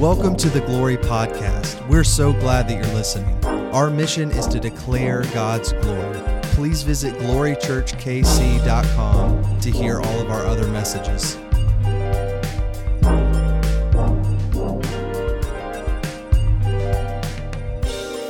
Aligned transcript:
Welcome 0.00 0.34
to 0.36 0.48
the 0.48 0.62
Glory 0.62 0.96
Podcast. 0.96 1.86
We're 1.86 2.04
so 2.04 2.32
glad 2.32 2.66
that 2.68 2.74
you're 2.74 2.94
listening. 2.94 3.44
Our 3.44 3.90
mission 3.90 4.30
is 4.30 4.46
to 4.46 4.58
declare 4.58 5.24
God's 5.34 5.74
glory. 5.74 6.18
Please 6.54 6.82
visit 6.82 7.12
glorychurchkc.com 7.16 9.60
to 9.60 9.70
hear 9.70 10.00
all 10.00 10.20
of 10.20 10.30
our 10.30 10.46
other 10.46 10.66
messages. 10.68 11.34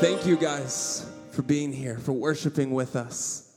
Thank 0.00 0.26
you 0.26 0.36
guys 0.36 1.06
for 1.30 1.42
being 1.42 1.72
here, 1.72 1.98
for 1.98 2.14
worshiping 2.14 2.72
with 2.72 2.96
us. 2.96 3.49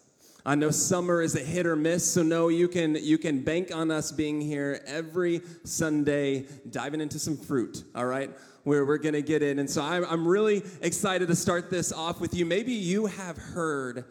I 0.46 0.56
know 0.56 0.72
summer 0.72 1.22
is 1.22 1.36
a 1.36 1.40
hit 1.40 1.66
or 1.66 1.78
miss, 1.78 2.06
so 2.06 2.22
no, 2.22 2.50
you 2.50 2.68
can 2.68 2.96
you 2.96 3.18
can 3.18 3.44
bank 3.44 3.74
on 3.74 3.90
us 3.90 4.12
being 4.12 4.42
here 4.42 4.82
every 4.86 5.42
Sunday, 5.64 6.46
diving 6.70 7.00
into 7.00 7.18
some 7.18 7.38
fruit. 7.38 7.84
All 7.96 8.06
right, 8.06 8.30
where 8.64 8.86
we're 8.86 8.98
gonna 8.98 9.22
get 9.22 9.42
in, 9.42 9.60
and 9.60 9.70
so 9.70 9.82
I'm 9.82 10.04
I'm 10.06 10.28
really 10.28 10.62
excited 10.82 11.30
to 11.30 11.36
start 11.36 11.70
this 11.70 11.94
off 11.94 12.20
with 12.20 12.34
you. 12.34 12.46
Maybe 12.46 12.74
you 12.74 13.06
have 13.06 13.38
heard 13.38 14.04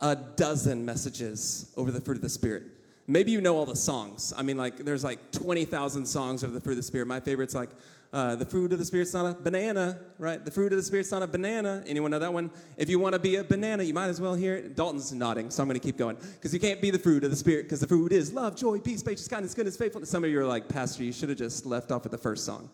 a 0.00 0.14
dozen 0.14 0.84
messages 0.84 1.72
over 1.76 1.90
the 1.90 2.00
fruit 2.00 2.16
of 2.16 2.22
the 2.22 2.28
Spirit. 2.28 2.62
Maybe 3.08 3.32
you 3.32 3.40
know 3.40 3.56
all 3.56 3.66
the 3.66 3.74
songs. 3.74 4.32
I 4.36 4.42
mean, 4.42 4.56
like 4.56 4.76
there's 4.76 5.02
like 5.02 5.32
twenty 5.32 5.64
thousand 5.64 6.06
songs 6.06 6.44
over 6.44 6.52
the 6.52 6.60
fruit 6.60 6.74
of 6.74 6.78
the 6.78 6.84
Spirit. 6.84 7.08
My 7.08 7.18
favorite's 7.18 7.56
like 7.56 7.70
uh, 8.12 8.36
the 8.36 8.44
fruit 8.44 8.72
of 8.72 8.78
the 8.78 8.84
Spirit's 8.84 9.14
not 9.14 9.24
a 9.24 9.34
banana, 9.34 9.98
right? 10.18 10.44
The 10.44 10.50
fruit 10.50 10.70
of 10.72 10.76
the 10.76 10.82
Spirit's 10.82 11.10
not 11.10 11.22
a 11.22 11.26
banana. 11.26 11.82
Anyone 11.86 12.10
know 12.10 12.18
that 12.18 12.32
one? 12.32 12.50
If 12.76 12.90
you 12.90 12.98
want 12.98 13.14
to 13.14 13.18
be 13.18 13.36
a 13.36 13.44
banana, 13.44 13.82
you 13.82 13.94
might 13.94 14.08
as 14.08 14.20
well 14.20 14.34
hear 14.34 14.54
it. 14.54 14.76
Dalton's 14.76 15.12
nodding, 15.12 15.48
so 15.50 15.62
I'm 15.62 15.68
going 15.68 15.80
to 15.80 15.86
keep 15.86 15.96
going. 15.96 16.16
Because 16.34 16.52
you 16.52 16.60
can't 16.60 16.82
be 16.82 16.90
the 16.90 16.98
fruit 16.98 17.24
of 17.24 17.30
the 17.30 17.36
Spirit, 17.36 17.62
because 17.64 17.80
the 17.80 17.86
fruit 17.86 18.12
is 18.12 18.32
love, 18.32 18.54
joy, 18.54 18.80
peace, 18.80 19.02
patience, 19.02 19.28
kindness, 19.28 19.54
goodness, 19.54 19.78
faithfulness. 19.78 20.10
Some 20.10 20.24
of 20.24 20.30
you 20.30 20.38
are 20.40 20.46
like, 20.46 20.68
Pastor, 20.68 21.04
you 21.04 21.12
should 21.12 21.30
have 21.30 21.38
just 21.38 21.64
left 21.64 21.90
off 21.90 22.02
with 22.02 22.12
the 22.12 22.18
first 22.18 22.44
song. 22.44 22.68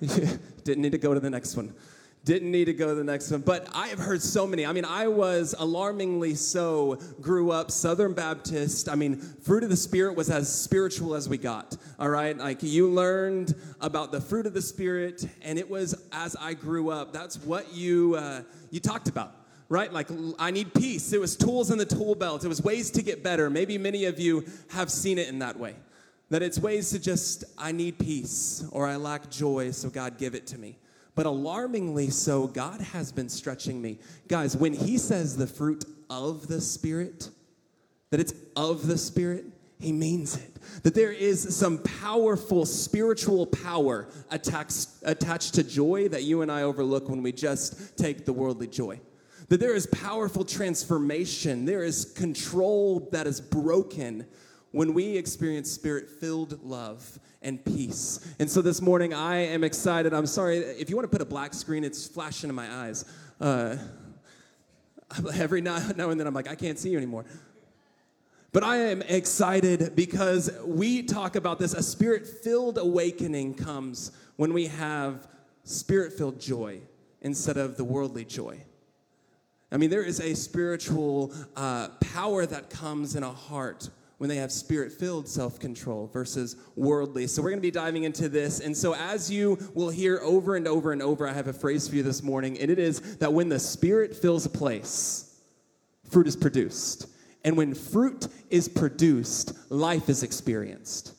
Didn't 0.00 0.82
need 0.82 0.92
to 0.92 0.98
go 0.98 1.14
to 1.14 1.20
the 1.20 1.30
next 1.30 1.56
one. 1.56 1.72
Didn't 2.26 2.50
need 2.50 2.64
to 2.64 2.72
go 2.72 2.88
to 2.88 2.94
the 2.96 3.04
next 3.04 3.30
one. 3.30 3.42
But 3.42 3.68
I 3.72 3.86
have 3.86 4.00
heard 4.00 4.20
so 4.20 4.48
many. 4.48 4.66
I 4.66 4.72
mean, 4.72 4.84
I 4.84 5.06
was 5.06 5.54
alarmingly 5.56 6.34
so, 6.34 6.98
grew 7.20 7.52
up 7.52 7.70
Southern 7.70 8.14
Baptist. 8.14 8.88
I 8.88 8.96
mean, 8.96 9.20
fruit 9.20 9.62
of 9.62 9.70
the 9.70 9.76
Spirit 9.76 10.16
was 10.16 10.28
as 10.28 10.52
spiritual 10.52 11.14
as 11.14 11.28
we 11.28 11.38
got. 11.38 11.76
All 12.00 12.08
right? 12.08 12.36
Like 12.36 12.64
you 12.64 12.90
learned 12.90 13.54
about 13.80 14.10
the 14.10 14.20
fruit 14.20 14.44
of 14.44 14.54
the 14.54 14.60
Spirit, 14.60 15.24
and 15.40 15.56
it 15.56 15.70
was 15.70 15.94
as 16.10 16.34
I 16.34 16.54
grew 16.54 16.90
up. 16.90 17.12
That's 17.12 17.36
what 17.38 17.72
you 17.72 18.16
uh, 18.16 18.42
you 18.70 18.80
talked 18.80 19.08
about 19.08 19.32
right? 19.68 19.92
Like, 19.92 20.06
I 20.38 20.52
need 20.52 20.72
peace. 20.74 21.12
It 21.12 21.20
was 21.20 21.34
tools 21.34 21.72
in 21.72 21.78
the 21.78 21.84
tool 21.84 22.14
belt, 22.14 22.44
it 22.44 22.48
was 22.48 22.62
ways 22.62 22.88
to 22.92 23.02
get 23.02 23.24
better. 23.24 23.50
Maybe 23.50 23.78
many 23.78 24.04
of 24.04 24.20
you 24.20 24.44
have 24.68 24.92
seen 24.92 25.18
it 25.18 25.28
in 25.28 25.40
that 25.40 25.58
way. 25.58 25.74
That 26.30 26.40
it's 26.40 26.56
ways 26.58 26.90
to 26.90 27.00
just, 27.00 27.42
I 27.58 27.72
need 27.72 27.98
peace 27.98 28.64
or 28.70 28.86
I 28.86 28.94
lack 28.94 29.28
joy, 29.28 29.72
so 29.72 29.88
God 29.88 30.18
give 30.18 30.36
it 30.36 30.46
to 30.48 30.58
me. 30.58 30.78
But 31.16 31.26
alarmingly 31.26 32.10
so, 32.10 32.46
God 32.46 32.80
has 32.80 33.10
been 33.10 33.30
stretching 33.30 33.82
me. 33.82 33.98
Guys, 34.28 34.56
when 34.56 34.74
He 34.74 34.98
says 34.98 35.36
the 35.36 35.46
fruit 35.46 35.84
of 36.08 36.46
the 36.46 36.60
Spirit, 36.60 37.30
that 38.10 38.20
it's 38.20 38.34
of 38.54 38.86
the 38.86 38.98
Spirit, 38.98 39.46
He 39.80 39.92
means 39.92 40.36
it. 40.36 40.58
That 40.82 40.94
there 40.94 41.10
is 41.10 41.56
some 41.56 41.78
powerful 41.78 42.66
spiritual 42.66 43.46
power 43.46 44.08
attached, 44.30 44.88
attached 45.02 45.54
to 45.54 45.64
joy 45.64 46.08
that 46.08 46.24
you 46.24 46.42
and 46.42 46.52
I 46.52 46.62
overlook 46.62 47.08
when 47.08 47.22
we 47.22 47.32
just 47.32 47.96
take 47.96 48.26
the 48.26 48.34
worldly 48.34 48.66
joy. 48.66 49.00
That 49.48 49.58
there 49.58 49.74
is 49.74 49.86
powerful 49.86 50.44
transformation, 50.44 51.64
there 51.64 51.82
is 51.82 52.04
control 52.04 53.08
that 53.12 53.26
is 53.26 53.40
broken 53.40 54.26
when 54.72 54.92
we 54.92 55.16
experience 55.16 55.70
spirit 55.70 56.10
filled 56.10 56.62
love 56.62 57.18
and 57.46 57.64
peace. 57.64 58.34
And 58.40 58.50
so 58.50 58.60
this 58.60 58.82
morning, 58.82 59.14
I 59.14 59.36
am 59.36 59.62
excited. 59.62 60.12
I'm 60.12 60.26
sorry, 60.26 60.58
if 60.58 60.90
you 60.90 60.96
want 60.96 61.04
to 61.04 61.16
put 61.16 61.22
a 61.22 61.30
black 61.30 61.54
screen, 61.54 61.84
it's 61.84 62.04
flashing 62.04 62.50
in 62.50 62.56
my 62.56 62.68
eyes. 62.68 63.04
Uh, 63.40 63.76
every 65.34 65.60
now, 65.60 65.78
now 65.96 66.10
and 66.10 66.18
then, 66.18 66.26
I'm 66.26 66.34
like, 66.34 66.48
I 66.48 66.56
can't 66.56 66.76
see 66.76 66.90
you 66.90 66.96
anymore. 66.96 67.24
But 68.52 68.64
I 68.64 68.78
am 68.78 69.00
excited 69.02 69.94
because 69.94 70.50
we 70.64 71.04
talk 71.04 71.36
about 71.36 71.60
this. 71.60 71.72
A 71.72 71.82
spirit 71.82 72.26
filled 72.26 72.78
awakening 72.78 73.54
comes 73.54 74.10
when 74.34 74.52
we 74.52 74.66
have 74.66 75.28
spirit 75.62 76.14
filled 76.14 76.40
joy 76.40 76.80
instead 77.20 77.58
of 77.58 77.76
the 77.76 77.84
worldly 77.84 78.24
joy. 78.24 78.60
I 79.70 79.76
mean, 79.76 79.90
there 79.90 80.02
is 80.02 80.20
a 80.20 80.34
spiritual 80.34 81.32
uh, 81.54 81.90
power 82.00 82.44
that 82.44 82.70
comes 82.70 83.14
in 83.14 83.22
a 83.22 83.32
heart 83.32 83.88
when 84.18 84.28
they 84.28 84.36
have 84.36 84.50
spirit 84.50 84.92
filled 84.92 85.28
self 85.28 85.58
control 85.58 86.06
versus 86.06 86.56
worldly. 86.74 87.26
So, 87.26 87.42
we're 87.42 87.50
going 87.50 87.60
to 87.60 87.66
be 87.66 87.70
diving 87.70 88.04
into 88.04 88.28
this. 88.28 88.60
And 88.60 88.76
so, 88.76 88.94
as 88.94 89.30
you 89.30 89.58
will 89.74 89.90
hear 89.90 90.20
over 90.22 90.56
and 90.56 90.66
over 90.66 90.92
and 90.92 91.02
over, 91.02 91.28
I 91.28 91.32
have 91.32 91.48
a 91.48 91.52
phrase 91.52 91.88
for 91.88 91.96
you 91.96 92.02
this 92.02 92.22
morning, 92.22 92.58
and 92.58 92.70
it 92.70 92.78
is 92.78 93.18
that 93.18 93.32
when 93.32 93.48
the 93.48 93.58
spirit 93.58 94.14
fills 94.16 94.46
a 94.46 94.50
place, 94.50 95.40
fruit 96.10 96.26
is 96.26 96.36
produced. 96.36 97.08
And 97.44 97.56
when 97.56 97.74
fruit 97.74 98.26
is 98.50 98.68
produced, 98.68 99.52
life 99.70 100.08
is 100.08 100.24
experienced. 100.24 101.12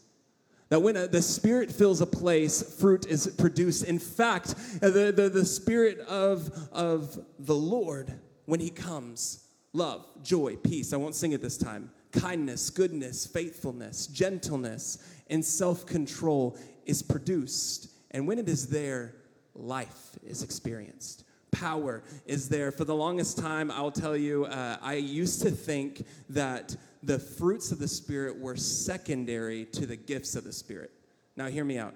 That 0.69 0.81
when 0.81 0.97
a, 0.97 1.07
the 1.07 1.21
Spirit 1.21 1.71
fills 1.71 2.01
a 2.01 2.05
place, 2.05 2.77
fruit 2.77 3.05
is 3.05 3.27
produced. 3.37 3.85
In 3.85 3.99
fact, 3.99 4.53
uh, 4.81 4.89
the, 4.89 5.13
the, 5.15 5.29
the 5.29 5.45
Spirit 5.45 5.99
of, 5.99 6.51
of 6.73 7.17
the 7.39 7.55
Lord, 7.55 8.11
when 8.45 8.59
He 8.59 8.69
comes, 8.69 9.47
love, 9.71 10.05
joy, 10.23 10.57
peace, 10.57 10.91
I 10.91 10.97
won't 10.97 11.15
sing 11.15 11.31
it 11.31 11.41
this 11.41 11.57
time, 11.57 11.91
kindness, 12.11 12.69
goodness, 12.69 13.25
faithfulness, 13.25 14.07
gentleness, 14.07 14.97
and 15.29 15.43
self 15.43 15.85
control 15.85 16.57
is 16.85 17.01
produced. 17.01 17.89
And 18.11 18.27
when 18.27 18.39
it 18.39 18.47
is 18.47 18.67
there, 18.67 19.15
life 19.53 20.17
is 20.25 20.43
experienced. 20.43 21.23
Power 21.51 22.03
is 22.25 22.49
there. 22.49 22.71
For 22.71 22.85
the 22.85 22.95
longest 22.95 23.37
time, 23.37 23.71
I'll 23.71 23.91
tell 23.91 24.15
you, 24.15 24.45
uh, 24.45 24.77
I 24.81 24.95
used 24.95 25.41
to 25.41 25.51
think 25.51 26.05
that 26.29 26.75
the 27.03 27.19
fruits 27.19 27.71
of 27.71 27.79
the 27.79 27.87
Spirit 27.87 28.37
were 28.37 28.55
secondary 28.55 29.65
to 29.65 29.85
the 29.85 29.95
gifts 29.95 30.35
of 30.35 30.43
the 30.43 30.53
Spirit. 30.53 30.91
Now, 31.35 31.47
hear 31.47 31.63
me 31.63 31.77
out. 31.77 31.93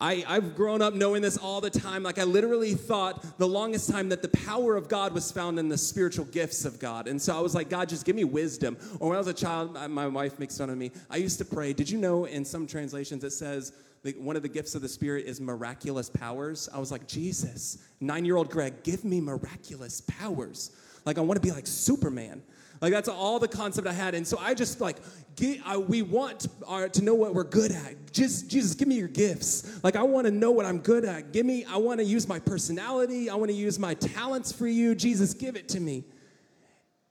I, 0.00 0.24
I've 0.28 0.54
grown 0.54 0.80
up 0.80 0.94
knowing 0.94 1.22
this 1.22 1.36
all 1.36 1.60
the 1.60 1.70
time. 1.70 2.04
Like, 2.04 2.18
I 2.18 2.24
literally 2.24 2.74
thought 2.74 3.36
the 3.38 3.48
longest 3.48 3.90
time 3.90 4.08
that 4.10 4.22
the 4.22 4.28
power 4.28 4.76
of 4.76 4.88
God 4.88 5.12
was 5.12 5.32
found 5.32 5.58
in 5.58 5.68
the 5.68 5.76
spiritual 5.76 6.24
gifts 6.26 6.64
of 6.64 6.78
God. 6.78 7.08
And 7.08 7.20
so 7.20 7.36
I 7.36 7.40
was 7.40 7.52
like, 7.54 7.68
God, 7.68 7.88
just 7.88 8.04
give 8.04 8.14
me 8.14 8.22
wisdom. 8.22 8.76
Or 9.00 9.08
when 9.08 9.16
I 9.16 9.18
was 9.18 9.26
a 9.26 9.34
child, 9.34 9.76
my 9.90 10.06
wife 10.06 10.38
makes 10.38 10.56
fun 10.56 10.70
of 10.70 10.78
me. 10.78 10.92
I 11.10 11.16
used 11.16 11.38
to 11.38 11.44
pray. 11.44 11.72
Did 11.72 11.90
you 11.90 11.98
know 11.98 12.26
in 12.26 12.44
some 12.44 12.66
translations 12.66 13.24
it 13.24 13.32
says, 13.32 13.72
that 14.02 14.20
one 14.20 14.36
of 14.36 14.42
the 14.42 14.48
gifts 14.48 14.76
of 14.76 14.82
the 14.82 14.88
Spirit 14.88 15.26
is 15.26 15.40
miraculous 15.40 16.08
powers? 16.08 16.68
I 16.72 16.78
was 16.78 16.92
like, 16.92 17.08
Jesus, 17.08 17.78
nine 18.00 18.24
year 18.24 18.36
old 18.36 18.50
Greg, 18.50 18.84
give 18.84 19.04
me 19.04 19.20
miraculous 19.20 20.00
powers. 20.02 20.70
Like, 21.04 21.18
I 21.18 21.22
want 21.22 21.42
to 21.42 21.46
be 21.46 21.52
like 21.52 21.66
Superman. 21.66 22.42
Like 22.80 22.92
that's 22.92 23.08
all 23.08 23.38
the 23.38 23.48
concept 23.48 23.86
I 23.86 23.92
had. 23.92 24.14
And 24.14 24.26
so 24.26 24.38
I 24.38 24.54
just 24.54 24.80
like, 24.80 24.96
get, 25.36 25.60
I, 25.64 25.76
we 25.76 26.02
want 26.02 26.46
our, 26.66 26.88
to 26.88 27.02
know 27.02 27.14
what 27.14 27.34
we're 27.34 27.44
good 27.44 27.72
at. 27.72 28.12
Just, 28.12 28.48
Jesus, 28.48 28.74
give 28.74 28.88
me 28.88 28.96
your 28.96 29.08
gifts. 29.08 29.82
Like 29.82 29.96
I 29.96 30.02
want 30.02 30.26
to 30.26 30.30
know 30.30 30.50
what 30.50 30.66
I'm 30.66 30.78
good 30.78 31.04
at. 31.04 31.32
Give 31.32 31.44
me, 31.44 31.64
I 31.64 31.76
want 31.78 32.00
to 32.00 32.04
use 32.04 32.28
my 32.28 32.38
personality. 32.38 33.28
I 33.30 33.34
want 33.34 33.50
to 33.50 33.56
use 33.56 33.78
my 33.78 33.94
talents 33.94 34.52
for 34.52 34.66
you. 34.66 34.94
Jesus, 34.94 35.34
give 35.34 35.56
it 35.56 35.68
to 35.70 35.80
me. 35.80 36.04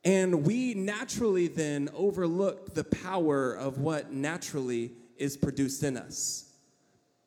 And 0.04 0.46
we 0.46 0.74
naturally 0.74 1.48
then 1.48 1.90
overlook 1.94 2.74
the 2.74 2.86
power 2.86 3.54
of 3.54 3.80
what 3.80 4.14
naturally 4.14 4.94
is 5.18 5.36
produced 5.36 5.84
in 5.84 5.98
us. 5.98 6.46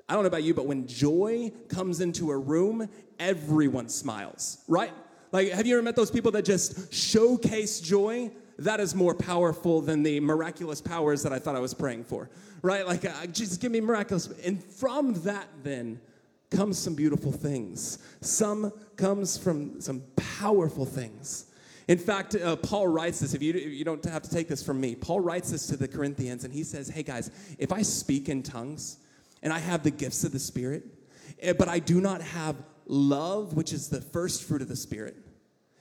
I 0.08 0.14
don't 0.14 0.22
know 0.22 0.28
about 0.28 0.42
you, 0.42 0.54
but 0.54 0.66
when 0.66 0.86
joy 0.86 1.52
comes 1.68 2.00
into 2.00 2.30
a 2.30 2.38
room, 2.38 2.88
everyone 3.18 3.88
smiles, 3.88 4.58
right? 4.66 4.92
Like, 5.32 5.50
have 5.50 5.66
you 5.66 5.74
ever 5.76 5.82
met 5.82 5.96
those 5.96 6.10
people 6.10 6.30
that 6.32 6.44
just 6.44 6.92
showcase 6.92 7.80
joy? 7.80 8.30
That 8.58 8.80
is 8.80 8.94
more 8.94 9.14
powerful 9.14 9.80
than 9.80 10.02
the 10.02 10.20
miraculous 10.20 10.80
powers 10.80 11.22
that 11.22 11.32
I 11.32 11.38
thought 11.38 11.56
I 11.56 11.60
was 11.60 11.72
praying 11.72 12.04
for, 12.04 12.28
right? 12.62 12.86
Like, 12.86 13.04
uh, 13.04 13.26
Jesus, 13.26 13.56
give 13.56 13.72
me 13.72 13.80
miraculous. 13.80 14.28
And 14.44 14.62
from 14.62 15.14
that, 15.22 15.48
then, 15.62 16.00
comes 16.50 16.78
some 16.78 16.94
beautiful 16.94 17.32
things. 17.32 17.98
Some 18.20 18.72
comes 18.96 19.38
from 19.38 19.80
some 19.80 20.02
powerful 20.16 20.84
things. 20.84 21.46
In 21.88 21.98
fact, 21.98 22.34
uh, 22.34 22.56
Paul 22.56 22.88
writes 22.88 23.20
this. 23.20 23.34
If 23.34 23.42
you, 23.42 23.52
you 23.52 23.84
don't 23.84 24.04
have 24.04 24.22
to 24.22 24.30
take 24.30 24.48
this 24.48 24.62
from 24.62 24.80
me, 24.80 24.94
Paul 24.94 25.20
writes 25.20 25.50
this 25.50 25.66
to 25.68 25.76
the 25.76 25.88
Corinthians, 25.88 26.44
and 26.44 26.52
he 26.52 26.62
says, 26.62 26.88
Hey 26.88 27.02
guys, 27.02 27.30
if 27.58 27.72
I 27.72 27.82
speak 27.82 28.28
in 28.28 28.42
tongues 28.42 28.98
and 29.42 29.52
I 29.52 29.58
have 29.58 29.82
the 29.82 29.90
gifts 29.90 30.24
of 30.24 30.32
the 30.32 30.38
Spirit, 30.38 30.84
eh, 31.40 31.52
but 31.52 31.68
I 31.68 31.78
do 31.78 32.00
not 32.00 32.20
have 32.20 32.56
love, 32.90 33.54
which 33.54 33.72
is 33.72 33.88
the 33.88 34.00
first 34.00 34.44
fruit 34.44 34.62
of 34.62 34.68
the 34.68 34.76
Spirit, 34.76 35.16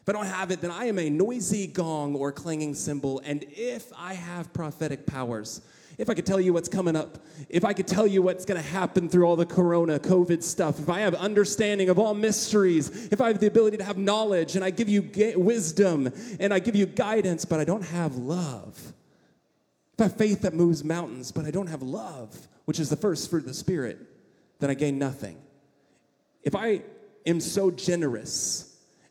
if 0.02 0.08
I 0.08 0.12
don't 0.14 0.26
have 0.26 0.50
it, 0.52 0.62
then 0.62 0.72
I 0.72 0.86
am 0.86 0.98
a 0.98 1.10
noisy 1.10 1.68
gong 1.68 2.16
or 2.16 2.32
clanging 2.32 2.74
cymbal. 2.74 3.22
And 3.26 3.46
if 3.50 3.92
I 3.96 4.14
have 4.14 4.52
prophetic 4.54 5.06
powers, 5.06 5.62
if 6.00 6.10
I 6.10 6.14
could 6.14 6.26
tell 6.26 6.40
you 6.40 6.54
what's 6.54 6.70
coming 6.70 6.96
up, 6.96 7.20
if 7.50 7.66
I 7.66 7.74
could 7.74 7.86
tell 7.86 8.08
you 8.08 8.22
what's 8.22 8.46
going 8.46 8.60
to 8.60 8.68
happen 8.68 9.10
through 9.10 9.26
all 9.26 9.36
the 9.36 9.46
corona, 9.46 10.00
COVID 10.00 10.42
stuff, 10.42 10.80
if 10.80 10.90
I 10.90 11.02
have 11.02 11.14
understanding 11.14 11.90
of 11.90 12.00
all 12.00 12.14
mysteries, 12.14 13.10
if 13.12 13.22
I 13.22 13.28
have 13.28 13.40
the 13.40 13.48
ability 13.48 13.78
to 13.78 13.84
have 13.84 13.98
knowledge 13.98 14.56
and 14.56 14.64
I 14.64 14.70
give 14.70 14.88
you 14.88 15.12
wisdom 15.36 16.12
and 16.40 16.54
I 16.54 16.60
give 16.60 16.76
you 16.76 16.86
guidance, 16.86 17.44
but 17.44 17.60
I 17.60 17.66
don't 17.66 17.84
have 17.84 18.16
love. 18.16 18.94
If 19.94 20.02
I 20.02 20.04
have 20.04 20.16
faith 20.16 20.42
that 20.42 20.54
moves 20.54 20.84
mountains, 20.84 21.32
but 21.32 21.46
I 21.46 21.52
don't 21.52 21.68
have 21.68 21.82
love, 21.82 22.48
which 22.66 22.80
is 22.80 22.90
the 22.90 22.96
first 22.96 23.30
fruit 23.30 23.40
of 23.40 23.48
the 23.48 23.54
Spirit, 23.54 24.00
then 24.60 24.70
I 24.70 24.74
gain 24.74 24.98
nothing. 24.98 25.38
If 26.42 26.56
I 26.56 26.82
am 27.30 27.40
so 27.40 27.72
generous 27.72 28.70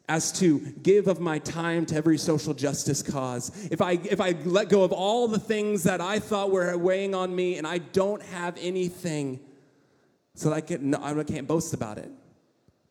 as 0.09 0.33
to 0.33 0.59
give 0.83 1.07
of 1.07 1.21
my 1.21 1.39
time 1.39 1.85
to 1.87 1.95
every 1.95 2.17
social 2.17 2.55
justice 2.55 3.03
cause, 3.03 3.69
if 3.71 3.83
I, 3.83 3.93
if 3.93 4.21
I 4.21 4.31
let 4.45 4.71
go 4.71 4.83
of 4.83 4.93
all 4.93 5.29
the 5.29 5.39
things 5.39 5.83
that 5.83 6.01
I 6.01 6.19
thought 6.19 6.51
were 6.51 6.77
weighing 6.79 7.15
on 7.15 7.35
me 7.35 7.59
and 7.59 7.67
I 7.67 7.79
don't 7.79 8.23
have 8.23 8.57
anything 8.59 9.41
so 10.35 10.49
that 10.49 10.55
I, 10.55 10.61
can, 10.63 10.95
I 10.95 11.23
can't 11.25 11.47
boast 11.47 11.75
about 11.75 11.99
it, 11.99 12.11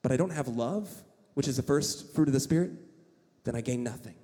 but 0.04 0.12
I 0.12 0.18
don't 0.18 0.30
have 0.32 0.48
love, 0.48 0.90
which 1.34 1.48
is 1.48 1.58
the 1.58 1.64
first 1.64 2.14
fruit 2.14 2.28
of 2.28 2.34
the 2.34 2.40
Spirit, 2.40 2.72
then 3.46 3.56
I 3.56 3.62
gain 3.62 3.84
nothing. 3.84 4.16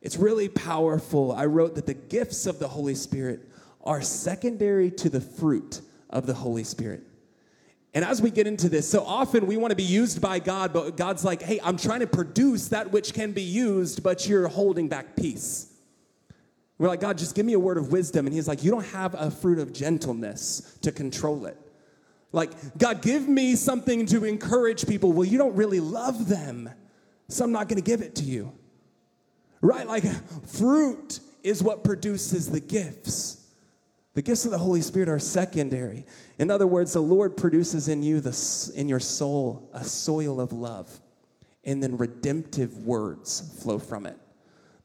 It's 0.00 0.16
really 0.16 0.48
powerful. 0.48 1.32
I 1.32 1.46
wrote 1.46 1.74
that 1.74 1.86
the 1.86 1.94
gifts 1.94 2.46
of 2.46 2.58
the 2.58 2.68
Holy 2.68 2.94
Spirit 2.94 3.48
are 3.84 4.00
secondary 4.00 4.90
to 4.90 5.10
the 5.10 5.20
fruit 5.20 5.80
of 6.08 6.26
the 6.26 6.34
Holy 6.34 6.64
Spirit. 6.64 7.02
And 7.94 8.04
as 8.04 8.22
we 8.22 8.30
get 8.30 8.46
into 8.46 8.68
this, 8.68 8.88
so 8.88 9.04
often 9.04 9.46
we 9.46 9.56
want 9.56 9.70
to 9.70 9.76
be 9.76 9.82
used 9.82 10.20
by 10.20 10.38
God, 10.38 10.72
but 10.72 10.96
God's 10.96 11.24
like, 11.24 11.42
hey, 11.42 11.60
I'm 11.62 11.76
trying 11.76 12.00
to 12.00 12.06
produce 12.06 12.68
that 12.68 12.90
which 12.90 13.12
can 13.12 13.32
be 13.32 13.42
used, 13.42 14.02
but 14.02 14.26
you're 14.26 14.48
holding 14.48 14.88
back 14.88 15.14
peace. 15.14 15.70
We're 16.78 16.88
like, 16.88 17.00
God, 17.00 17.18
just 17.18 17.34
give 17.34 17.44
me 17.44 17.52
a 17.52 17.58
word 17.58 17.76
of 17.76 17.92
wisdom. 17.92 18.26
And 18.26 18.34
He's 18.34 18.48
like, 18.48 18.64
you 18.64 18.70
don't 18.70 18.86
have 18.86 19.14
a 19.14 19.30
fruit 19.30 19.58
of 19.58 19.72
gentleness 19.72 20.78
to 20.82 20.90
control 20.90 21.46
it. 21.46 21.56
Like, 22.32 22.78
God, 22.78 23.02
give 23.02 23.28
me 23.28 23.56
something 23.56 24.06
to 24.06 24.24
encourage 24.24 24.86
people. 24.86 25.12
Well, 25.12 25.26
you 25.26 25.36
don't 25.36 25.54
really 25.54 25.80
love 25.80 26.28
them, 26.28 26.70
so 27.28 27.44
I'm 27.44 27.52
not 27.52 27.68
going 27.68 27.80
to 27.80 27.88
give 27.88 28.00
it 28.00 28.14
to 28.16 28.24
you. 28.24 28.52
Right? 29.60 29.86
Like, 29.86 30.04
fruit 30.48 31.20
is 31.42 31.62
what 31.62 31.84
produces 31.84 32.50
the 32.50 32.60
gifts. 32.60 33.46
The 34.14 34.22
gifts 34.22 34.44
of 34.44 34.50
the 34.50 34.58
Holy 34.58 34.80
Spirit 34.80 35.08
are 35.08 35.18
secondary. 35.18 36.04
In 36.42 36.50
other 36.50 36.66
words, 36.66 36.94
the 36.94 37.00
Lord 37.00 37.36
produces 37.36 37.86
in 37.86 38.02
you, 38.02 38.18
the, 38.18 38.72
in 38.74 38.88
your 38.88 38.98
soul, 38.98 39.70
a 39.72 39.84
soil 39.84 40.40
of 40.40 40.52
love, 40.52 41.00
and 41.62 41.80
then 41.80 41.96
redemptive 41.96 42.78
words 42.78 43.60
flow 43.62 43.78
from 43.78 44.06
it. 44.06 44.18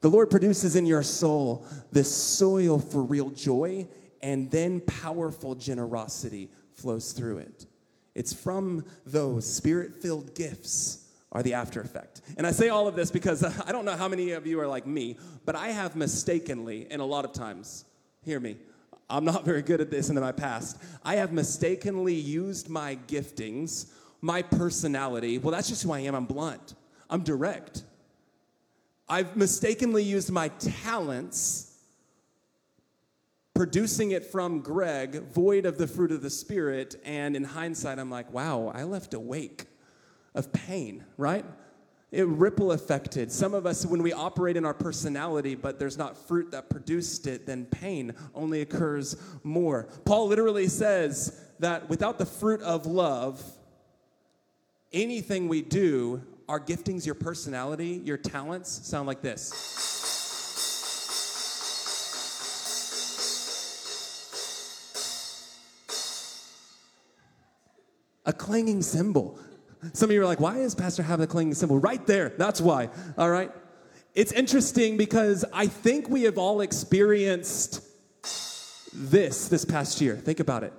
The 0.00 0.08
Lord 0.08 0.30
produces 0.30 0.76
in 0.76 0.86
your 0.86 1.02
soul 1.02 1.66
this 1.90 2.14
soil 2.14 2.78
for 2.78 3.02
real 3.02 3.30
joy, 3.30 3.88
and 4.22 4.48
then 4.52 4.80
powerful 4.82 5.56
generosity 5.56 6.48
flows 6.74 7.10
through 7.10 7.38
it. 7.38 7.66
It's 8.14 8.32
from 8.32 8.84
those 9.04 9.44
spirit 9.44 10.00
filled 10.00 10.36
gifts 10.36 11.08
are 11.32 11.42
the 11.42 11.54
after 11.54 11.80
effect. 11.80 12.20
And 12.36 12.46
I 12.46 12.52
say 12.52 12.68
all 12.68 12.86
of 12.86 12.94
this 12.94 13.10
because 13.10 13.42
I 13.66 13.72
don't 13.72 13.84
know 13.84 13.96
how 13.96 14.06
many 14.06 14.30
of 14.30 14.46
you 14.46 14.60
are 14.60 14.68
like 14.68 14.86
me, 14.86 15.16
but 15.44 15.56
I 15.56 15.70
have 15.70 15.96
mistakenly, 15.96 16.86
and 16.88 17.02
a 17.02 17.04
lot 17.04 17.24
of 17.24 17.32
times, 17.32 17.84
hear 18.22 18.38
me, 18.38 18.58
I'm 19.10 19.24
not 19.24 19.44
very 19.44 19.62
good 19.62 19.80
at 19.80 19.90
this 19.90 20.10
in 20.10 20.20
my 20.20 20.32
past. 20.32 20.76
I 21.02 21.16
have 21.16 21.32
mistakenly 21.32 22.14
used 22.14 22.68
my 22.68 22.98
giftings, 23.06 23.90
my 24.20 24.42
personality. 24.42 25.38
Well, 25.38 25.52
that's 25.52 25.68
just 25.68 25.82
who 25.82 25.92
I 25.92 26.00
am. 26.00 26.14
I'm 26.14 26.26
blunt, 26.26 26.74
I'm 27.08 27.22
direct. 27.22 27.84
I've 29.08 29.36
mistakenly 29.36 30.04
used 30.04 30.30
my 30.30 30.48
talents, 30.48 31.74
producing 33.54 34.10
it 34.10 34.26
from 34.26 34.60
Greg, 34.60 35.22
void 35.32 35.64
of 35.64 35.78
the 35.78 35.86
fruit 35.86 36.12
of 36.12 36.20
the 36.20 36.28
Spirit. 36.28 36.96
And 37.04 37.34
in 37.34 37.44
hindsight, 37.44 37.98
I'm 37.98 38.10
like, 38.10 38.30
wow, 38.30 38.70
I 38.74 38.82
left 38.82 39.14
a 39.14 39.20
wake 39.20 39.64
of 40.34 40.52
pain, 40.52 41.06
right? 41.16 41.46
It 42.10 42.26
ripple 42.26 42.72
affected. 42.72 43.30
Some 43.30 43.52
of 43.52 43.66
us, 43.66 43.84
when 43.84 44.02
we 44.02 44.14
operate 44.14 44.56
in 44.56 44.64
our 44.64 44.72
personality, 44.72 45.54
but 45.54 45.78
there's 45.78 45.98
not 45.98 46.16
fruit 46.16 46.50
that 46.52 46.70
produced 46.70 47.26
it, 47.26 47.44
then 47.44 47.66
pain 47.66 48.14
only 48.34 48.62
occurs 48.62 49.16
more. 49.44 49.88
Paul 50.06 50.28
literally 50.28 50.68
says 50.68 51.38
that 51.58 51.88
without 51.90 52.18
the 52.18 52.24
fruit 52.24 52.62
of 52.62 52.86
love, 52.86 53.42
anything 54.90 55.48
we 55.48 55.60
do, 55.60 56.22
our 56.48 56.58
giftings, 56.58 57.04
your 57.04 57.14
personality, 57.14 58.00
your 58.04 58.16
talents 58.16 58.86
sound 58.86 59.06
like 59.06 59.20
this. 59.20 59.52
A 68.24 68.32
clanging 68.32 68.80
cymbal. 68.80 69.38
Some 69.92 70.10
of 70.10 70.14
you 70.14 70.22
are 70.22 70.26
like, 70.26 70.40
why 70.40 70.58
is 70.58 70.74
Pastor 70.74 71.02
having 71.02 71.24
a 71.24 71.26
clanging 71.26 71.54
cymbal? 71.54 71.78
Right 71.78 72.04
there, 72.06 72.30
that's 72.30 72.60
why, 72.60 72.88
all 73.16 73.30
right? 73.30 73.52
It's 74.14 74.32
interesting 74.32 74.96
because 74.96 75.44
I 75.52 75.66
think 75.66 76.08
we 76.08 76.22
have 76.22 76.38
all 76.38 76.60
experienced 76.60 77.84
this 78.92 79.48
this 79.48 79.64
past 79.64 80.00
year. 80.00 80.16
Think 80.16 80.40
about 80.40 80.64
it. 80.64 80.72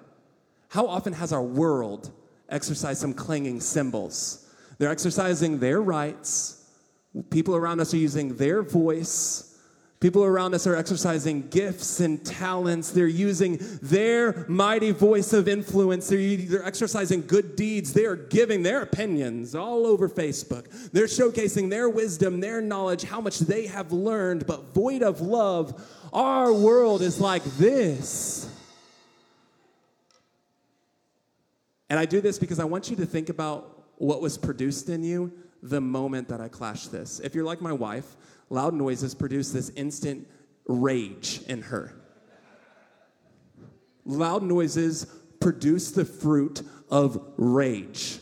How 0.69 0.87
often 0.87 1.13
has 1.13 1.31
our 1.31 1.41
world 1.41 2.11
exercised 2.49 2.99
some 2.99 3.13
clanging 3.13 3.61
cymbals? 3.61 4.53
They're 4.77 4.91
exercising 4.91 5.59
their 5.59 5.81
rights. 5.81 6.69
People 7.29 7.55
around 7.55 7.79
us 7.79 7.93
are 7.93 7.97
using 7.97 8.35
their 8.35 8.61
voice 8.61 9.48
People 9.99 10.23
around 10.23 10.53
us 10.53 10.65
are 10.65 10.77
exercising 10.77 11.49
gifts 11.49 11.99
and 11.99 12.25
talents. 12.25 12.91
They're 12.91 13.05
using 13.05 13.59
their 13.81 14.45
mighty 14.47 14.91
voice 14.91 15.33
of 15.33 15.49
influence. 15.49 16.07
They're, 16.07 16.37
they're, 16.37 16.65
exercising 16.65 17.27
good 17.27 17.57
deeds. 17.57 17.91
They 17.91 18.05
are 18.05 18.15
giving 18.15 18.63
their 18.63 18.81
opinions 18.81 19.55
all 19.55 19.85
over 19.85 20.07
Facebook. 20.07 20.91
They're 20.91 21.05
showcasing 21.05 21.69
their 21.69 21.89
wisdom, 21.89 22.39
their 22.39 22.61
knowledge, 22.61 23.03
how 23.03 23.19
much 23.19 23.39
they 23.39 23.67
have 23.67 23.91
learned, 23.91 24.47
but 24.47 24.73
void 24.73 25.03
of 25.03 25.19
love. 25.19 25.85
Our 26.13 26.53
world 26.53 27.01
is 27.01 27.19
like 27.19 27.43
this. 27.43 28.49
And 31.89 31.99
I 31.99 32.05
do 32.05 32.21
this 32.21 32.39
because 32.39 32.59
I 32.59 32.65
want 32.65 32.89
you 32.89 32.95
to 32.97 33.05
think 33.05 33.27
about 33.27 33.83
what 33.97 34.21
was 34.21 34.37
produced 34.37 34.87
in 34.87 35.03
you 35.03 35.33
the 35.61 35.81
moment 35.81 36.29
that 36.29 36.39
I 36.39 36.47
clashed 36.47 36.89
this. 36.89 37.19
If 37.19 37.35
you're 37.35 37.43
like 37.43 37.59
my 37.59 37.73
wife, 37.73 38.15
loud 38.49 38.73
noises 38.73 39.13
produce 39.15 39.51
this 39.51 39.69
instant 39.75 40.27
rage 40.67 41.41
in 41.47 41.61
her. 41.63 41.93
Loud 44.05 44.43
noises 44.43 45.05
produce 45.39 45.91
the 45.91 46.05
fruit 46.05 46.61
of 46.89 47.21
rage. 47.37 48.19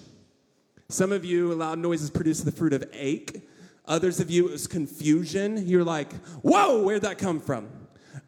Some 0.90 1.12
of 1.12 1.26
you, 1.26 1.54
loud 1.54 1.80
noises 1.80 2.10
produce 2.10 2.42
the 2.42 2.52
fruit 2.52 2.74
of 2.74 2.84
ache. 2.94 3.48
Others 3.86 4.20
of 4.20 4.30
you, 4.30 4.48
it 4.48 4.52
was 4.52 4.68
confusion. 4.68 5.66
You're 5.68 5.84
like, 5.84 6.14
whoa, 6.42 6.84
where'd 6.84 7.04
that 7.04 7.18
come 7.18 7.40
from? 7.40 7.70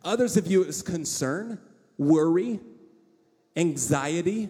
Others 0.04 0.38
of 0.38 0.48
you, 0.48 0.62
it 0.62 0.68
was 0.68 0.82
concern, 0.82 1.60
worry, 1.98 2.60
anxiety. 3.56 4.50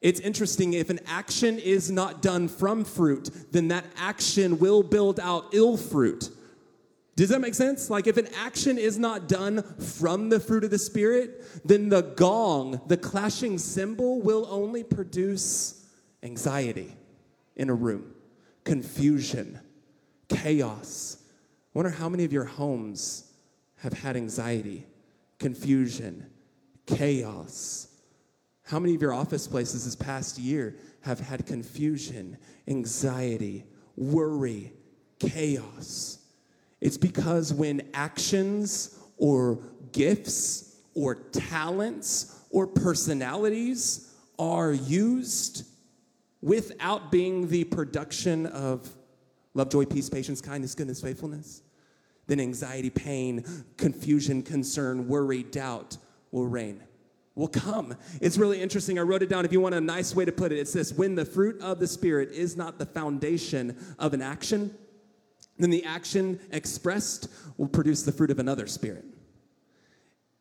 It's 0.00 0.20
interesting, 0.20 0.74
if 0.74 0.90
an 0.90 1.00
action 1.06 1.58
is 1.58 1.90
not 1.90 2.22
done 2.22 2.48
from 2.48 2.84
fruit, 2.84 3.30
then 3.50 3.68
that 3.68 3.84
action 3.96 4.58
will 4.58 4.82
build 4.82 5.18
out 5.18 5.46
ill 5.52 5.76
fruit. 5.76 6.30
Does 7.16 7.30
that 7.30 7.40
make 7.40 7.54
sense? 7.54 7.88
Like, 7.88 8.06
if 8.06 8.18
an 8.18 8.28
action 8.36 8.76
is 8.76 8.98
not 8.98 9.26
done 9.26 9.62
from 9.78 10.28
the 10.28 10.38
fruit 10.38 10.64
of 10.64 10.70
the 10.70 10.78
Spirit, 10.78 11.42
then 11.64 11.88
the 11.88 12.02
gong, 12.02 12.82
the 12.88 12.98
clashing 12.98 13.56
cymbal, 13.56 14.20
will 14.20 14.46
only 14.50 14.84
produce 14.84 15.86
anxiety 16.22 16.94
in 17.56 17.70
a 17.70 17.74
room, 17.74 18.12
confusion, 18.64 19.58
chaos. 20.28 21.16
I 21.74 21.78
wonder 21.78 21.90
how 21.90 22.10
many 22.10 22.24
of 22.24 22.34
your 22.34 22.44
homes 22.44 23.32
have 23.76 23.94
had 23.94 24.14
anxiety, 24.14 24.86
confusion, 25.38 26.26
chaos, 26.84 27.88
how 28.66 28.80
many 28.80 28.96
of 28.96 29.00
your 29.00 29.12
office 29.12 29.46
places 29.46 29.84
this 29.84 29.94
past 29.94 30.38
year 30.38 30.74
have 31.02 31.20
had 31.20 31.46
confusion, 31.46 32.36
anxiety, 32.66 33.64
worry, 33.96 34.72
chaos? 35.20 36.18
It's 36.80 36.98
because 36.98 37.54
when 37.54 37.88
actions 37.94 38.98
or 39.18 39.60
gifts 39.92 40.76
or 40.94 41.14
talents 41.14 42.40
or 42.50 42.66
personalities 42.66 44.12
are 44.36 44.72
used 44.72 45.64
without 46.42 47.12
being 47.12 47.48
the 47.48 47.62
production 47.64 48.46
of 48.46 48.92
love, 49.54 49.70
joy, 49.70 49.84
peace, 49.84 50.10
patience, 50.10 50.40
kindness, 50.40 50.74
goodness, 50.74 51.00
faithfulness, 51.00 51.62
then 52.26 52.40
anxiety, 52.40 52.90
pain, 52.90 53.44
confusion, 53.76 54.42
concern, 54.42 55.06
worry, 55.06 55.44
doubt 55.44 55.98
will 56.32 56.48
reign 56.48 56.82
will 57.36 57.46
come. 57.46 57.94
It's 58.20 58.36
really 58.38 58.60
interesting. 58.60 58.98
I 58.98 59.02
wrote 59.02 59.22
it 59.22 59.28
down. 59.28 59.44
If 59.44 59.52
you 59.52 59.60
want 59.60 59.76
a 59.76 59.80
nice 59.80 60.16
way 60.16 60.24
to 60.24 60.32
put 60.32 60.50
it, 60.50 60.58
it's 60.58 60.72
this 60.72 60.92
when 60.92 61.14
the 61.14 61.24
fruit 61.24 61.60
of 61.60 61.78
the 61.78 61.86
Spirit 61.86 62.32
is 62.32 62.56
not 62.56 62.78
the 62.78 62.86
foundation 62.86 63.76
of 64.00 64.14
an 64.14 64.22
action, 64.22 64.74
then 65.58 65.70
the 65.70 65.84
action 65.84 66.40
expressed 66.50 67.28
will 67.56 67.68
produce 67.68 68.02
the 68.02 68.12
fruit 68.12 68.30
of 68.30 68.38
another 68.38 68.66
spirit. 68.66 69.04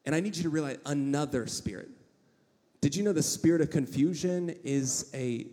And 0.05 0.13
I 0.13 0.19
need 0.19 0.35
you 0.35 0.43
to 0.43 0.49
realize 0.49 0.77
another 0.85 1.47
spirit. 1.47 1.89
Did 2.81 2.95
you 2.95 3.03
know 3.03 3.13
the 3.13 3.23
spirit 3.23 3.61
of 3.61 3.69
confusion 3.69 4.53
is 4.63 5.09
a 5.13 5.47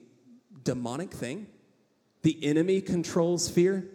demonic 0.65 1.13
thing? 1.13 1.47
The 2.23 2.45
enemy 2.45 2.81
controls 2.81 3.49
fear. 3.49 3.89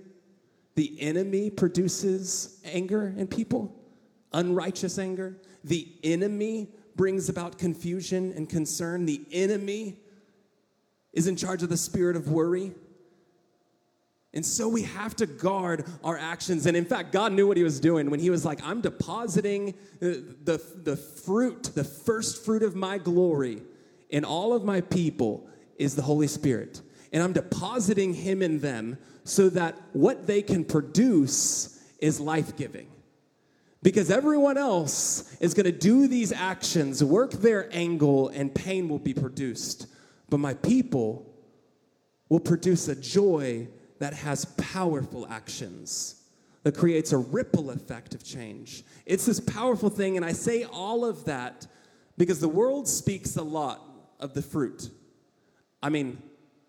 The 0.76 1.00
enemy 1.02 1.50
produces 1.50 2.62
anger 2.64 3.14
in 3.18 3.28
people, 3.28 3.76
unrighteous 4.34 4.98
anger. 4.98 5.38
The 5.64 5.88
enemy 6.04 6.70
brings 6.98 7.30
about 7.30 7.58
confusion 7.58 8.34
and 8.36 8.50
concern. 8.50 9.06
The 9.06 9.22
enemy 9.32 9.98
is 11.14 11.28
in 11.28 11.36
charge 11.38 11.64
of 11.64 11.70
the 11.70 11.78
spirit 11.78 12.16
of 12.16 12.30
worry. 12.30 12.74
And 14.34 14.46
so 14.46 14.68
we 14.68 14.84
have 14.84 15.16
to 15.16 15.26
guard 15.26 15.86
our 16.04 16.18
actions. 16.18 16.66
And 16.66 16.76
in 16.76 16.86
fact, 16.86 17.12
God 17.12 17.32
knew 17.32 17.48
what 17.48 17.58
He 17.58 17.64
was 17.64 17.80
doing 17.80 18.10
when 18.10 18.20
He 18.20 18.30
was 18.30 18.44
like, 18.44 18.60
I'm 18.64 18.82
depositing 18.82 19.74
the, 20.00 20.36
the, 20.44 20.62
the 20.84 20.98
fruit, 20.98 21.72
the 21.74 21.84
first 21.84 22.44
fruit 22.44 22.62
of 22.62 22.76
my 22.76 22.98
glory 22.98 23.62
in 24.10 24.26
all 24.26 24.54
of 24.54 24.64
my 24.64 24.82
people 24.82 25.48
is 25.78 25.96
the 25.96 26.02
Holy 26.02 26.28
Spirit. 26.28 26.82
And 27.14 27.24
I'm 27.24 27.34
depositing 27.34 28.14
Him 28.14 28.42
in 28.42 28.60
them 28.60 28.98
so 29.24 29.50
that 29.50 29.78
what 29.94 30.28
they 30.28 30.42
can 30.42 30.66
produce 30.66 31.82
is 32.00 32.20
life 32.20 32.56
giving. 32.56 32.88
Because 33.84 34.10
everyone 34.10 34.58
else 34.58 35.36
is 35.40 35.54
going 35.54 35.66
to 35.66 35.72
do 35.72 36.08
these 36.08 36.32
actions, 36.32 37.04
work 37.04 37.32
their 37.32 37.70
angle, 37.72 38.30
and 38.30 38.54
pain 38.54 38.90
will 38.90 39.00
be 39.00 39.14
produced. 39.14 39.88
But 40.30 40.40
my 40.40 40.56
people 40.56 41.32
will 42.30 42.40
produce 42.40 42.88
a 42.88 42.96
joy 42.96 43.68
that 44.00 44.14
has 44.14 44.46
powerful 44.46 45.28
actions, 45.30 46.24
that 46.64 46.76
creates 46.76 47.12
a 47.12 47.18
ripple 47.18 47.70
effect 47.70 48.14
of 48.14 48.24
change. 48.24 48.84
It's 49.06 49.26
this 49.26 49.40
powerful 49.40 49.90
thing, 49.90 50.18
and 50.18 50.26
I 50.26 50.34
say 50.34 50.64
all 50.64 51.06
of 51.06 51.26
that 51.26 51.68
because 52.18 52.40
the 52.40 52.50
world 52.50 52.88
speaks 52.88 53.38
a 53.38 53.44
lot 53.44 53.82
of 54.20 54.34
the 54.34 54.42
fruit. 54.42 54.90
I 55.82 55.90
mean, 55.90 56.22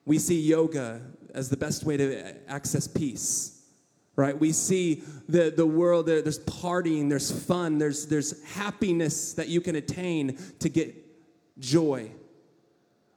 we 0.04 0.18
see 0.18 0.40
yoga 0.40 1.00
as 1.34 1.48
the 1.48 1.56
best 1.56 1.84
way 1.84 1.96
to 1.96 2.34
access 2.48 2.86
peace 2.86 3.57
right? 4.18 4.38
We 4.38 4.50
see 4.50 5.04
the, 5.28 5.50
the 5.56 5.64
world 5.64 6.06
there, 6.06 6.20
there's 6.20 6.40
partying 6.40 7.08
there's 7.08 7.30
fun 7.30 7.78
there's, 7.78 8.06
there's 8.06 8.42
happiness 8.52 9.32
that 9.34 9.48
you 9.48 9.60
can 9.60 9.76
attain 9.76 10.36
to 10.58 10.68
get 10.68 10.94
joy. 11.58 12.10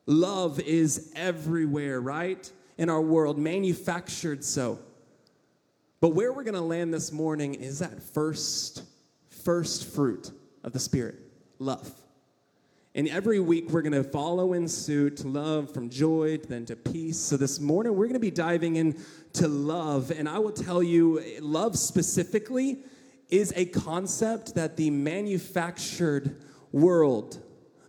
Love 0.05 0.59
is 0.59 1.11
everywhere 1.15 1.99
right? 1.99 2.49
In 2.77 2.89
our 2.89 3.01
world 3.01 3.37
manufactured 3.37 4.43
so. 4.43 4.79
But 5.99 6.09
where 6.09 6.31
we're 6.31 6.43
going 6.43 6.53
to 6.53 6.61
land 6.61 6.93
this 6.93 7.11
morning 7.11 7.55
is 7.55 7.79
that 7.79 8.01
first 8.01 8.83
first 9.43 9.91
fruit 9.93 10.31
of 10.63 10.71
the 10.71 10.79
spirit 10.79 11.15
love 11.57 11.91
and 12.93 13.07
every 13.07 13.39
week 13.39 13.69
we're 13.69 13.81
going 13.81 13.93
to 13.93 14.03
follow 14.03 14.51
in 14.51 14.67
suit 14.67 15.23
love 15.23 15.73
from 15.73 15.89
joy 15.89 16.37
then 16.37 16.65
to 16.65 16.75
peace. 16.75 17.17
So 17.17 17.37
this 17.37 17.59
morning 17.59 17.95
we're 17.95 18.07
going 18.07 18.15
to 18.15 18.19
be 18.19 18.31
diving 18.31 18.75
into 18.75 19.47
love. 19.47 20.11
And 20.11 20.27
I 20.27 20.39
will 20.39 20.51
tell 20.51 20.83
you, 20.83 21.21
love 21.39 21.77
specifically 21.77 22.79
is 23.29 23.53
a 23.55 23.65
concept 23.65 24.55
that 24.55 24.75
the 24.75 24.89
manufactured 24.89 26.43
world, 26.73 27.41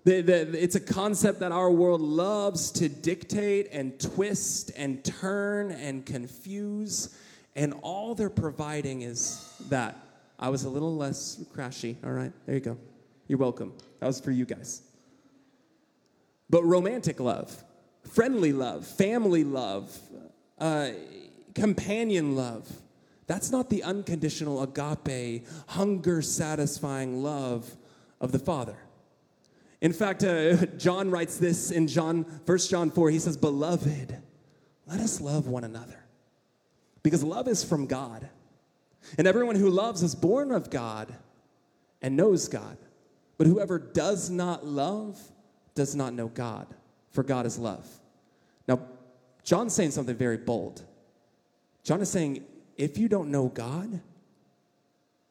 the, 0.05 0.21
the, 0.21 0.63
it's 0.63 0.77
a 0.77 0.81
concept 0.81 1.41
that 1.41 1.51
our 1.51 1.71
world 1.71 2.01
loves 2.01 2.71
to 2.73 2.89
dictate 2.89 3.71
and 3.73 3.99
twist 3.99 4.71
and 4.77 5.05
turn 5.05 5.73
and 5.73 6.07
confuse. 6.07 7.17
And 7.57 7.75
all 7.83 8.15
they're 8.15 8.31
providing 8.31 9.03
is 9.03 9.53
that. 9.69 9.99
I 10.39 10.49
was 10.49 10.65
a 10.65 10.69
little 10.69 10.97
less 10.97 11.45
crashy. 11.55 11.95
All 12.05 12.11
right, 12.11 12.33
there 12.47 12.57
you 12.57 12.61
go. 12.61 12.77
You're 13.29 13.39
welcome. 13.39 13.73
That 14.01 14.09
was 14.09 14.21
for 14.21 14.33
you 14.33 14.45
guys. 14.45 14.83
But 16.53 16.65
romantic 16.65 17.19
love, 17.19 17.65
friendly 18.03 18.53
love, 18.53 18.87
family 18.87 19.43
love, 19.43 19.99
uh, 20.59 20.91
companion 21.55 22.37
love, 22.37 22.71
that's 23.27 23.51
not 23.51 23.71
the 23.71 23.83
unconditional 23.83 24.63
agape, 24.63 25.47
hunger 25.69 26.21
satisfying 26.21 27.23
love 27.23 27.75
of 28.21 28.33
the 28.33 28.39
Father. 28.39 28.77
In 29.81 29.95
fact, 29.95 30.25
uh, 30.25 30.67
John 30.77 31.11
writes 31.11 31.39
this 31.39 31.71
in 31.71 31.89
John, 31.89 32.25
1 32.45 32.59
John 32.59 32.91
4. 32.91 33.09
He 33.09 33.19
says, 33.19 33.39
Beloved, 33.39 34.15
let 34.87 35.01
us 35.01 35.23
love 35.23 35.47
one 35.49 35.65
another. 35.65 36.05
Because 37.03 37.25
love 37.25 37.49
is 37.49 37.65
from 37.65 37.87
God. 37.87 38.29
And 39.17 39.27
everyone 39.27 39.57
who 39.57 39.71
loves 39.71 40.03
is 40.03 40.15
born 40.15 40.53
of 40.53 40.69
God 40.69 41.15
and 42.03 42.15
knows 42.15 42.47
God. 42.47 42.77
But 43.39 43.47
whoever 43.47 43.79
does 43.79 44.29
not 44.29 44.67
love 44.67 45.19
does 45.75 45.95
not 45.95 46.13
know 46.13 46.29
God, 46.29 46.67
for 47.11 47.23
God 47.23 47.47
is 47.47 47.59
love. 47.59 47.87
Now, 48.69 48.81
John's 49.45 49.75
saying 49.75 49.91
something 49.91 50.17
very 50.17 50.37
bold. 50.37 50.83
John 51.83 52.01
is 52.01 52.11
saying, 52.11 52.45
if 52.77 52.97
you 52.99 53.09
don't 53.09 53.31
know 53.31 53.49
God, 53.49 54.01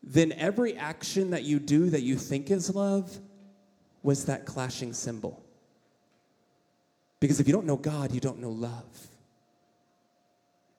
then 0.04 0.32
every 0.34 0.76
action 0.76 1.32
that 1.32 1.44
you 1.44 1.60
do 1.60 1.90
that 1.92 2.02
you 2.02 2.16
think 2.16 2.52
is 2.52 2.74
love 2.74 3.20
was 4.04 4.26
that 4.26 4.46
clashing 4.46 4.94
cymbal. 4.94 5.44
Because 7.20 7.40
if 7.40 7.48
you 7.48 7.54
don't 7.54 7.68
know 7.68 7.78
God, 7.78 8.12
you 8.12 8.20
don't 8.20 8.40
know 8.40 8.50
love. 8.50 9.08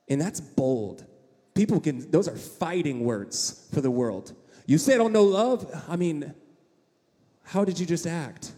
And 0.08 0.20
that's 0.20 0.40
bold. 0.40 1.06
People 1.54 1.80
can, 1.80 2.10
those 2.10 2.28
are 2.28 2.36
fighting 2.36 3.04
words 3.04 3.68
for 3.72 3.80
the 3.80 3.90
world. 3.90 4.34
You 4.66 4.76
say 4.78 4.94
I 4.94 4.98
don't 4.98 5.12
know 5.12 5.24
love? 5.24 5.70
I 5.88 5.96
mean, 5.96 6.34
how 7.44 7.64
did 7.64 7.78
you 7.78 7.86
just 7.86 8.06
act? 8.06 8.52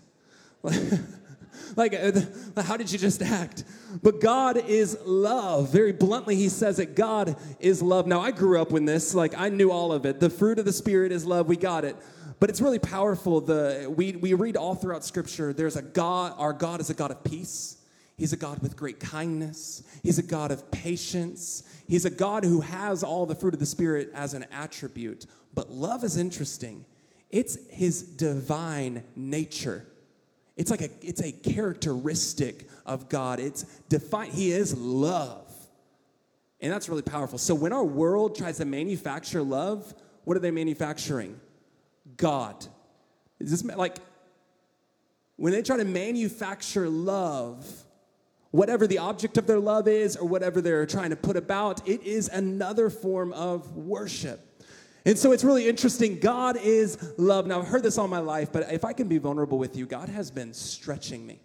like, 1.76 1.94
uh, 1.94 2.62
how 2.62 2.76
did 2.76 2.90
you 2.90 2.99
just 2.99 3.23
act? 3.23 3.64
But 4.02 4.21
God 4.21 4.56
is 4.56 4.99
love. 5.04 5.71
Very 5.71 5.92
bluntly, 5.92 6.37
he 6.37 6.49
says 6.49 6.78
it 6.78 6.94
God 6.94 7.37
is 7.61 7.83
love. 7.83 8.06
Now, 8.06 8.21
I 8.21 8.30
grew 8.30 8.61
up 8.61 8.71
with 8.71 8.87
this, 8.87 9.14
like, 9.14 9.35
I 9.37 9.49
knew 9.49 9.71
all 9.71 9.92
of 9.92 10.06
it. 10.06 10.21
The 10.21 10.30
fruit 10.30 10.59
of 10.59 10.64
the 10.64 10.73
Spirit 10.73 11.12
is 11.12 11.25
love. 11.25 11.49
We 11.49 11.56
got 11.56 11.85
it. 11.85 11.97
But 12.40 12.50
it's 12.50 12.61
really 12.61 12.78
powerful. 12.78 13.40
The, 13.40 13.92
we, 13.94 14.12
we 14.12 14.35
read 14.35 14.56
all 14.56 14.75
throughout 14.75 15.04
Scripture 15.04 15.52
there's 15.52 15.76
a 15.76 15.83
God, 15.83 16.35
our 16.37 16.52
God 16.52 16.80
is 16.80 16.90
a 16.90 16.94
God 16.94 17.11
of 17.11 17.23
peace. 17.25 17.78
He's 18.16 18.33
a 18.33 18.37
God 18.37 18.61
with 18.61 18.76
great 18.76 19.00
kindness. 19.00 19.83
He's 20.02 20.18
a 20.18 20.23
God 20.23 20.52
of 20.52 20.71
patience. 20.71 21.64
He's 21.88 22.04
a 22.04 22.11
God 22.11 22.44
who 22.44 22.61
has 22.61 23.02
all 23.02 23.26
the 23.26 23.35
fruit 23.35 23.54
of 23.54 23.61
the 23.61 23.66
Spirit 23.66 24.11
as 24.14 24.35
an 24.35 24.47
attribute. 24.52 25.26
But 25.52 25.71
love 25.71 26.04
is 26.04 26.16
interesting. 26.16 26.85
It's 27.30 27.59
his 27.71 28.02
divine 28.02 29.02
nature. 29.16 29.87
It's 30.56 30.70
like 30.70 30.82
a 30.82 30.90
it's 31.02 31.20
a 31.20 31.32
characteristic 31.32 32.68
of 32.87 33.08
God. 33.08 33.40
It's 33.40 33.64
defined 33.88 34.32
he 34.32 34.52
is 34.52 34.76
love. 34.76 35.52
And 36.61 36.73
that's 36.73 36.88
really 36.88 37.02
powerful. 37.02 37.38
So 37.38 37.54
when 37.54 37.73
our 37.73 37.84
world 37.84 38.37
tries 38.37 38.58
to 38.58 38.64
manufacture 38.64 39.42
love, 39.42 39.92
what 40.25 40.37
are 40.37 40.40
they 40.40 40.50
manufacturing? 40.50 41.38
God. 42.16 42.66
Is 43.40 43.50
this 43.50 43.64
like 43.76 43.99
when 45.37 45.52
they 45.52 45.62
try 45.62 45.76
to 45.76 45.84
manufacture 45.84 46.88
love, 46.88 47.66
whatever 48.50 48.87
the 48.87 48.99
object 48.99 49.37
of 49.37 49.46
their 49.46 49.58
love 49.58 49.88
is 49.88 50.16
or 50.16 50.28
whatever 50.28 50.61
they're 50.61 50.87
trying 50.87 51.11
to 51.11 51.16
put 51.16 51.37
about, 51.37 51.87
it 51.88 52.02
is 52.04 52.28
another 52.28 52.88
form 52.88 53.32
of 53.32 53.76
worship. 53.76 54.53
And 55.06 55.18
so 55.18 55.32
it's 55.32 55.44
really 55.44 55.68
interesting. 55.68 56.18
God 56.18 56.56
is 56.56 57.12
love. 57.18 57.46
Now, 57.46 57.61
I've 57.61 57.68
heard 57.68 57.82
this 57.82 57.99
all 57.99 58.08
my 58.08 58.20
life, 58.20 58.50
but 58.50 58.73
if 58.73 58.84
I 58.84 58.94
can 58.94 59.06
be 59.06 59.18
vulnerable 59.18 59.58
with 59.58 59.76
you, 59.76 59.84
God 59.84 60.08
has 60.08 60.30
been 60.30 60.54
stretching 60.54 61.26
me. 61.26 61.40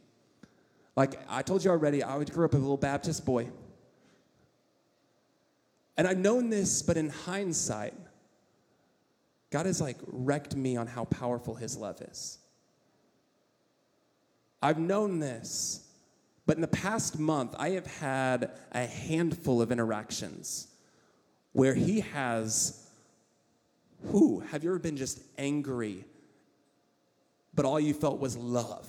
Like 0.96 1.20
I 1.30 1.42
told 1.42 1.64
you 1.64 1.72
already, 1.72 2.04
I 2.04 2.24
grew 2.24 2.46
up 2.46 2.54
a 2.54 2.58
little 2.58 2.78
Baptist 2.78 3.26
boy. 3.26 3.50
And 5.98 6.08
I've 6.08 6.18
known 6.18 6.50
this, 6.50 6.82
but 6.82 6.96
in 6.96 7.10
hindsight, 7.10 7.94
God 9.50 9.66
has 9.66 9.82
like 9.82 9.98
wrecked 10.08 10.56
me 10.56 10.78
on 10.78 10.88
how 10.88 11.06
powerful 11.06 11.56
his 11.56 11.76
love 11.76 12.02
is. 12.02 12.38
I've 14.62 14.80
known 14.80 15.20
this, 15.20 15.88
but 16.46 16.56
in 16.56 16.62
the 16.62 16.68
past 16.68 17.20
month, 17.20 17.56
I 17.58 17.72
have 17.72 17.88
had 17.88 18.52
a 18.72 18.86
handful 18.86 19.62
of 19.62 19.72
interactions 19.72 20.68
where 21.54 21.74
he 21.74 22.02
has 22.02 22.89
who? 24.08 24.40
Have 24.40 24.64
you 24.64 24.70
ever 24.70 24.80
been 24.80 24.98
just 24.98 25.20
angry, 25.38 26.06
but 27.54 27.66
all 27.66 27.80
you 27.80 27.94
felt 27.94 28.20
was 28.20 28.38
love? 28.38 28.88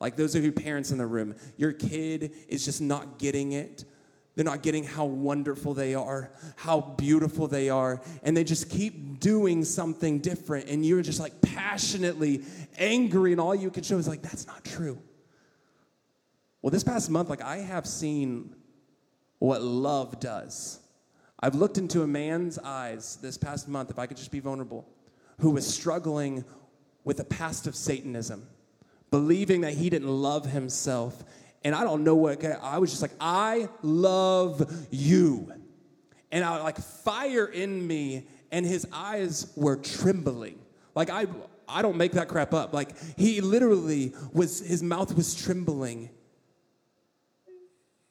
Like 0.00 0.16
those 0.16 0.34
of 0.34 0.44
you 0.44 0.52
parents 0.52 0.90
in 0.90 0.98
the 0.98 1.06
room, 1.06 1.36
your 1.56 1.72
kid 1.72 2.32
is 2.48 2.64
just 2.64 2.80
not 2.80 3.18
getting 3.18 3.52
it. 3.52 3.84
They're 4.34 4.44
not 4.44 4.62
getting 4.62 4.84
how 4.84 5.04
wonderful 5.04 5.74
they 5.74 5.94
are, 5.94 6.32
how 6.56 6.80
beautiful 6.80 7.48
they 7.48 7.68
are, 7.68 8.00
and 8.22 8.36
they 8.36 8.44
just 8.44 8.70
keep 8.70 9.20
doing 9.20 9.62
something 9.62 10.20
different, 10.20 10.68
and 10.68 10.84
you're 10.84 11.02
just 11.02 11.20
like 11.20 11.40
passionately 11.42 12.42
angry, 12.78 13.32
and 13.32 13.40
all 13.40 13.54
you 13.54 13.70
can 13.70 13.82
show 13.82 13.98
is 13.98 14.08
like, 14.08 14.22
that's 14.22 14.46
not 14.46 14.64
true. 14.64 14.98
Well, 16.62 16.70
this 16.70 16.82
past 16.82 17.10
month, 17.10 17.28
like 17.28 17.42
I 17.42 17.58
have 17.58 17.86
seen 17.86 18.54
what 19.38 19.60
love 19.60 20.18
does. 20.18 20.78
I've 21.42 21.56
looked 21.56 21.76
into 21.76 22.02
a 22.02 22.06
man's 22.06 22.56
eyes 22.60 23.18
this 23.20 23.36
past 23.36 23.68
month, 23.68 23.90
if 23.90 23.98
I 23.98 24.06
could 24.06 24.16
just 24.16 24.30
be 24.30 24.38
vulnerable, 24.38 24.88
who 25.40 25.50
was 25.50 25.66
struggling 25.66 26.44
with 27.02 27.18
a 27.18 27.24
past 27.24 27.66
of 27.66 27.74
Satanism, 27.74 28.46
believing 29.10 29.62
that 29.62 29.74
he 29.74 29.90
didn't 29.90 30.08
love 30.08 30.46
himself. 30.46 31.24
And 31.64 31.74
I 31.74 31.82
don't 31.82 32.04
know 32.04 32.14
what, 32.14 32.44
I 32.44 32.78
was 32.78 32.90
just 32.90 33.02
like, 33.02 33.10
I 33.20 33.68
love 33.82 34.86
you. 34.90 35.52
And 36.30 36.44
I 36.44 36.62
like 36.62 36.78
fire 36.78 37.46
in 37.46 37.84
me, 37.86 38.28
and 38.52 38.64
his 38.64 38.86
eyes 38.92 39.52
were 39.56 39.76
trembling. 39.76 40.60
Like 40.94 41.10
I, 41.10 41.26
I 41.68 41.82
don't 41.82 41.96
make 41.96 42.12
that 42.12 42.28
crap 42.28 42.54
up. 42.54 42.72
Like 42.72 42.96
he 43.18 43.40
literally 43.40 44.14
was, 44.32 44.60
his 44.60 44.82
mouth 44.82 45.14
was 45.16 45.34
trembling. 45.34 46.08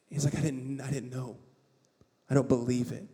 He's 0.09 0.25
like, 0.25 0.35
I 0.35 0.41
didn't, 0.41 0.81
I 0.81 0.91
didn't 0.91 1.11
know. 1.11 1.37
I 2.29 2.33
don't 2.33 2.49
believe 2.49 2.91
it. 2.91 3.07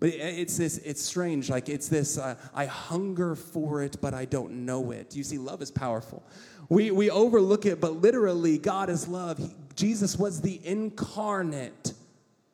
But 0.00 0.10
it's 0.10 0.56
this, 0.56 0.78
it's 0.78 1.02
strange. 1.02 1.50
Like 1.50 1.68
it's 1.68 1.88
this, 1.88 2.18
uh, 2.18 2.36
I 2.54 2.66
hunger 2.66 3.34
for 3.34 3.82
it, 3.82 3.96
but 4.00 4.14
I 4.14 4.26
don't 4.26 4.64
know 4.64 4.92
it. 4.92 5.16
You 5.16 5.24
see, 5.24 5.38
love 5.38 5.60
is 5.60 5.70
powerful. 5.72 6.22
We, 6.68 6.90
we 6.90 7.10
overlook 7.10 7.66
it, 7.66 7.80
but 7.80 7.94
literally, 7.94 8.58
God 8.58 8.90
is 8.90 9.08
love. 9.08 9.38
He, 9.38 9.50
Jesus 9.74 10.16
was 10.16 10.40
the 10.40 10.60
incarnate 10.64 11.94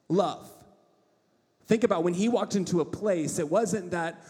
love. 0.09 0.51
Think 1.67 1.85
about 1.85 2.03
when 2.03 2.15
he 2.15 2.29
walked 2.29 2.57
into 2.57 2.81
a 2.81 2.85
place, 2.85 3.39
it 3.39 3.49
wasn't 3.49 3.91
that 3.91 4.23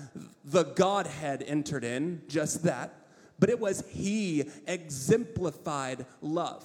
the 0.44 0.64
Godhead 0.64 1.44
entered 1.47 1.85
in, 1.85 2.23
just 2.28 2.62
that, 2.64 2.94
but 3.38 3.50
it 3.50 3.59
was 3.59 3.85
he 3.88 4.44
exemplified 4.66 6.06
love. 6.21 6.64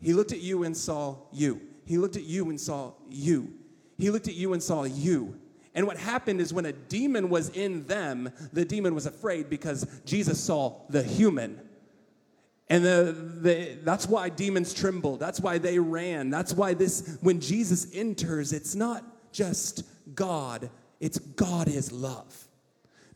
He 0.00 0.12
looked 0.12 0.32
at 0.32 0.40
you 0.40 0.64
and 0.64 0.76
saw 0.76 1.16
you. 1.32 1.60
He 1.84 1.98
looked 1.98 2.16
at 2.16 2.24
you 2.24 2.48
and 2.50 2.60
saw 2.60 2.92
you. 3.08 3.54
He 3.96 4.10
looked 4.10 4.28
at 4.28 4.34
you 4.34 4.52
and 4.52 4.62
saw 4.62 4.84
you. 4.84 5.38
And 5.74 5.86
what 5.86 5.96
happened 5.96 6.40
is 6.40 6.52
when 6.52 6.66
a 6.66 6.72
demon 6.72 7.28
was 7.28 7.48
in 7.50 7.86
them, 7.86 8.30
the 8.52 8.64
demon 8.64 8.94
was 8.94 9.06
afraid 9.06 9.50
because 9.50 9.86
Jesus 10.04 10.38
saw 10.38 10.82
the 10.88 11.02
human. 11.02 11.60
And 12.68 12.84
the, 12.84 13.16
the, 13.40 13.78
that's 13.82 14.06
why 14.06 14.28
demons 14.28 14.72
trembled. 14.72 15.20
That's 15.20 15.40
why 15.40 15.58
they 15.58 15.78
ran. 15.78 16.30
That's 16.30 16.52
why 16.52 16.74
this, 16.74 17.18
when 17.20 17.40
Jesus 17.40 17.88
enters, 17.92 18.52
it's 18.52 18.74
not 18.74 19.04
just 19.32 19.84
God, 20.14 20.70
it's 21.00 21.18
God 21.18 21.68
is 21.68 21.92
love. 21.92 22.48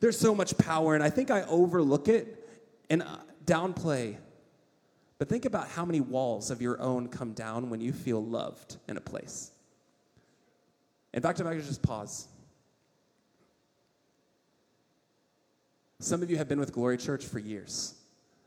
There's 0.01 0.19
so 0.19 0.35
much 0.35 0.57
power, 0.59 0.95
and 0.95 1.03
I 1.03 1.11
think 1.11 1.31
I 1.31 1.43
overlook 1.43 2.09
it 2.09 2.49
and 2.91 3.03
uh, 3.03 3.07
downplay. 3.45 4.17
But 5.19 5.29
think 5.29 5.45
about 5.45 5.69
how 5.69 5.85
many 5.85 6.01
walls 6.01 6.51
of 6.51 6.63
your 6.63 6.81
own 6.81 7.09
come 7.09 7.33
down 7.33 7.71
when 7.71 7.81
you 7.81 7.93
feel 7.93 8.25
loved 8.25 8.77
in 8.89 8.97
a 8.97 9.01
place. 9.01 9.51
In 11.13 11.23
fact, 11.23 11.41
if 11.41 11.47
I 11.47 11.55
could 11.55 11.65
just 11.65 11.83
pause. 11.83 12.28
Some 16.01 16.23
of 16.23 16.31
you 16.31 16.37
have 16.37 16.49
been 16.49 16.61
with 16.61 16.73
Glory 16.73 16.97
Church 16.97 17.25
for 17.25 17.41
years, 17.41 17.95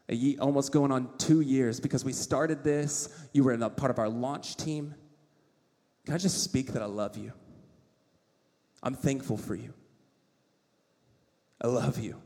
year, 0.08 0.38
almost 0.39 0.72
going 0.72 0.91
on 0.91 1.10
two 1.17 1.41
years 1.41 1.81
because 1.81 2.05
we 2.05 2.13
started 2.13 2.63
this. 2.63 3.10
You 3.34 3.43
were 3.43 3.58
part 3.70 3.91
of 3.91 4.00
our 4.00 4.08
launch 4.08 4.55
team. 4.55 4.96
Can 6.05 6.13
I 6.13 6.17
just 6.17 6.43
speak 6.43 6.74
that 6.74 6.81
I 6.81 6.86
love 6.86 7.17
you? 7.17 7.34
I'm 8.81 8.96
thankful 8.96 9.36
for 9.36 9.53
you. 9.53 9.74
I 11.60 11.67
love 11.67 12.00
you. 12.00 12.22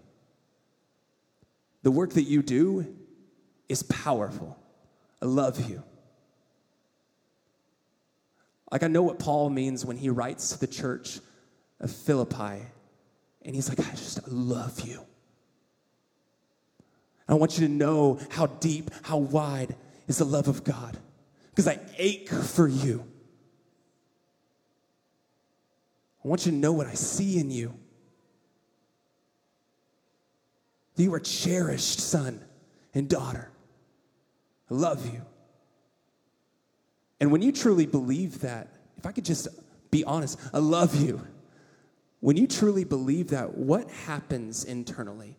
The 1.81 1.91
work 1.91 2.13
that 2.13 2.23
you 2.23 2.43
do 2.43 2.95
is 3.67 3.81
powerful. 3.83 4.57
I 5.21 5.25
love 5.25 5.69
you. 5.69 5.83
Like, 8.71 8.83
I 8.83 8.87
know 8.87 9.03
what 9.03 9.19
Paul 9.19 9.49
means 9.49 9.85
when 9.85 9.97
he 9.97 10.09
writes 10.09 10.49
to 10.49 10.59
the 10.59 10.67
church 10.67 11.19
of 11.79 11.91
Philippi, 11.91 12.61
and 13.41 13.55
he's 13.55 13.69
like, 13.69 13.79
I 13.79 13.91
just 13.91 14.27
love 14.27 14.81
you. 14.81 15.01
I 17.27 17.33
want 17.33 17.57
you 17.57 17.67
to 17.67 17.73
know 17.73 18.19
how 18.29 18.47
deep, 18.47 18.91
how 19.03 19.17
wide 19.17 19.75
is 20.07 20.19
the 20.19 20.25
love 20.25 20.47
of 20.47 20.63
God 20.63 20.97
because 21.49 21.67
I 21.67 21.79
ache 21.97 22.29
for 22.29 22.67
you. 22.67 23.05
I 26.23 26.27
want 26.27 26.45
you 26.45 26.51
to 26.51 26.57
know 26.57 26.73
what 26.73 26.87
I 26.87 26.93
see 26.93 27.39
in 27.39 27.49
you. 27.49 27.73
You 30.97 31.13
are 31.13 31.19
cherished 31.19 31.99
son 31.99 32.43
and 32.93 33.07
daughter. 33.07 33.49
I 34.69 34.73
love 34.73 35.05
you. 35.13 35.21
And 37.19 37.31
when 37.31 37.41
you 37.41 37.51
truly 37.51 37.85
believe 37.85 38.41
that, 38.41 38.69
if 38.97 39.05
I 39.05 39.11
could 39.11 39.25
just 39.25 39.47
be 39.91 40.03
honest, 40.03 40.39
I 40.53 40.59
love 40.59 40.95
you. 40.95 41.25
When 42.19 42.37
you 42.37 42.47
truly 42.47 42.83
believe 42.83 43.29
that, 43.29 43.55
what 43.55 43.89
happens 43.89 44.63
internally? 44.63 45.37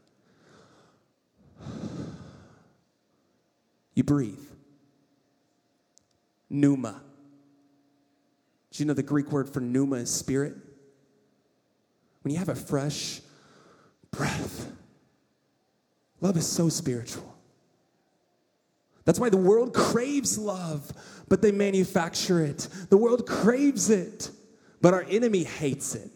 You 3.95 4.05
breathe. 4.05 4.39
Pneuma. 6.51 7.03
Do 8.71 8.83
you 8.83 8.87
know 8.87 8.95
the 8.95 9.03
Greek 9.03 9.33
word 9.33 9.49
for 9.49 9.61
pneuma 9.61 9.97
is 9.97 10.13
spirit? 10.13 10.55
When 12.23 12.33
you 12.33 12.39
have 12.39 12.49
a 12.49 12.55
fresh 12.55 13.21
breath, 14.11 14.71
love 16.21 16.37
is 16.37 16.47
so 16.47 16.69
spiritual. 16.69 17.37
That's 19.07 19.21
why 19.21 19.31
the 19.31 19.37
world 19.37 19.73
craves 19.73 20.37
love, 20.37 20.93
but 21.29 21.41
they 21.41 21.53
manufacture 21.53 22.45
it. 22.45 22.69
The 22.91 22.97
world 22.97 23.27
craves 23.27 23.89
it, 23.89 24.31
but 24.83 24.93
our 24.93 25.07
enemy 25.09 25.45
hates 25.45 25.95
it. 25.95 26.11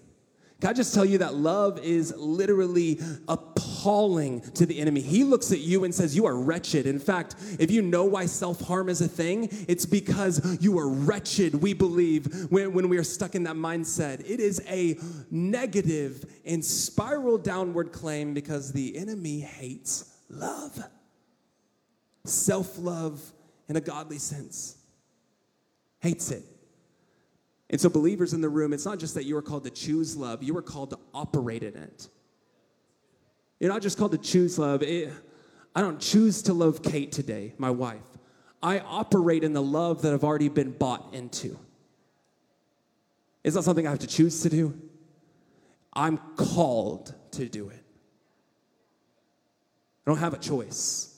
I 0.68 0.72
just 0.74 0.94
tell 0.94 1.04
you 1.04 1.18
that 1.18 1.34
love 1.34 1.78
is 1.78 2.14
literally 2.16 3.00
appalling 3.28 4.42
to 4.52 4.66
the 4.66 4.78
enemy? 4.78 5.00
He 5.00 5.24
looks 5.24 5.52
at 5.52 5.60
you 5.60 5.84
and 5.84 5.94
says, 5.94 6.14
You 6.14 6.26
are 6.26 6.36
wretched. 6.36 6.86
In 6.86 6.98
fact, 6.98 7.36
if 7.58 7.70
you 7.70 7.80
know 7.80 8.04
why 8.04 8.26
self 8.26 8.60
harm 8.60 8.88
is 8.88 9.00
a 9.00 9.08
thing, 9.08 9.48
it's 9.68 9.86
because 9.86 10.58
you 10.60 10.78
are 10.78 10.88
wretched, 10.88 11.54
we 11.54 11.72
believe, 11.72 12.50
when, 12.50 12.74
when 12.74 12.88
we 12.88 12.98
are 12.98 13.04
stuck 13.04 13.34
in 13.34 13.44
that 13.44 13.56
mindset. 13.56 14.20
It 14.20 14.40
is 14.40 14.62
a 14.68 14.98
negative 15.30 16.24
and 16.44 16.64
spiral 16.64 17.38
downward 17.38 17.92
claim 17.92 18.34
because 18.34 18.72
the 18.72 18.96
enemy 18.96 19.40
hates 19.40 20.14
love, 20.28 20.78
self 22.24 22.78
love 22.78 23.20
in 23.68 23.76
a 23.76 23.80
godly 23.80 24.18
sense. 24.18 24.76
Hates 26.00 26.30
it. 26.30 26.44
And 27.70 27.80
so, 27.80 27.88
believers 27.88 28.34
in 28.34 28.40
the 28.40 28.48
room, 28.48 28.72
it's 28.72 28.84
not 28.84 28.98
just 28.98 29.14
that 29.14 29.24
you 29.24 29.36
are 29.36 29.42
called 29.42 29.64
to 29.64 29.70
choose 29.70 30.16
love, 30.16 30.42
you 30.42 30.56
are 30.56 30.62
called 30.62 30.90
to 30.90 30.98
operate 31.14 31.62
in 31.62 31.76
it. 31.76 32.08
You're 33.60 33.72
not 33.72 33.80
just 33.80 33.96
called 33.96 34.12
to 34.12 34.18
choose 34.18 34.58
love. 34.58 34.82
It, 34.82 35.12
I 35.74 35.80
don't 35.80 36.00
choose 36.00 36.42
to 36.42 36.52
love 36.52 36.82
Kate 36.82 37.12
today, 37.12 37.54
my 37.58 37.70
wife. 37.70 38.02
I 38.62 38.80
operate 38.80 39.44
in 39.44 39.52
the 39.52 39.62
love 39.62 40.02
that 40.02 40.12
I've 40.12 40.24
already 40.24 40.48
been 40.48 40.72
bought 40.72 41.14
into. 41.14 41.58
It's 43.44 43.54
not 43.54 43.64
something 43.64 43.86
I 43.86 43.90
have 43.90 44.00
to 44.00 44.06
choose 44.06 44.42
to 44.42 44.50
do. 44.50 44.78
I'm 45.92 46.18
called 46.36 47.14
to 47.32 47.48
do 47.48 47.68
it. 47.68 47.82
I 50.06 50.10
don't 50.10 50.18
have 50.18 50.34
a 50.34 50.38
choice. 50.38 51.16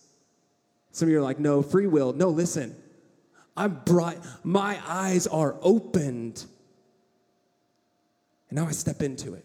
Some 0.91 1.09
of 1.09 1.13
you 1.13 1.19
are 1.19 1.23
like, 1.23 1.39
no, 1.39 1.63
free 1.63 1.87
will. 1.87 2.13
No, 2.13 2.29
listen. 2.29 2.77
I'm 3.57 3.81
bright. 3.85 4.19
My 4.45 4.79
eyes 4.87 5.27
are 5.27 5.57
opened. 5.61 6.45
And 8.49 8.59
now 8.59 8.67
I 8.67 8.73
step 8.73 9.03
into 9.03 9.35
it. 9.35 9.45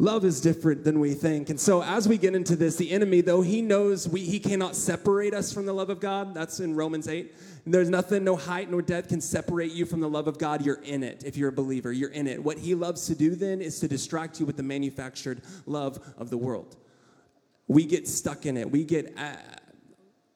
Love 0.00 0.24
is 0.24 0.40
different 0.40 0.82
than 0.82 0.98
we 0.98 1.12
think. 1.12 1.50
And 1.50 1.60
so, 1.60 1.82
as 1.82 2.08
we 2.08 2.16
get 2.16 2.34
into 2.34 2.56
this, 2.56 2.76
the 2.76 2.90
enemy, 2.90 3.20
though 3.20 3.42
he 3.42 3.60
knows 3.60 4.08
we, 4.08 4.20
he 4.22 4.40
cannot 4.40 4.74
separate 4.74 5.34
us 5.34 5.52
from 5.52 5.66
the 5.66 5.74
love 5.74 5.90
of 5.90 6.00
God, 6.00 6.32
that's 6.32 6.58
in 6.58 6.74
Romans 6.74 7.06
8. 7.06 7.34
There's 7.66 7.90
nothing, 7.90 8.24
no 8.24 8.34
height 8.34 8.70
nor 8.70 8.80
depth 8.80 9.10
can 9.10 9.20
separate 9.20 9.72
you 9.72 9.84
from 9.84 10.00
the 10.00 10.08
love 10.08 10.26
of 10.26 10.38
God. 10.38 10.64
You're 10.64 10.80
in 10.84 11.02
it. 11.02 11.24
If 11.26 11.36
you're 11.36 11.50
a 11.50 11.52
believer, 11.52 11.92
you're 11.92 12.08
in 12.08 12.26
it. 12.26 12.42
What 12.42 12.56
he 12.56 12.74
loves 12.74 13.06
to 13.08 13.14
do 13.14 13.34
then 13.34 13.60
is 13.60 13.78
to 13.80 13.88
distract 13.88 14.40
you 14.40 14.46
with 14.46 14.56
the 14.56 14.62
manufactured 14.62 15.42
love 15.66 15.98
of 16.16 16.30
the 16.30 16.38
world. 16.38 16.76
We 17.68 17.84
get 17.84 18.08
stuck 18.08 18.46
in 18.46 18.56
it, 18.56 18.70
we 18.70 18.84
get 18.84 19.12
uh, 19.18 19.36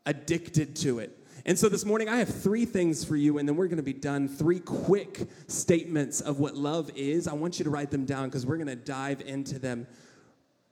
addicted 0.04 0.76
to 0.76 0.98
it. 0.98 1.23
And 1.46 1.58
so 1.58 1.68
this 1.68 1.84
morning, 1.84 2.08
I 2.08 2.16
have 2.16 2.28
three 2.28 2.64
things 2.64 3.04
for 3.04 3.16
you, 3.16 3.36
and 3.36 3.46
then 3.46 3.54
we're 3.54 3.66
going 3.66 3.76
to 3.76 3.82
be 3.82 3.92
done. 3.92 4.28
Three 4.28 4.60
quick 4.60 5.28
statements 5.46 6.22
of 6.22 6.38
what 6.38 6.56
love 6.56 6.90
is. 6.96 7.28
I 7.28 7.34
want 7.34 7.58
you 7.58 7.64
to 7.64 7.70
write 7.70 7.90
them 7.90 8.06
down 8.06 8.30
because 8.30 8.46
we're 8.46 8.56
going 8.56 8.68
to 8.68 8.76
dive 8.76 9.20
into 9.20 9.58
them. 9.58 9.86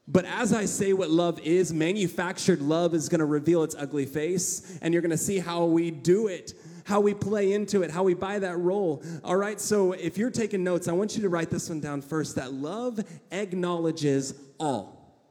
But 0.07 0.25
as 0.25 0.51
I 0.51 0.65
say 0.65 0.93
what 0.93 1.11
love 1.11 1.39
is, 1.41 1.71
manufactured 1.71 2.59
love 2.59 2.95
is 2.95 3.07
going 3.07 3.19
to 3.19 3.25
reveal 3.25 3.61
its 3.61 3.75
ugly 3.75 4.07
face, 4.07 4.79
and 4.81 4.93
you're 4.93 5.03
going 5.03 5.11
to 5.11 5.17
see 5.17 5.37
how 5.37 5.65
we 5.65 5.91
do 5.91 6.25
it, 6.25 6.53
how 6.85 6.99
we 6.99 7.13
play 7.13 7.53
into 7.53 7.83
it, 7.83 7.91
how 7.91 8.01
we 8.01 8.15
buy 8.15 8.39
that 8.39 8.57
role. 8.57 9.03
All 9.23 9.37
right, 9.37 9.61
so 9.61 9.91
if 9.91 10.17
you're 10.17 10.31
taking 10.31 10.63
notes, 10.63 10.87
I 10.87 10.93
want 10.93 11.15
you 11.15 11.21
to 11.21 11.29
write 11.29 11.51
this 11.51 11.69
one 11.69 11.81
down 11.81 12.01
first 12.01 12.35
that 12.35 12.51
love 12.51 12.99
acknowledges 13.31 14.33
all. 14.59 15.21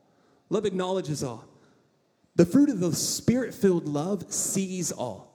Love 0.50 0.66
acknowledges 0.66 1.24
all. 1.24 1.44
The 2.36 2.46
fruit 2.46 2.70
of 2.70 2.78
the 2.78 2.94
spirit 2.94 3.52
filled 3.52 3.88
love 3.88 4.32
sees 4.32 4.92
all. 4.92 5.31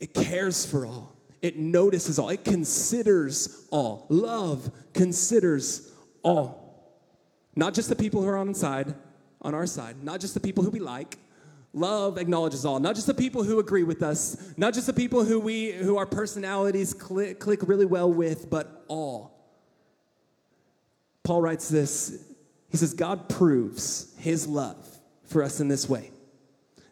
It 0.00 0.14
cares 0.14 0.64
for 0.64 0.86
all. 0.86 1.14
It 1.42 1.58
notices 1.58 2.18
all. 2.18 2.30
It 2.30 2.44
considers 2.44 3.66
all. 3.70 4.06
Love 4.08 4.70
considers 4.94 5.92
all. 6.22 6.60
Not 7.54 7.74
just 7.74 7.88
the 7.88 7.96
people 7.96 8.22
who 8.22 8.28
are 8.28 8.36
on 8.36 8.54
side, 8.54 8.94
on 9.42 9.54
our 9.54 9.66
side, 9.66 10.02
not 10.02 10.20
just 10.20 10.34
the 10.34 10.40
people 10.40 10.64
who 10.64 10.70
we 10.70 10.80
like. 10.80 11.18
Love 11.72 12.18
acknowledges 12.18 12.64
all. 12.64 12.80
Not 12.80 12.96
just 12.96 13.06
the 13.06 13.14
people 13.14 13.44
who 13.44 13.60
agree 13.60 13.84
with 13.84 14.02
us, 14.02 14.52
not 14.56 14.74
just 14.74 14.86
the 14.88 14.92
people 14.92 15.24
who 15.24 15.38
we 15.38 15.70
who 15.70 15.98
our 15.98 16.06
personalities 16.06 16.92
click, 16.92 17.38
click 17.38 17.60
really 17.62 17.86
well 17.86 18.12
with, 18.12 18.50
but 18.50 18.84
all. 18.88 19.40
Paul 21.22 21.42
writes 21.42 21.68
this 21.68 22.24
He 22.70 22.76
says, 22.76 22.92
God 22.92 23.28
proves 23.28 24.12
his 24.18 24.48
love 24.48 24.84
for 25.26 25.44
us 25.44 25.60
in 25.60 25.68
this 25.68 25.88
way 25.88 26.10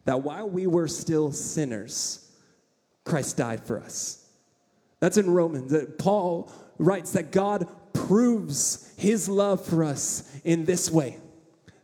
that 0.05 0.23
while 0.23 0.49
we 0.49 0.67
were 0.67 0.87
still 0.87 1.33
sinners, 1.33 2.28
Christ 3.09 3.37
died 3.37 3.65
for 3.65 3.81
us. 3.81 4.25
That's 5.01 5.17
in 5.17 5.31
Romans. 5.31 5.73
that 5.73 5.99
Paul 5.99 6.53
writes 6.79 7.13
that 7.13 7.33
God 7.33 7.67
proves 7.93 8.93
his 8.97 9.29
love 9.29 9.65
for 9.65 9.83
us 9.83 10.41
in 10.45 10.65
this 10.65 10.91
way 10.91 11.19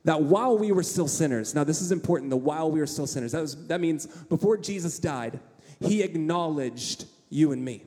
that 0.04 0.20
while 0.20 0.58
we 0.58 0.70
were 0.70 0.82
still 0.82 1.08
sinners, 1.08 1.54
now 1.54 1.64
this 1.64 1.80
is 1.80 1.90
important, 1.90 2.30
the 2.30 2.37
while 2.37 2.70
we 2.70 2.78
were 2.78 2.87
still 2.87 3.06
sinners, 3.06 3.32
that, 3.32 3.40
was, 3.40 3.66
that 3.68 3.80
means 3.80 4.06
before 4.06 4.56
Jesus 4.56 4.98
died, 4.98 5.40
he 5.80 6.02
acknowledged 6.02 7.06
you 7.30 7.52
and 7.52 7.64
me. 7.64 7.82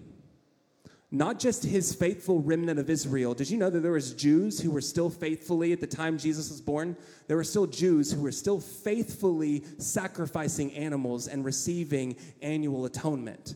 Not 1.09 1.39
just 1.39 1.63
his 1.63 1.95
faithful 1.95 2.41
remnant 2.41 2.79
of 2.79 2.89
Israel. 2.89 3.33
Did 3.33 3.49
you 3.49 3.57
know 3.57 3.69
that 3.69 3.79
there 3.79 3.93
was 3.93 4.13
Jews 4.13 4.59
who 4.59 4.71
were 4.71 4.81
still 4.81 5.09
faithfully 5.09 5.71
at 5.71 5.79
the 5.79 5.87
time 5.87 6.17
Jesus 6.17 6.49
was 6.49 6.59
born? 6.59 6.97
There 7.27 7.37
were 7.37 7.45
still 7.45 7.65
Jews 7.65 8.11
who 8.11 8.21
were 8.21 8.31
still 8.31 8.59
faithfully 8.59 9.63
sacrificing 9.77 10.73
animals 10.73 11.27
and 11.27 11.45
receiving 11.45 12.17
annual 12.41 12.83
atonement. 12.83 13.55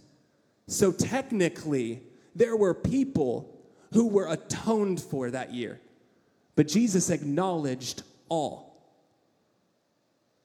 So 0.67 0.93
technically, 0.93 2.03
there 2.35 2.55
were 2.55 2.73
people 2.73 3.53
who 3.91 4.07
were 4.07 4.31
atoned 4.31 5.01
for 5.01 5.29
that 5.31 5.53
year. 5.53 5.81
But 6.55 6.69
Jesus 6.69 7.09
acknowledged 7.09 8.03
all 8.29 8.81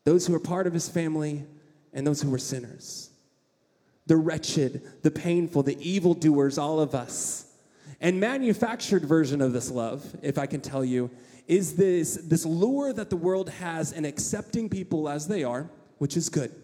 those 0.02 0.26
who 0.26 0.32
were 0.32 0.40
part 0.40 0.66
of 0.66 0.72
his 0.72 0.88
family 0.88 1.44
and 1.92 2.04
those 2.04 2.20
who 2.20 2.30
were 2.30 2.38
sinners 2.38 3.10
the 4.06 4.16
wretched, 4.16 4.82
the 5.02 5.10
painful, 5.10 5.62
the 5.62 5.78
evildoers, 5.80 6.58
all 6.58 6.80
of 6.80 6.94
us. 6.94 7.46
And 8.00 8.20
manufactured 8.20 9.04
version 9.04 9.40
of 9.40 9.52
this 9.52 9.70
love, 9.70 10.04
if 10.22 10.38
I 10.38 10.46
can 10.46 10.60
tell 10.60 10.84
you, 10.84 11.10
is 11.46 11.76
this, 11.76 12.16
this 12.16 12.44
lure 12.44 12.92
that 12.92 13.10
the 13.10 13.16
world 13.16 13.50
has 13.50 13.92
in 13.92 14.04
accepting 14.04 14.68
people 14.68 15.08
as 15.08 15.28
they 15.28 15.44
are, 15.44 15.70
which 15.98 16.16
is 16.16 16.28
good. 16.28 16.54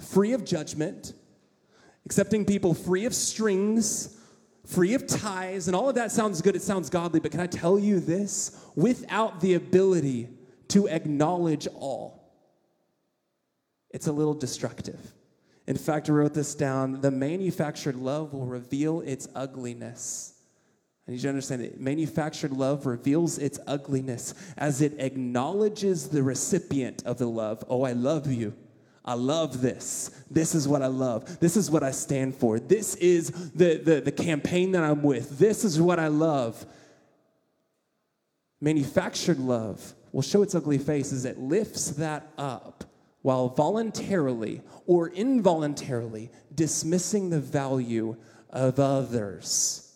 Free 0.00 0.32
of 0.32 0.44
judgment, 0.44 1.12
accepting 2.06 2.44
people 2.44 2.74
free 2.74 3.04
of 3.04 3.14
strings, 3.14 4.18
free 4.64 4.94
of 4.94 5.06
ties, 5.06 5.66
and 5.66 5.76
all 5.76 5.88
of 5.88 5.96
that 5.96 6.10
sounds 6.10 6.40
good, 6.40 6.56
it 6.56 6.62
sounds 6.62 6.88
godly, 6.88 7.20
but 7.20 7.30
can 7.30 7.40
I 7.40 7.46
tell 7.46 7.78
you 7.78 8.00
this? 8.00 8.64
Without 8.74 9.40
the 9.40 9.54
ability 9.54 10.28
to 10.68 10.88
acknowledge 10.88 11.66
all, 11.74 12.32
it's 13.90 14.06
a 14.06 14.12
little 14.12 14.34
destructive. 14.34 15.12
In 15.66 15.76
fact, 15.76 16.08
I 16.08 16.12
wrote 16.12 16.34
this 16.34 16.54
down 16.54 17.00
the 17.00 17.10
manufactured 17.10 17.96
love 17.96 18.32
will 18.32 18.46
reveal 18.46 19.00
its 19.02 19.28
ugliness. 19.34 20.34
I 21.06 21.12
need 21.12 21.16
you 21.18 21.22
to 21.22 21.28
understand 21.30 21.62
that 21.62 21.80
manufactured 21.80 22.52
love 22.52 22.86
reveals 22.86 23.38
its 23.38 23.58
ugliness 23.66 24.34
as 24.56 24.80
it 24.80 24.94
acknowledges 24.98 26.08
the 26.08 26.22
recipient 26.22 27.02
of 27.04 27.18
the 27.18 27.26
love. 27.26 27.64
Oh, 27.68 27.82
I 27.82 27.92
love 27.92 28.30
you. 28.30 28.54
I 29.04 29.14
love 29.14 29.60
this. 29.60 30.10
This 30.30 30.54
is 30.54 30.68
what 30.68 30.80
I 30.80 30.86
love. 30.86 31.40
This 31.40 31.56
is 31.56 31.70
what 31.70 31.82
I 31.82 31.90
stand 31.90 32.36
for. 32.36 32.60
This 32.60 32.94
is 32.96 33.30
the, 33.50 33.78
the, 33.78 34.00
the 34.00 34.12
campaign 34.12 34.72
that 34.72 34.84
I'm 34.84 35.02
with. 35.02 35.38
This 35.38 35.64
is 35.64 35.80
what 35.80 35.98
I 35.98 36.06
love. 36.06 36.64
Manufactured 38.60 39.40
love 39.40 39.94
will 40.12 40.22
show 40.22 40.42
its 40.42 40.54
ugly 40.54 40.78
face 40.78 41.12
as 41.12 41.24
it 41.24 41.36
lifts 41.38 41.90
that 41.92 42.28
up 42.38 42.84
while 43.22 43.48
voluntarily 43.48 44.60
or 44.86 45.08
involuntarily 45.08 46.30
dismissing 46.54 47.30
the 47.30 47.40
value 47.40 48.16
of 48.50 48.78
others. 48.78 49.88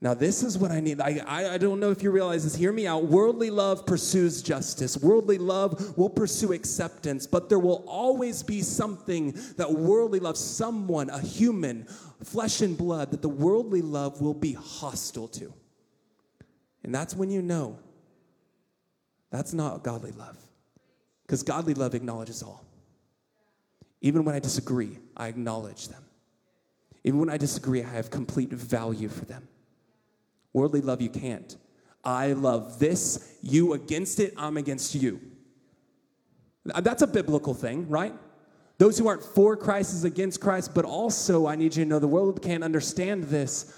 Now, 0.00 0.14
this 0.14 0.44
is 0.44 0.56
what 0.56 0.70
I 0.70 0.78
need. 0.78 1.00
I, 1.00 1.20
I, 1.26 1.54
I, 1.54 1.58
don't 1.58 1.80
know 1.80 1.90
if 1.90 2.04
you 2.04 2.12
realize 2.12 2.44
this. 2.44 2.54
Hear 2.54 2.72
me 2.72 2.86
out. 2.86 3.06
Worldly 3.06 3.50
love 3.50 3.84
pursues 3.84 4.42
justice. 4.42 4.96
Worldly 4.96 5.38
love 5.38 5.98
will 5.98 6.08
pursue 6.08 6.52
acceptance, 6.52 7.26
but 7.26 7.48
there 7.48 7.58
will 7.58 7.84
always 7.88 8.44
be 8.44 8.62
something 8.62 9.32
that 9.56 9.72
worldly 9.72 10.20
love, 10.20 10.36
someone, 10.36 11.10
a 11.10 11.18
human, 11.18 11.84
flesh 12.22 12.60
and 12.60 12.78
blood, 12.78 13.10
that 13.10 13.22
the 13.22 13.28
worldly 13.28 13.82
love 13.82 14.20
will 14.20 14.34
be 14.34 14.52
hostile 14.52 15.26
to. 15.28 15.52
And 16.84 16.94
that's 16.94 17.16
when 17.16 17.30
you 17.30 17.42
know 17.42 17.80
that's 19.32 19.52
not 19.52 19.82
godly 19.82 20.12
love. 20.12 20.36
Because 21.28 21.42
godly 21.42 21.74
love 21.74 21.94
acknowledges 21.94 22.42
all. 22.42 22.64
Even 24.00 24.24
when 24.24 24.34
I 24.34 24.38
disagree, 24.38 24.98
I 25.14 25.28
acknowledge 25.28 25.88
them. 25.88 26.02
Even 27.04 27.20
when 27.20 27.28
I 27.28 27.36
disagree, 27.36 27.82
I 27.82 27.90
have 27.90 28.10
complete 28.10 28.48
value 28.48 29.10
for 29.10 29.26
them. 29.26 29.46
Worldly 30.54 30.80
love, 30.80 31.02
you 31.02 31.10
can't. 31.10 31.54
I 32.02 32.32
love 32.32 32.78
this, 32.78 33.36
you 33.42 33.74
against 33.74 34.20
it, 34.20 34.32
I'm 34.38 34.56
against 34.56 34.94
you. 34.94 35.20
That's 36.64 37.02
a 37.02 37.06
biblical 37.06 37.52
thing, 37.52 37.90
right? 37.90 38.14
Those 38.78 38.96
who 38.96 39.06
aren't 39.06 39.22
for 39.22 39.54
Christ 39.54 39.92
is 39.92 40.04
against 40.04 40.40
Christ, 40.40 40.72
but 40.74 40.86
also 40.86 41.46
I 41.46 41.56
need 41.56 41.76
you 41.76 41.84
to 41.84 41.88
know 41.90 41.98
the 41.98 42.08
world 42.08 42.40
can't 42.40 42.64
understand 42.64 43.24
this. 43.24 43.74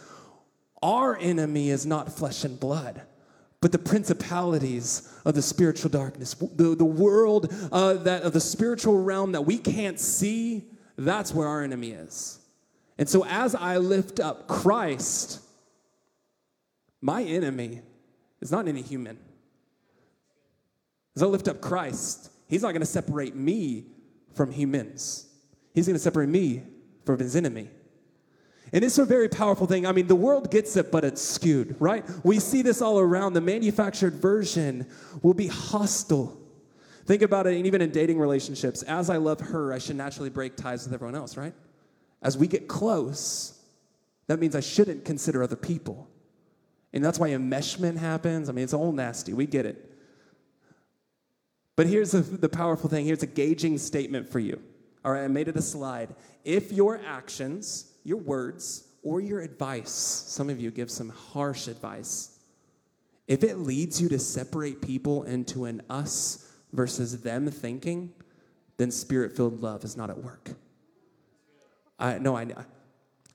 Our 0.83 1.17
enemy 1.17 1.71
is 1.71 1.85
not 1.85 2.13
flesh 2.13 2.45
and 2.45 2.61
blood 2.61 3.03
but 3.61 3.73
the 3.73 3.79
principalities 3.79 5.13
of 5.25 5.35
the 5.35 5.43
spiritual 5.43 5.91
darkness, 5.91 6.35
the, 6.35 6.75
the 6.75 6.85
world 6.85 7.53
uh, 7.71 7.95
that, 7.95 8.23
of 8.23 8.33
the 8.33 8.41
spiritual 8.41 9.03
realm 9.03 9.33
that 9.33 9.43
we 9.43 9.59
can't 9.59 10.01
see, 10.01 10.65
that's 10.97 11.35
where 11.35 11.47
our 11.47 11.63
enemy 11.63 11.91
is. 11.91 12.39
And 12.99 13.09
so 13.09 13.25
as 13.27 13.55
I 13.55 13.77
lift 13.79 14.19
up 14.19 14.49
Christ, 14.49 15.41
my 17.01 17.23
enemy 17.23 17.83
is 18.41 18.51
not 18.51 18.69
any 18.69 18.83
human. 18.83 19.19
As 21.17 21.23
I 21.23 21.27
lift 21.27 21.49
up 21.49 21.61
Christ, 21.61 22.31
he's 22.49 22.63
not 22.63 22.73
going 22.73 22.81
to 22.81 22.87
separate 22.87 23.35
me 23.35 23.87
from 24.35 24.53
humans. 24.53 25.27
He's 25.75 25.87
going 25.87 25.97
to 25.97 26.03
separate 26.03 26.29
me 26.29 26.63
from 27.05 27.19
his 27.19 27.37
enemy. 27.37 27.69
And 28.73 28.85
it's 28.85 28.99
a 28.99 29.05
very 29.05 29.29
powerful 29.29 29.67
thing. 29.67 29.85
I 29.85 29.93
mean, 29.93 30.07
the 30.07 30.15
world 30.15 30.51
gets 30.51 30.77
it, 30.77 30.93
but 30.93 31.05
it's 31.05 31.21
skewed, 31.21 31.75
right? 31.81 32.05
We 32.25 32.39
see 32.39 32.63
this 32.63 32.81
all 32.81 33.01
around. 33.01 33.33
The 33.33 33.41
manufactured 33.41 34.15
version 34.15 34.87
will 35.23 35.35
be 35.35 35.49
hostile. 35.49 36.39
Think 37.05 37.23
about 37.23 37.49
it, 37.49 37.57
and 37.57 37.67
even 37.67 37.83
in 37.83 37.91
dating 37.91 38.19
relationships. 38.21 38.83
As 38.85 39.11
I 39.11 39.17
love 39.17 39.41
her, 39.41 39.73
I 39.73 39.79
should 39.79 39.97
naturally 39.97 40.31
break 40.31 40.57
ties 40.57 40.85
with 40.85 40.95
everyone 40.95 41.17
else, 41.17 41.37
right? 41.37 41.55
As 42.23 42.39
we 42.39 42.47
get 42.47 42.69
close, 42.69 43.59
that 44.29 44.39
means 44.39 44.55
I 44.55 44.61
shouldn't 44.61 45.05
consider 45.05 45.43
other 45.43 45.57
people. 45.57 46.09
And 46.93 47.05
that's 47.05 47.19
why 47.19 47.31
enmeshment 47.31 47.97
happens. 47.97 48.49
I 48.49 48.53
mean, 48.53 48.63
it's 48.63 48.75
all 48.75 48.93
nasty. 48.93 49.33
We 49.33 49.47
get 49.47 49.67
it. 49.67 49.91
But 51.77 51.87
here's 51.87 52.11
the, 52.13 52.21
the 52.21 52.49
powerful 52.49 52.91
thing 52.91 53.07
here's 53.07 53.23
a 53.23 53.27
gauging 53.27 53.79
statement 53.79 54.29
for 54.29 54.39
you. 54.39 54.61
All 55.05 55.13
right, 55.13 55.25
I 55.25 55.29
made 55.29 55.49
it 55.49 55.57
a 55.57 55.63
slide. 55.63 56.15
If 56.45 56.73
your 56.73 57.01
actions, 57.07 57.90
your 58.05 58.19
words, 58.19 58.89
or 59.03 59.21
your 59.21 59.41
advice, 59.41 59.91
some 59.91 60.51
of 60.51 60.61
you 60.61 60.71
give 60.71 60.91
some 60.91 61.09
harsh 61.09 61.69
advice, 61.69 62.39
if 63.27 63.45
it 63.45 63.59
leads 63.59 64.01
you 64.01 64.09
to 64.09 64.19
separate 64.19 64.83
people 64.83 65.23
into 65.23 65.65
an 65.65 65.83
us 65.89 66.53
versus 66.73 67.23
them 67.23 67.51
thinking, 67.51 68.13
then 68.77 68.91
spirit 68.91 69.37
filled 69.37 69.63
love 69.63 69.85
is 69.85 69.97
not 69.97 70.11
at 70.11 70.19
work. 70.19 70.51
I 71.99 72.19
no, 72.19 72.37
I 72.37 72.49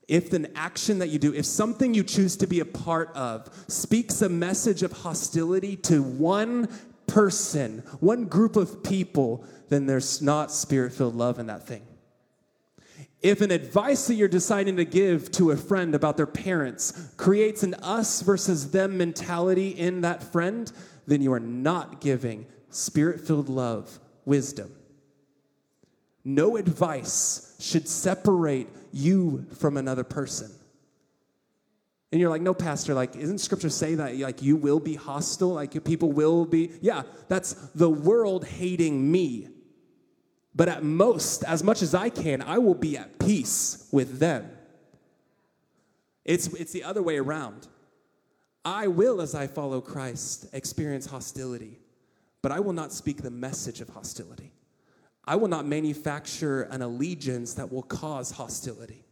if 0.08 0.32
an 0.32 0.48
action 0.54 0.98
that 1.00 1.08
you 1.08 1.18
do, 1.18 1.34
if 1.34 1.46
something 1.46 1.94
you 1.94 2.04
choose 2.04 2.36
to 2.36 2.46
be 2.46 2.60
a 2.60 2.64
part 2.64 3.10
of 3.14 3.48
speaks 3.68 4.22
a 4.22 4.28
message 4.28 4.82
of 4.82 4.92
hostility 4.92 5.76
to 5.76 6.02
one 6.02 6.68
person, 7.06 7.78
one 8.00 8.26
group 8.26 8.56
of 8.56 8.84
people, 8.84 9.44
then 9.68 9.86
there's 9.86 10.22
not 10.22 10.52
spirit 10.52 10.92
filled 10.92 11.16
love 11.16 11.38
in 11.38 11.46
that 11.46 11.66
thing. 11.66 11.82
If 13.22 13.40
an 13.40 13.50
advice 13.50 14.06
that 14.06 14.14
you're 14.14 14.28
deciding 14.28 14.76
to 14.76 14.84
give 14.84 15.30
to 15.32 15.50
a 15.50 15.56
friend 15.56 15.94
about 15.94 16.16
their 16.16 16.26
parents 16.26 17.12
creates 17.16 17.62
an 17.62 17.74
us 17.74 18.20
versus 18.20 18.70
them 18.70 18.98
mentality 18.98 19.70
in 19.70 20.02
that 20.02 20.22
friend, 20.22 20.70
then 21.06 21.22
you 21.22 21.32
are 21.32 21.40
not 21.40 22.00
giving 22.00 22.46
spirit 22.70 23.20
filled 23.20 23.48
love, 23.48 23.98
wisdom. 24.24 24.70
No 26.24 26.56
advice 26.56 27.56
should 27.58 27.88
separate 27.88 28.68
you 28.92 29.46
from 29.58 29.76
another 29.76 30.04
person. 30.04 30.50
And 32.12 32.20
you're 32.20 32.30
like, 32.30 32.42
no, 32.42 32.54
pastor, 32.54 32.94
like, 32.94 33.16
isn't 33.16 33.38
scripture 33.38 33.70
say 33.70 33.94
that 33.96 34.18
like 34.18 34.42
you 34.42 34.56
will 34.56 34.80
be 34.80 34.94
hostile? 34.94 35.54
Like 35.54 35.84
people 35.84 36.12
will 36.12 36.44
be, 36.44 36.72
yeah, 36.80 37.02
that's 37.28 37.54
the 37.74 37.90
world 37.90 38.44
hating 38.44 39.10
me. 39.10 39.48
But 40.56 40.70
at 40.70 40.82
most, 40.82 41.44
as 41.44 41.62
much 41.62 41.82
as 41.82 41.94
I 41.94 42.08
can, 42.08 42.40
I 42.40 42.56
will 42.56 42.74
be 42.74 42.96
at 42.96 43.18
peace 43.18 43.86
with 43.92 44.18
them. 44.18 44.50
It's, 46.24 46.46
it's 46.48 46.72
the 46.72 46.82
other 46.82 47.02
way 47.02 47.18
around. 47.18 47.68
I 48.64 48.86
will, 48.86 49.20
as 49.20 49.34
I 49.34 49.46
follow 49.46 49.82
Christ, 49.82 50.46
experience 50.54 51.06
hostility, 51.06 51.78
but 52.40 52.52
I 52.52 52.60
will 52.60 52.72
not 52.72 52.92
speak 52.92 53.18
the 53.18 53.30
message 53.30 53.82
of 53.82 53.90
hostility. 53.90 54.50
I 55.26 55.36
will 55.36 55.48
not 55.48 55.66
manufacture 55.66 56.62
an 56.62 56.80
allegiance 56.80 57.54
that 57.54 57.70
will 57.70 57.82
cause 57.82 58.30
hostility. 58.30 59.04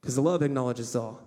Because 0.00 0.16
the 0.16 0.22
love 0.22 0.42
acknowledges 0.42 0.94
all. 0.94 1.22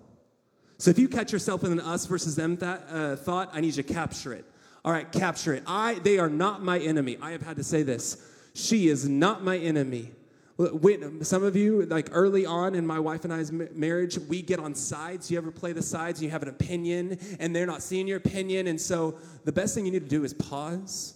So 0.77 0.91
if 0.91 0.99
you 0.99 1.07
catch 1.07 1.33
yourself 1.33 1.63
in 1.63 1.71
an 1.71 1.79
us 1.79 2.05
versus 2.05 2.35
them 2.35 2.55
th- 2.57 2.81
uh, 2.89 3.15
thought, 3.15 3.49
I 3.51 3.61
need 3.61 3.75
you 3.75 3.83
to 3.83 3.93
capture 3.93 4.33
it. 4.33 4.45
All 4.85 4.91
right, 4.91 5.09
capture 5.11 5.53
it. 5.53 5.63
I, 5.65 5.95
they 5.95 6.19
are 6.19 6.29
not 6.29 6.61
my 6.61 6.77
enemy. 6.77 7.17
I 7.21 7.31
have 7.31 7.41
had 7.41 7.57
to 7.57 7.63
say 7.63 7.83
this. 7.83 8.29
She 8.53 8.87
is 8.87 9.07
not 9.07 9.43
my 9.43 9.57
enemy. 9.57 10.11
When, 10.57 11.23
some 11.23 11.43
of 11.43 11.55
you, 11.55 11.83
like 11.85 12.09
early 12.11 12.45
on 12.45 12.75
in 12.75 12.85
my 12.85 12.99
wife 12.99 13.23
and 13.23 13.33
I's 13.33 13.51
marriage, 13.51 14.19
we 14.19 14.43
get 14.43 14.59
on 14.59 14.75
sides. 14.75 15.31
You 15.31 15.37
ever 15.39 15.51
play 15.51 15.73
the 15.73 15.81
sides 15.81 16.19
and 16.19 16.25
you 16.25 16.29
have 16.29 16.43
an 16.43 16.49
opinion 16.49 17.17
and 17.39 17.55
they're 17.55 17.65
not 17.65 17.81
seeing 17.81 18.07
your 18.07 18.17
opinion? 18.17 18.67
And 18.67 18.79
so 18.79 19.17
the 19.45 19.51
best 19.51 19.73
thing 19.73 19.85
you 19.85 19.91
need 19.91 20.03
to 20.03 20.09
do 20.09 20.23
is 20.23 20.33
pause. 20.33 21.15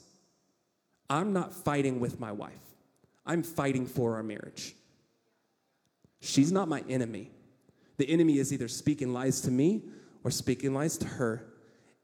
I'm 1.10 1.34
not 1.34 1.54
fighting 1.54 2.00
with 2.00 2.20
my 2.20 2.32
wife, 2.32 2.54
I'm 3.26 3.44
fighting 3.44 3.86
for 3.86 4.16
our 4.16 4.24
marriage. 4.24 4.76
She's 6.20 6.52
not 6.52 6.68
my 6.68 6.84
enemy. 6.90 7.30
The 7.98 8.10
enemy 8.10 8.40
is 8.40 8.52
either 8.52 8.68
speaking 8.68 9.14
lies 9.14 9.42
to 9.42 9.52
me 9.52 9.84
or 10.24 10.32
speaking 10.32 10.74
lies 10.74 10.98
to 11.00 11.08
her, 11.08 11.46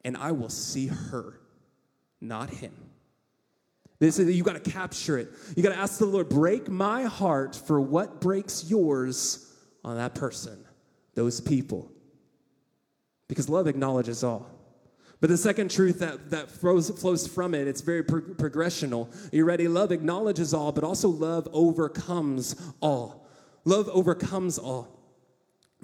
and 0.06 0.16
I 0.16 0.32
will 0.32 0.50
see 0.50 0.88
her, 0.88 1.40
not 2.22 2.50
him. 2.50 2.74
This 4.04 4.20
is, 4.20 4.36
you 4.36 4.44
got 4.44 4.62
to 4.62 4.72
capture 4.72 5.18
it. 5.18 5.32
You 5.56 5.64
got 5.64 5.70
to 5.70 5.78
ask 5.78 5.98
the 5.98 6.06
Lord, 6.06 6.28
break 6.28 6.68
my 6.68 7.04
heart 7.04 7.56
for 7.56 7.80
what 7.80 8.20
breaks 8.20 8.66
yours 8.70 9.50
on 9.82 9.96
that 9.96 10.14
person, 10.14 10.62
those 11.16 11.40
people. 11.40 11.90
Because 13.30 13.48
love 13.48 13.66
acknowledges 13.66 14.22
all. 14.22 14.50
But 15.22 15.30
the 15.30 15.38
second 15.38 15.72
truth 15.72 16.00
that, 16.00 16.32
that 16.32 16.52
flows, 16.52 16.90
flows 16.90 17.26
from 17.26 17.54
it, 17.54 17.66
it's 17.66 17.80
very 17.80 18.04
pro- 18.04 18.20
progressional. 18.20 19.08
Are 19.32 19.36
you 19.36 19.46
ready? 19.46 19.70
Love 19.70 19.94
acknowledges 19.94 20.54
all, 20.54 20.74
but 20.74 20.84
also 20.84 21.08
love 21.08 21.48
overcomes 21.54 22.74
all. 22.82 23.26
Love 23.64 23.88
overcomes 23.88 24.60
all. 24.60 25.00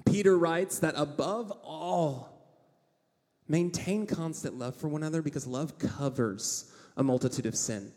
Peter 0.05 0.37
writes 0.37 0.79
that 0.79 0.93
above 0.97 1.51
all, 1.63 2.51
maintain 3.47 4.05
constant 4.05 4.59
love 4.59 4.75
for 4.75 4.89
one 4.89 5.03
another 5.03 5.21
because 5.21 5.47
love 5.47 5.79
covers 5.79 6.69
a 6.97 7.03
multitude 7.03 7.45
of 7.45 7.55
sin. 7.55 7.93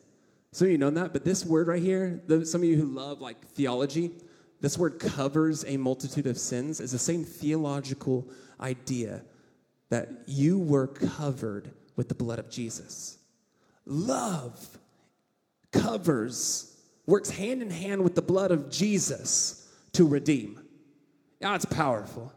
Some 0.53 0.67
of 0.67 0.73
you 0.73 0.79
know 0.79 0.91
that, 0.91 1.13
but 1.15 1.25
this 1.25 1.47
word 1.47 1.67
right 1.67 1.83
here, 1.83 2.21
the, 2.27 2.45
some 2.45 2.63
of 2.63 2.69
you 2.69 2.77
who 2.77 2.85
love 2.85 3.21
like 3.21 3.47
theology, 3.49 4.13
this 4.61 4.79
word 4.79 4.99
covers 4.99 5.65
a 5.67 5.77
multitude 5.77 6.27
of 6.27 6.39
sins 6.39 6.79
is 6.79 6.93
the 6.93 6.99
same 6.99 7.25
theological 7.25 8.29
idea 8.61 9.23
that 9.89 10.11
you 10.27 10.59
were 10.59 10.87
covered 10.87 11.71
with 11.97 12.09
the 12.09 12.15
blood 12.15 12.39
of 12.39 12.51
Jesus. 12.51 13.19
Love 13.87 14.79
covers, 15.73 16.77
works 17.07 17.31
hand 17.31 17.63
in 17.63 17.71
hand 17.71 18.03
with 18.03 18.15
the 18.15 18.23
blood 18.23 18.51
of 18.51 18.71
Jesus 18.71 19.69
to 19.93 20.07
redeem. 20.07 20.61
That's 21.41 21.65
powerful. 21.65 22.33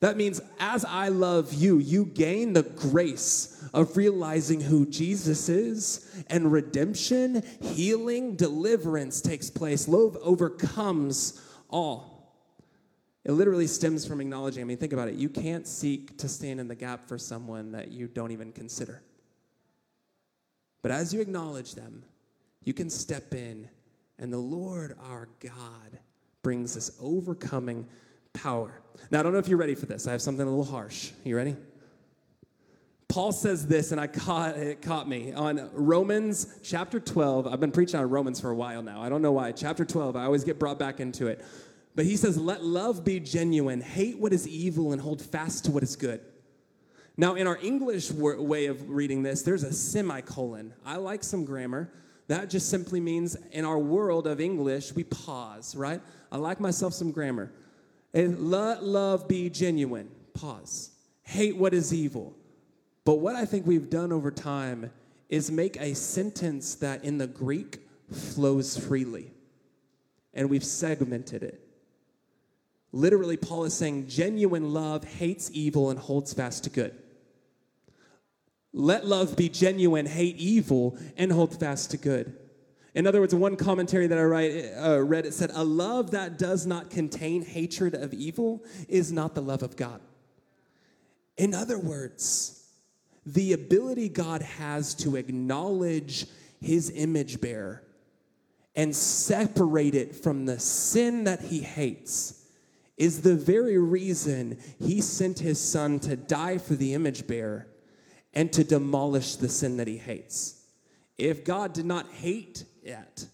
That 0.00 0.16
means 0.16 0.40
as 0.60 0.84
I 0.84 1.08
love 1.08 1.52
you, 1.52 1.78
you 1.78 2.04
gain 2.04 2.52
the 2.52 2.62
grace 2.62 3.68
of 3.74 3.96
realizing 3.96 4.60
who 4.60 4.86
Jesus 4.86 5.48
is, 5.48 6.24
and 6.28 6.52
redemption, 6.52 7.42
healing, 7.60 8.36
deliverance 8.36 9.20
takes 9.20 9.50
place. 9.50 9.88
Love 9.88 10.16
overcomes 10.22 11.42
all. 11.68 12.18
It 13.24 13.32
literally 13.32 13.66
stems 13.66 14.06
from 14.06 14.20
acknowledging. 14.20 14.62
I 14.62 14.64
mean, 14.64 14.78
think 14.78 14.92
about 14.92 15.08
it. 15.08 15.16
You 15.16 15.28
can't 15.28 15.66
seek 15.66 16.16
to 16.18 16.28
stand 16.28 16.60
in 16.60 16.68
the 16.68 16.74
gap 16.74 17.08
for 17.08 17.18
someone 17.18 17.72
that 17.72 17.90
you 17.90 18.06
don't 18.06 18.30
even 18.30 18.52
consider. 18.52 19.02
But 20.80 20.92
as 20.92 21.12
you 21.12 21.20
acknowledge 21.20 21.74
them, 21.74 22.04
you 22.62 22.72
can 22.72 22.88
step 22.88 23.34
in, 23.34 23.68
and 24.18 24.32
the 24.32 24.38
Lord 24.38 24.96
our 25.10 25.28
God 25.40 25.98
brings 26.42 26.74
this 26.74 26.96
overcoming 27.00 27.86
power. 28.38 28.72
Now, 29.10 29.20
I 29.20 29.22
don't 29.22 29.32
know 29.32 29.38
if 29.38 29.48
you're 29.48 29.58
ready 29.58 29.74
for 29.74 29.86
this. 29.86 30.06
I 30.06 30.12
have 30.12 30.22
something 30.22 30.46
a 30.46 30.48
little 30.48 30.64
harsh. 30.64 31.10
You 31.24 31.36
ready? 31.36 31.56
Paul 33.08 33.32
says 33.32 33.66
this, 33.66 33.90
and 33.90 34.00
I 34.00 34.06
caught 34.06 34.56
it 34.56 34.82
caught 34.82 35.08
me 35.08 35.32
on 35.32 35.70
Romans 35.72 36.58
chapter 36.62 37.00
12. 37.00 37.46
I've 37.46 37.58
been 37.58 37.72
preaching 37.72 37.98
on 37.98 38.08
Romans 38.08 38.40
for 38.40 38.50
a 38.50 38.54
while 38.54 38.82
now. 38.82 39.02
I 39.02 39.08
don't 39.08 39.22
know 39.22 39.32
why. 39.32 39.52
Chapter 39.52 39.84
12, 39.84 40.14
I 40.14 40.24
always 40.24 40.44
get 40.44 40.58
brought 40.58 40.78
back 40.78 41.00
into 41.00 41.26
it. 41.26 41.44
But 41.94 42.04
he 42.04 42.16
says, 42.16 42.36
Let 42.38 42.62
love 42.62 43.04
be 43.04 43.18
genuine, 43.18 43.80
hate 43.80 44.18
what 44.18 44.32
is 44.32 44.46
evil, 44.46 44.92
and 44.92 45.00
hold 45.00 45.22
fast 45.22 45.64
to 45.64 45.70
what 45.70 45.82
is 45.82 45.96
good. 45.96 46.20
Now, 47.16 47.34
in 47.34 47.48
our 47.48 47.58
English 47.60 48.12
way 48.12 48.66
of 48.66 48.88
reading 48.88 49.22
this, 49.24 49.42
there's 49.42 49.64
a 49.64 49.72
semicolon. 49.72 50.74
I 50.84 50.96
like 50.96 51.24
some 51.24 51.44
grammar. 51.44 51.90
That 52.28 52.50
just 52.50 52.68
simply 52.68 53.00
means 53.00 53.36
in 53.52 53.64
our 53.64 53.78
world 53.78 54.26
of 54.26 54.38
English, 54.40 54.92
we 54.92 55.02
pause, 55.02 55.74
right? 55.74 56.00
I 56.30 56.36
like 56.36 56.60
myself 56.60 56.92
some 56.92 57.10
grammar. 57.10 57.50
And 58.14 58.50
let 58.50 58.84
love 58.84 59.28
be 59.28 59.50
genuine. 59.50 60.10
Pause. 60.34 60.90
Hate 61.22 61.56
what 61.56 61.74
is 61.74 61.92
evil. 61.92 62.34
But 63.04 63.16
what 63.20 63.34
I 63.34 63.44
think 63.44 63.66
we've 63.66 63.90
done 63.90 64.12
over 64.12 64.30
time 64.30 64.90
is 65.28 65.50
make 65.50 65.76
a 65.80 65.94
sentence 65.94 66.74
that 66.76 67.04
in 67.04 67.18
the 67.18 67.26
Greek 67.26 67.78
flows 68.10 68.76
freely. 68.76 69.32
And 70.32 70.48
we've 70.48 70.64
segmented 70.64 71.42
it. 71.42 71.60
Literally, 72.92 73.36
Paul 73.36 73.64
is 73.64 73.74
saying 73.74 74.08
genuine 74.08 74.72
love 74.72 75.04
hates 75.04 75.50
evil 75.52 75.90
and 75.90 75.98
holds 75.98 76.32
fast 76.32 76.64
to 76.64 76.70
good. 76.70 76.94
Let 78.72 79.06
love 79.06 79.36
be 79.36 79.48
genuine, 79.48 80.06
hate 80.06 80.36
evil, 80.36 80.98
and 81.16 81.32
hold 81.32 81.58
fast 81.58 81.90
to 81.90 81.96
good. 81.96 82.36
In 82.94 83.06
other 83.06 83.20
words, 83.20 83.34
one 83.34 83.56
commentary 83.56 84.06
that 84.06 84.18
I 84.18 84.22
write, 84.22 84.64
uh, 84.76 85.02
read, 85.02 85.26
it 85.26 85.34
said, 85.34 85.50
A 85.54 85.64
love 85.64 86.12
that 86.12 86.38
does 86.38 86.66
not 86.66 86.90
contain 86.90 87.44
hatred 87.44 87.94
of 87.94 88.14
evil 88.14 88.64
is 88.88 89.12
not 89.12 89.34
the 89.34 89.42
love 89.42 89.62
of 89.62 89.76
God. 89.76 90.00
In 91.36 91.54
other 91.54 91.78
words, 91.78 92.66
the 93.24 93.52
ability 93.52 94.08
God 94.08 94.42
has 94.42 94.94
to 94.96 95.16
acknowledge 95.16 96.26
his 96.60 96.90
image 96.90 97.40
bearer 97.40 97.82
and 98.74 98.94
separate 98.94 99.94
it 99.94 100.16
from 100.16 100.46
the 100.46 100.58
sin 100.58 101.24
that 101.24 101.40
he 101.40 101.60
hates 101.60 102.46
is 102.96 103.22
the 103.22 103.34
very 103.34 103.78
reason 103.78 104.58
he 104.80 105.00
sent 105.00 105.38
his 105.38 105.60
son 105.60 106.00
to 106.00 106.16
die 106.16 106.58
for 106.58 106.74
the 106.74 106.94
image 106.94 107.26
bearer 107.26 107.66
and 108.34 108.52
to 108.52 108.64
demolish 108.64 109.36
the 109.36 109.48
sin 109.48 109.76
that 109.76 109.86
he 109.86 109.98
hates. 109.98 110.62
If 111.16 111.44
God 111.44 111.72
did 111.72 111.86
not 111.86 112.08
hate 112.12 112.64
it, 112.88 113.26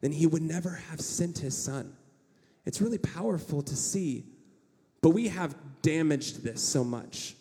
then 0.00 0.12
he 0.12 0.26
would 0.26 0.42
never 0.42 0.70
have 0.90 1.00
sent 1.00 1.38
his 1.38 1.56
son. 1.56 1.96
It's 2.64 2.80
really 2.80 2.98
powerful 2.98 3.62
to 3.62 3.74
see, 3.76 4.26
but 5.00 5.10
we 5.10 5.28
have 5.28 5.54
damaged 5.82 6.44
this 6.44 6.60
so 6.60 6.84
much. 6.84 7.34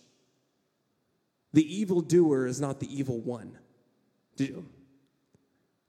The 1.54 1.76
evil 1.76 2.02
doer 2.02 2.48
is 2.48 2.60
not 2.60 2.80
the 2.80 2.94
evil 2.94 3.20
one. 3.20 3.58
The 4.38 4.56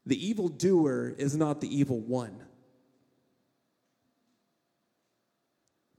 evil 0.08 0.48
doer 0.48 1.14
is 1.18 1.36
not 1.36 1.60
the 1.60 1.74
evil 1.74 2.00
one. 2.00 2.36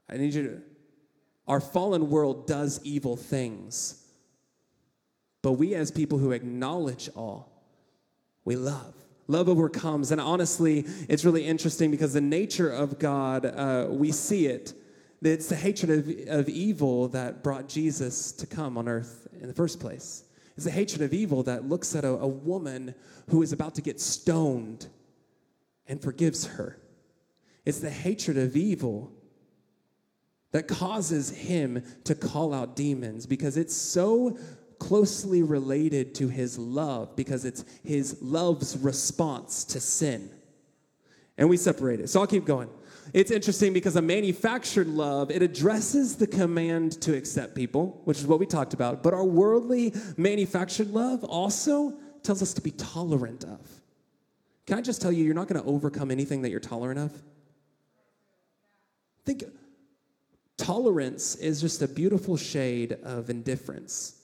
I 0.10 0.18
need 0.18 0.34
you 0.34 0.44
to. 0.44 0.62
Our 1.48 1.60
fallen 1.60 2.10
world 2.10 2.48
does 2.48 2.80
evil 2.84 3.16
things, 3.16 4.04
but 5.42 5.54
we, 5.54 5.76
as 5.76 5.92
people 5.92 6.18
who 6.18 6.32
acknowledge 6.32 7.10
all, 7.16 7.52
we 8.44 8.56
love. 8.56 8.94
Love 9.28 9.50
overcomes. 9.50 10.12
And 10.12 10.22
honestly, 10.22 10.86
it's 11.10 11.26
really 11.26 11.46
interesting 11.46 11.92
because 11.92 12.14
the 12.14 12.22
nature 12.22 12.70
of 12.70 12.98
God, 12.98 13.46
uh, 13.46 13.88
we 13.90 14.12
see 14.12 14.48
it. 14.48 14.74
It's 15.22 15.50
the 15.50 15.56
hatred 15.56 15.92
of, 15.92 16.40
of 16.40 16.50
evil 16.50 17.08
that 17.10 17.44
brought 17.44 17.68
Jesus 17.68 18.32
to 18.34 18.48
come 18.48 18.78
on 18.78 18.88
earth 18.88 19.28
in 19.42 19.48
the 19.48 19.54
first 19.54 19.80
place. 19.80 20.24
It's 20.56 20.66
the 20.66 20.72
hatred 20.72 21.02
of 21.02 21.14
evil 21.14 21.44
that 21.44 21.68
looks 21.68 21.96
at 21.96 22.04
a, 22.04 22.10
a 22.10 22.28
woman 22.28 22.96
who 23.30 23.42
is 23.42 23.52
about 23.52 23.76
to 23.76 23.82
get 23.82 24.00
stoned 24.00 24.88
and 25.88 26.02
forgives 26.02 26.46
her. 26.46 26.80
It's 27.66 27.80
the 27.80 27.90
hatred 27.90 28.38
of 28.38 28.56
evil 28.56 29.12
that 30.52 30.68
causes 30.68 31.30
him 31.30 31.84
to 32.06 32.16
call 32.16 32.54
out 32.54 32.76
demons 32.76 33.26
because 33.26 33.58
it's 33.58 33.76
so 33.76 34.38
closely 34.80 35.44
related 35.44 36.16
to 36.16 36.28
his 36.28 36.58
love 36.58 37.16
because 37.16 37.46
it's 37.46 37.66
his 37.84 38.22
love's 38.22 38.78
response 38.78 39.64
to 39.66 39.80
sin. 39.80 40.30
And 41.38 41.50
we 41.50 41.58
separate 41.58 42.00
it. 42.00 42.10
So 42.10 42.20
I'll 42.22 42.28
keep 42.28 42.46
going. 42.46 42.70
It's 43.14 43.32
interesting 43.32 43.74
because 43.74 43.96
a 43.96 44.02
manufactured 44.02 44.88
love, 44.88 45.32
it 45.32 45.42
addresses 45.42 46.16
the 46.16 46.28
command 46.28 47.02
to 47.02 47.16
accept 47.16 47.56
people, 47.56 48.02
which 48.06 48.18
is 48.18 48.28
what 48.28 48.40
we 48.40 48.46
talked 48.46 48.74
about. 48.74 49.04
But 49.04 49.14
our 49.14 49.24
worldly 49.24 49.94
manufactured 50.18 50.90
love 50.92 51.24
also 51.24 51.98
tells 52.24 52.42
us 52.42 52.54
to 52.56 52.62
be 52.62 52.72
tolerant 52.72 53.44
of. 53.46 53.60
Can 54.66 54.78
I 54.78 54.82
just 54.82 55.02
tell 55.02 55.12
you, 55.12 55.24
you're 55.24 55.34
not 55.34 55.48
going 55.48 55.62
to 55.62 55.68
overcome 55.68 56.12
anything 56.12 56.42
that 56.42 56.50
you're 56.50 56.60
tolerant 56.60 57.00
of? 57.00 57.14
Think 59.26 59.46
tolerance 60.58 61.36
is 61.36 61.62
just 61.62 61.82
a 61.82 61.88
beautiful 61.88 62.36
shade 62.36 62.98
of 63.04 63.30
indifference. 63.30 64.17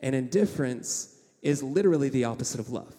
And 0.00 0.14
indifference 0.14 1.16
is 1.42 1.62
literally 1.62 2.08
the 2.08 2.24
opposite 2.24 2.60
of 2.60 2.70
love. 2.70 2.94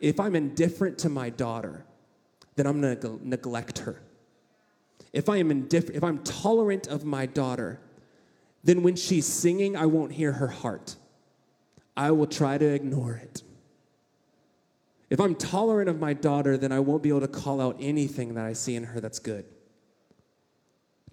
If 0.00 0.18
I'm 0.18 0.34
indifferent 0.34 0.98
to 0.98 1.08
my 1.08 1.30
daughter, 1.30 1.84
then 2.56 2.66
I'm 2.66 2.80
going 2.80 2.98
to 3.00 3.20
neglect 3.22 3.80
her. 3.80 4.02
If 5.12 5.28
I 5.28 5.38
am 5.38 5.50
indifferent, 5.50 5.96
if 5.96 6.04
I'm 6.04 6.18
tolerant 6.22 6.86
of 6.86 7.04
my 7.04 7.26
daughter, 7.26 7.80
then 8.62 8.82
when 8.82 8.96
she's 8.96 9.26
singing, 9.26 9.76
I 9.76 9.86
won't 9.86 10.12
hear 10.12 10.32
her 10.32 10.48
heart. 10.48 10.96
I 11.96 12.12
will 12.12 12.26
try 12.26 12.58
to 12.58 12.64
ignore 12.64 13.14
it. 13.14 13.42
If 15.08 15.18
I'm 15.18 15.34
tolerant 15.34 15.88
of 15.88 15.98
my 15.98 16.14
daughter, 16.14 16.56
then 16.56 16.70
I 16.70 16.78
won't 16.78 17.02
be 17.02 17.08
able 17.08 17.20
to 17.22 17.28
call 17.28 17.60
out 17.60 17.76
anything 17.80 18.34
that 18.34 18.46
I 18.46 18.52
see 18.52 18.76
in 18.76 18.84
her 18.84 19.00
that's 19.00 19.18
good. 19.18 19.44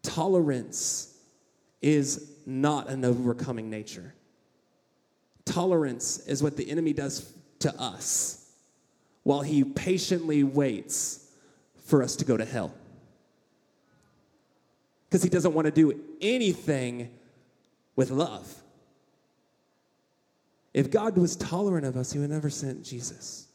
Tolerance 0.03 1.17
is 1.82 2.32
not 2.45 2.89
an 2.89 3.03
overcoming 3.03 3.69
nature. 3.69 4.13
Tolerance 5.47 6.19
is 6.27 6.43
what 6.43 6.57
the 6.57 6.69
enemy 6.69 6.93
does 6.93 7.33
to 7.60 7.73
us 7.81 8.51
while 9.23 9.41
he 9.41 9.63
patiently 9.63 10.43
waits 10.43 11.31
for 11.86 12.03
us 12.03 12.15
to 12.17 12.25
go 12.25 12.38
to 12.38 12.45
hell. 12.45 12.73
Because 15.10 15.23
he 15.23 15.29
doesn't 15.29 15.53
want 15.53 15.65
to 15.65 15.71
do 15.71 15.99
anything 16.21 17.10
with 17.95 18.12
love. 18.12 18.53
If 20.73 20.91
God 20.91 21.17
was 21.17 21.36
tolerant 21.36 21.86
of 21.86 21.95
us, 21.95 22.12
he 22.12 22.19
would 22.19 22.29
never 22.29 22.49
send 22.49 22.83
Jesus. 22.83 23.47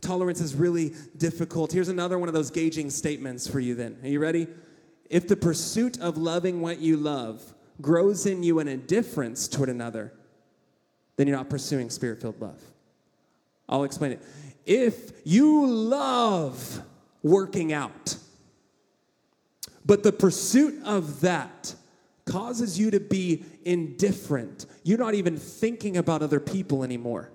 Tolerance 0.00 0.40
is 0.40 0.54
really 0.54 0.92
difficult. 1.16 1.72
Here's 1.72 1.88
another 1.88 2.18
one 2.18 2.28
of 2.28 2.34
those 2.34 2.50
gauging 2.50 2.90
statements 2.90 3.46
for 3.48 3.60
you 3.60 3.74
then. 3.74 3.96
Are 4.02 4.08
you 4.08 4.20
ready? 4.20 4.48
If 5.08 5.28
the 5.28 5.36
pursuit 5.36 5.98
of 6.00 6.18
loving 6.18 6.60
what 6.60 6.80
you 6.80 6.96
love 6.96 7.54
grows 7.80 8.26
in 8.26 8.42
you 8.42 8.58
an 8.58 8.68
indifference 8.68 9.48
toward 9.48 9.68
another, 9.68 10.12
then 11.16 11.26
you're 11.26 11.36
not 11.36 11.50
pursuing 11.50 11.90
spirit 11.90 12.20
filled 12.20 12.40
love. 12.40 12.62
I'll 13.68 13.84
explain 13.84 14.12
it. 14.12 14.22
If 14.64 15.12
you 15.24 15.66
love 15.66 16.82
working 17.22 17.72
out, 17.72 18.16
but 19.84 20.02
the 20.02 20.12
pursuit 20.12 20.82
of 20.84 21.20
that 21.20 21.74
causes 22.24 22.78
you 22.78 22.90
to 22.90 23.00
be 23.00 23.44
indifferent, 23.64 24.66
you're 24.82 24.98
not 24.98 25.14
even 25.14 25.36
thinking 25.36 25.96
about 25.96 26.22
other 26.22 26.40
people 26.40 26.82
anymore, 26.82 27.30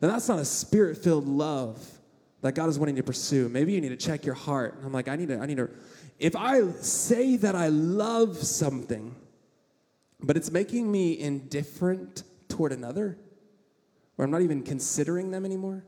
then 0.00 0.10
that's 0.10 0.28
not 0.28 0.38
a 0.38 0.44
spirit 0.44 0.98
filled 0.98 1.26
love 1.26 1.96
that 2.42 2.54
God 2.54 2.68
is 2.68 2.78
wanting 2.78 2.96
to 2.96 3.02
pursue. 3.02 3.48
Maybe 3.48 3.72
you 3.72 3.80
need 3.80 3.88
to 3.88 3.96
check 3.96 4.26
your 4.26 4.34
heart. 4.34 4.78
I'm 4.84 4.92
like, 4.92 5.08
I 5.08 5.16
need 5.16 5.28
to, 5.28 5.38
I 5.38 5.46
need 5.46 5.56
to, 5.56 5.70
if 6.18 6.36
I 6.36 6.70
say 6.72 7.36
that 7.36 7.54
I 7.54 7.68
love 7.68 8.36
something, 8.36 9.14
but 10.20 10.36
it's 10.36 10.50
making 10.50 10.90
me 10.90 11.18
indifferent 11.18 12.22
toward 12.48 12.72
another, 12.72 13.18
where 14.16 14.24
I'm 14.24 14.30
not 14.30 14.42
even 14.42 14.62
considering 14.62 15.30
them 15.30 15.44
anymore, 15.44 15.84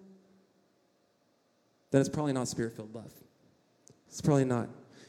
then 1.90 2.00
it's 2.00 2.10
probably 2.10 2.32
not 2.32 2.48
spirit 2.48 2.74
filled 2.74 2.94
love. 2.94 3.12
It's 4.08 4.20
probably 4.20 4.44
not. 4.44 4.68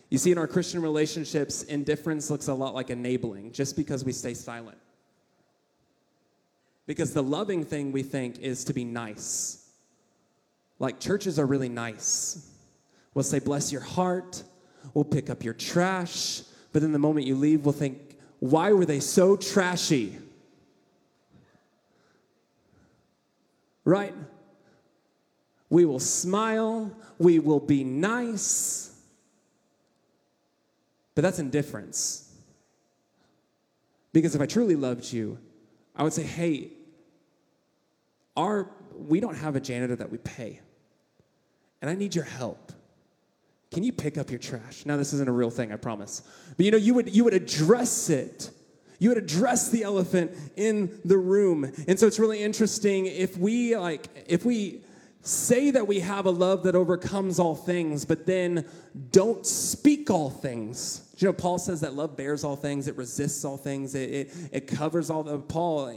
You 0.10 0.18
see, 0.18 0.32
in 0.32 0.38
our 0.38 0.48
Christian 0.48 0.82
relationships, 0.82 1.64
indifference 1.64 2.30
looks 2.30 2.48
a 2.48 2.54
lot 2.54 2.74
like 2.74 2.90
enabling 2.90 3.52
just 3.52 3.76
because 3.76 4.04
we 4.04 4.12
stay 4.12 4.34
silent. 4.34 4.78
Because 6.88 7.14
the 7.14 7.22
loving 7.22 7.64
thing 7.64 7.92
we 7.92 8.02
think 8.02 8.40
is 8.40 8.64
to 8.66 8.74
be 8.74 8.84
nice. 8.84 9.70
Like 10.80 11.00
churches 11.00 11.38
are 11.38 11.46
really 11.46 11.70
nice. 11.70 12.50
We'll 13.14 13.24
say, 13.24 13.40
bless 13.40 13.72
your 13.72 13.82
heart, 13.82 14.44
we'll 14.94 15.04
pick 15.04 15.30
up 15.30 15.44
your 15.44 15.54
trash, 15.54 16.42
but 16.72 16.82
then 16.82 16.92
the 16.92 17.00
moment 17.00 17.26
you 17.28 17.36
leave, 17.36 17.66
we'll 17.66 17.74
think, 17.74 18.18
why 18.40 18.72
were 18.72 18.86
they 18.86 19.00
so 19.00 19.36
trashy? 19.36 20.18
Right? 23.86 24.14
We 25.70 25.86
will 25.86 26.00
smile, 26.00 26.92
we 27.18 27.40
will 27.40 27.60
be 27.60 27.84
nice 27.84 28.90
but 31.20 31.24
that's 31.24 31.40
indifference. 31.40 32.32
Because 34.14 34.36
if 34.36 34.42
I 34.42 34.46
truly 34.46 34.78
loved 34.78 35.12
you, 35.12 35.38
I 35.94 36.04
would 36.04 36.14
say, 36.14 36.24
hey, 36.24 36.70
our, 38.38 38.70
we 38.96 39.20
don't 39.20 39.36
have 39.36 39.58
a 39.58 39.60
janitor 39.60 39.98
that 39.98 40.10
we 40.10 40.18
pay, 40.20 40.62
and 41.82 41.92
I 41.92 41.96
need 41.96 42.16
your 42.16 42.24
help. 42.24 42.72
Can 43.70 43.84
you 43.84 43.92
pick 43.92 44.18
up 44.18 44.30
your 44.30 44.40
trash? 44.40 44.86
Now, 44.86 44.96
this 44.96 45.12
isn't 45.12 45.28
a 45.28 45.32
real 45.34 45.50
thing, 45.50 45.74
I 45.74 45.76
promise. 45.76 46.22
But 46.56 46.66
you 46.66 46.72
know, 46.72 46.78
you 46.78 46.94
would, 46.94 47.14
you 47.14 47.26
would 47.26 47.34
address 47.34 48.10
it. 48.10 48.50
You 49.00 49.10
would 49.10 49.18
address 49.18 49.70
the 49.70 49.84
elephant 49.84 50.32
in 50.56 51.00
the 51.06 51.18
room. 51.18 51.72
And 51.88 51.98
so 51.98 52.06
it's 52.06 52.20
really 52.20 52.44
interesting 52.44 53.06
if 53.06 53.38
we 53.38 53.76
like, 53.76 54.08
if 54.28 54.46
we 54.46 54.82
say 55.22 55.72
that 55.72 55.88
we 55.88 56.00
have 56.02 56.26
a 56.26 56.32
love 56.32 56.64
that 56.64 56.76
overcomes 56.76 57.40
all 57.40 57.56
things, 57.56 58.06
but 58.06 58.26
then 58.26 58.66
don't 59.12 59.46
speak 59.46 60.10
all 60.10 60.30
things. 60.30 61.10
You 61.18 61.28
know, 61.28 61.34
Paul 61.34 61.58
says 61.58 61.82
that 61.82 61.94
love 61.94 62.16
bears 62.16 62.44
all 62.44 62.56
things, 62.56 62.88
it 62.88 62.96
resists 62.96 63.44
all 63.44 63.58
things, 63.58 63.96
it, 63.96 64.10
it, 64.10 64.34
it 64.52 64.68
covers 64.68 65.10
all 65.10 65.24
the. 65.24 65.38
Paul, 65.40 65.88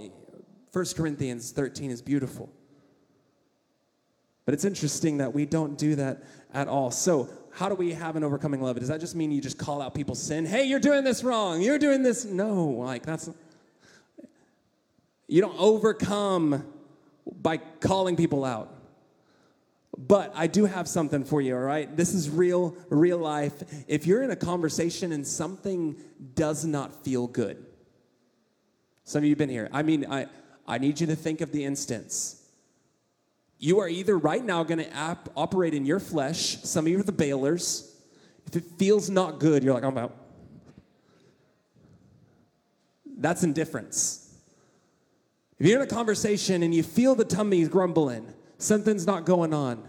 1 0.72 0.84
Corinthians 0.96 1.50
13 1.52 1.90
is 1.90 2.02
beautiful. 2.02 2.52
But 4.44 4.54
it's 4.54 4.64
interesting 4.64 5.18
that 5.18 5.32
we 5.32 5.46
don't 5.46 5.78
do 5.78 5.94
that 5.96 6.24
at 6.52 6.66
all. 6.66 6.90
So, 6.90 7.30
how 7.52 7.68
do 7.68 7.74
we 7.74 7.92
have 7.92 8.16
an 8.16 8.24
overcoming 8.24 8.62
love? 8.62 8.78
Does 8.78 8.88
that 8.88 9.00
just 9.00 9.14
mean 9.14 9.30
you 9.30 9.40
just 9.40 9.58
call 9.58 9.82
out 9.82 9.94
people's 9.94 10.22
sin? 10.22 10.46
Hey, 10.46 10.64
you're 10.64 10.80
doing 10.80 11.04
this 11.04 11.22
wrong. 11.22 11.60
You're 11.60 11.78
doing 11.78 12.02
this. 12.02 12.24
No, 12.24 12.64
like 12.64 13.04
that's. 13.04 13.28
You 15.28 15.40
don't 15.40 15.58
overcome 15.58 16.64
by 17.40 17.58
calling 17.58 18.16
people 18.16 18.44
out. 18.44 18.74
But 19.96 20.32
I 20.34 20.46
do 20.46 20.64
have 20.64 20.88
something 20.88 21.24
for 21.24 21.40
you, 21.42 21.54
all 21.54 21.62
right? 21.62 21.94
This 21.94 22.14
is 22.14 22.30
real, 22.30 22.74
real 22.88 23.18
life. 23.18 23.62
If 23.86 24.06
you're 24.06 24.22
in 24.22 24.30
a 24.30 24.36
conversation 24.36 25.12
and 25.12 25.26
something 25.26 25.96
does 26.34 26.64
not 26.64 27.04
feel 27.04 27.26
good, 27.26 27.64
some 29.04 29.18
of 29.20 29.24
you 29.24 29.30
have 29.30 29.38
been 29.38 29.50
here. 29.50 29.68
I 29.72 29.82
mean, 29.82 30.06
I, 30.10 30.26
I 30.66 30.78
need 30.78 31.00
you 31.00 31.06
to 31.08 31.16
think 31.16 31.42
of 31.42 31.52
the 31.52 31.64
instance. 31.64 32.41
You 33.62 33.78
are 33.78 33.88
either 33.88 34.18
right 34.18 34.44
now 34.44 34.64
going 34.64 34.80
to 34.80 35.18
operate 35.36 35.72
in 35.72 35.86
your 35.86 36.00
flesh, 36.00 36.60
some 36.64 36.84
of 36.84 36.90
you 36.90 36.98
are 36.98 37.04
the 37.04 37.12
bailers. 37.12 37.94
If 38.44 38.56
it 38.56 38.64
feels 38.76 39.08
not 39.08 39.38
good, 39.38 39.62
you're 39.62 39.72
like, 39.72 39.84
I'm 39.84 39.96
out. 39.96 40.16
That's 43.06 43.44
indifference. 43.44 44.34
If 45.60 45.68
you're 45.68 45.80
in 45.80 45.86
a 45.86 45.88
conversation 45.88 46.64
and 46.64 46.74
you 46.74 46.82
feel 46.82 47.14
the 47.14 47.24
tummy 47.24 47.64
grumbling, 47.68 48.34
something's 48.58 49.06
not 49.06 49.26
going 49.26 49.54
on. 49.54 49.88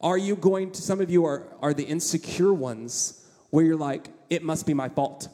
Are 0.00 0.16
you 0.16 0.36
going 0.36 0.70
to, 0.70 0.80
some 0.80 1.00
of 1.00 1.10
you 1.10 1.24
are, 1.24 1.42
are 1.60 1.74
the 1.74 1.82
insecure 1.82 2.54
ones 2.54 3.26
where 3.50 3.64
you're 3.64 3.74
like, 3.74 4.10
it 4.30 4.44
must 4.44 4.64
be 4.64 4.74
my 4.74 4.88
fault. 4.88 5.26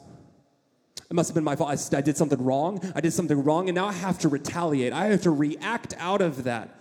It 1.07 1.13
must 1.13 1.29
have 1.29 1.35
been 1.35 1.43
my 1.43 1.55
fault. 1.55 1.69
I, 1.69 1.97
I 1.97 2.01
did 2.01 2.17
something 2.17 2.43
wrong. 2.43 2.79
I 2.95 3.01
did 3.01 3.13
something 3.13 3.43
wrong, 3.43 3.69
and 3.69 3.75
now 3.75 3.85
I 3.85 3.93
have 3.93 4.17
to 4.19 4.27
retaliate. 4.27 4.91
I 4.91 5.05
have 5.05 5.21
to 5.21 5.29
react 5.29 5.93
out 5.99 6.21
of 6.21 6.45
that. 6.45 6.74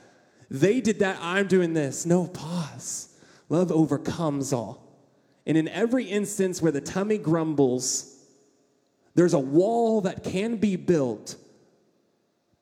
They 0.50 0.80
did 0.80 0.98
that, 1.00 1.18
I'm 1.20 1.46
doing 1.46 1.74
this. 1.74 2.06
No, 2.06 2.26
pause. 2.26 3.14
Love 3.48 3.72
overcomes 3.72 4.52
all. 4.52 4.84
And 5.46 5.56
in 5.56 5.68
every 5.68 6.04
instance 6.04 6.62
where 6.62 6.72
the 6.72 6.80
tummy 6.80 7.18
grumbles, 7.18 8.16
there's 9.14 9.34
a 9.34 9.38
wall 9.38 10.00
that 10.02 10.24
can 10.24 10.56
be 10.56 10.76
built, 10.76 11.36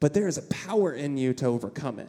but 0.01 0.15
there 0.15 0.27
is 0.27 0.39
a 0.39 0.43
power 0.43 0.93
in 0.93 1.17
you 1.17 1.33
to 1.35 1.47
overcome 1.47 1.99
it. 1.99 2.09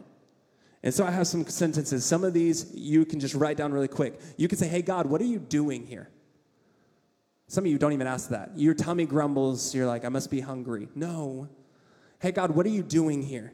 And 0.82 0.92
so 0.92 1.06
I 1.06 1.10
have 1.10 1.26
some 1.26 1.46
sentences. 1.46 2.04
Some 2.04 2.24
of 2.24 2.34
these 2.34 2.74
you 2.74 3.06
can 3.06 3.18
just 3.18 3.34
write 3.34 3.56
down 3.56 3.72
really 3.72 3.88
quick. 3.88 4.20
You 4.36 4.48
can 4.48 4.58
say, 4.58 4.68
Hey, 4.68 4.82
God, 4.82 5.06
what 5.06 5.20
are 5.20 5.26
you 5.26 5.38
doing 5.38 5.86
here? 5.86 6.10
Some 7.46 7.64
of 7.64 7.70
you 7.70 7.78
don't 7.78 7.92
even 7.92 8.06
ask 8.06 8.28
that. 8.30 8.50
Your 8.56 8.74
tummy 8.74 9.06
grumbles. 9.06 9.74
You're 9.74 9.86
like, 9.86 10.04
I 10.04 10.08
must 10.08 10.30
be 10.30 10.40
hungry. 10.40 10.88
No. 10.94 11.48
Hey, 12.20 12.32
God, 12.32 12.50
what 12.50 12.66
are 12.66 12.70
you 12.70 12.82
doing 12.82 13.22
here? 13.22 13.52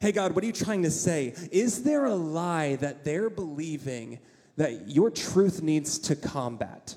Hey, 0.00 0.12
God, 0.12 0.34
what 0.34 0.42
are 0.42 0.46
you 0.46 0.52
trying 0.54 0.82
to 0.84 0.90
say? 0.90 1.34
Is 1.52 1.82
there 1.82 2.06
a 2.06 2.14
lie 2.14 2.76
that 2.76 3.04
they're 3.04 3.28
believing 3.28 4.18
that 4.56 4.88
your 4.88 5.10
truth 5.10 5.60
needs 5.60 5.98
to 5.98 6.16
combat? 6.16 6.96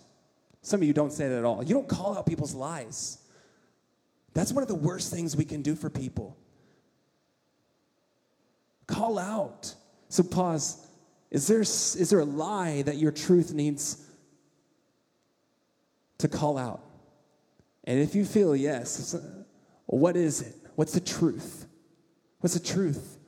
Some 0.61 0.81
of 0.81 0.87
you 0.87 0.93
don't 0.93 1.11
say 1.11 1.27
that 1.27 1.37
at 1.37 1.43
all. 1.43 1.61
You 1.61 1.73
don't 1.73 1.89
call 1.89 2.17
out 2.17 2.25
people's 2.25 2.53
lies. 2.53 3.17
That's 4.33 4.53
one 4.53 4.61
of 4.61 4.69
the 4.69 4.75
worst 4.75 5.11
things 5.11 5.35
we 5.35 5.43
can 5.43 5.61
do 5.61 5.75
for 5.75 5.89
people. 5.89 6.37
Call 8.87 9.19
out. 9.19 9.75
So 10.07 10.23
pause. 10.23 10.87
Is 11.29 11.45
there, 11.47 11.61
is 11.61 12.09
there 12.09 12.19
a 12.19 12.25
lie 12.25 12.83
that 12.83 12.97
your 12.97 13.11
truth 13.11 13.53
needs 13.53 14.01
to 16.19 16.29
call 16.29 16.57
out? 16.57 16.81
And 17.83 17.99
if 17.99 18.15
you 18.15 18.23
feel 18.23 18.55
yes, 18.55 19.13
what 19.87 20.15
is 20.15 20.41
it? 20.41 20.55
What's 20.75 20.93
the 20.93 21.01
truth? 21.01 21.65
What's 22.43 22.55
the 22.55 22.59
truth? 22.59 23.19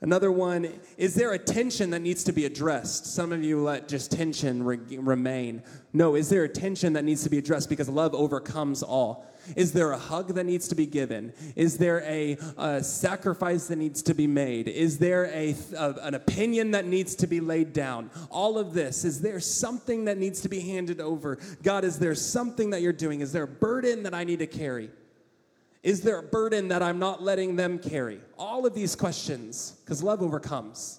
Another 0.00 0.32
one, 0.32 0.68
is 0.98 1.14
there 1.14 1.32
a 1.32 1.38
tension 1.38 1.90
that 1.90 2.00
needs 2.00 2.24
to 2.24 2.32
be 2.32 2.44
addressed? 2.44 3.06
Some 3.06 3.30
of 3.30 3.44
you 3.44 3.62
let 3.62 3.86
just 3.86 4.10
tension 4.10 4.64
re- 4.64 4.98
remain. 4.98 5.62
No, 5.92 6.16
is 6.16 6.28
there 6.28 6.42
a 6.42 6.48
tension 6.48 6.94
that 6.94 7.04
needs 7.04 7.22
to 7.22 7.30
be 7.30 7.38
addressed 7.38 7.68
because 7.68 7.88
love 7.88 8.16
overcomes 8.16 8.82
all? 8.82 9.26
Is 9.54 9.70
there 9.70 9.92
a 9.92 9.96
hug 9.96 10.34
that 10.34 10.42
needs 10.42 10.66
to 10.68 10.74
be 10.74 10.86
given? 10.86 11.32
Is 11.54 11.78
there 11.78 12.02
a, 12.02 12.36
a 12.58 12.82
sacrifice 12.82 13.68
that 13.68 13.76
needs 13.76 14.02
to 14.02 14.12
be 14.12 14.26
made? 14.26 14.66
Is 14.66 14.98
there 14.98 15.26
a, 15.26 15.54
a, 15.78 15.90
an 16.02 16.14
opinion 16.14 16.72
that 16.72 16.84
needs 16.84 17.14
to 17.14 17.28
be 17.28 17.38
laid 17.38 17.72
down? 17.72 18.10
All 18.28 18.58
of 18.58 18.74
this. 18.74 19.04
Is 19.04 19.20
there 19.20 19.38
something 19.38 20.06
that 20.06 20.18
needs 20.18 20.40
to 20.40 20.48
be 20.48 20.58
handed 20.58 21.00
over? 21.00 21.38
God, 21.62 21.84
is 21.84 22.00
there 22.00 22.16
something 22.16 22.70
that 22.70 22.82
you're 22.82 22.92
doing? 22.92 23.20
Is 23.20 23.30
there 23.30 23.44
a 23.44 23.46
burden 23.46 24.02
that 24.02 24.14
I 24.14 24.24
need 24.24 24.40
to 24.40 24.48
carry? 24.48 24.90
Is 25.84 26.00
there 26.00 26.18
a 26.18 26.22
burden 26.22 26.68
that 26.68 26.82
I'm 26.82 26.98
not 26.98 27.22
letting 27.22 27.56
them 27.56 27.78
carry? 27.78 28.18
All 28.38 28.64
of 28.64 28.74
these 28.74 28.96
questions, 28.96 29.78
because 29.84 30.02
love 30.02 30.22
overcomes. 30.22 30.98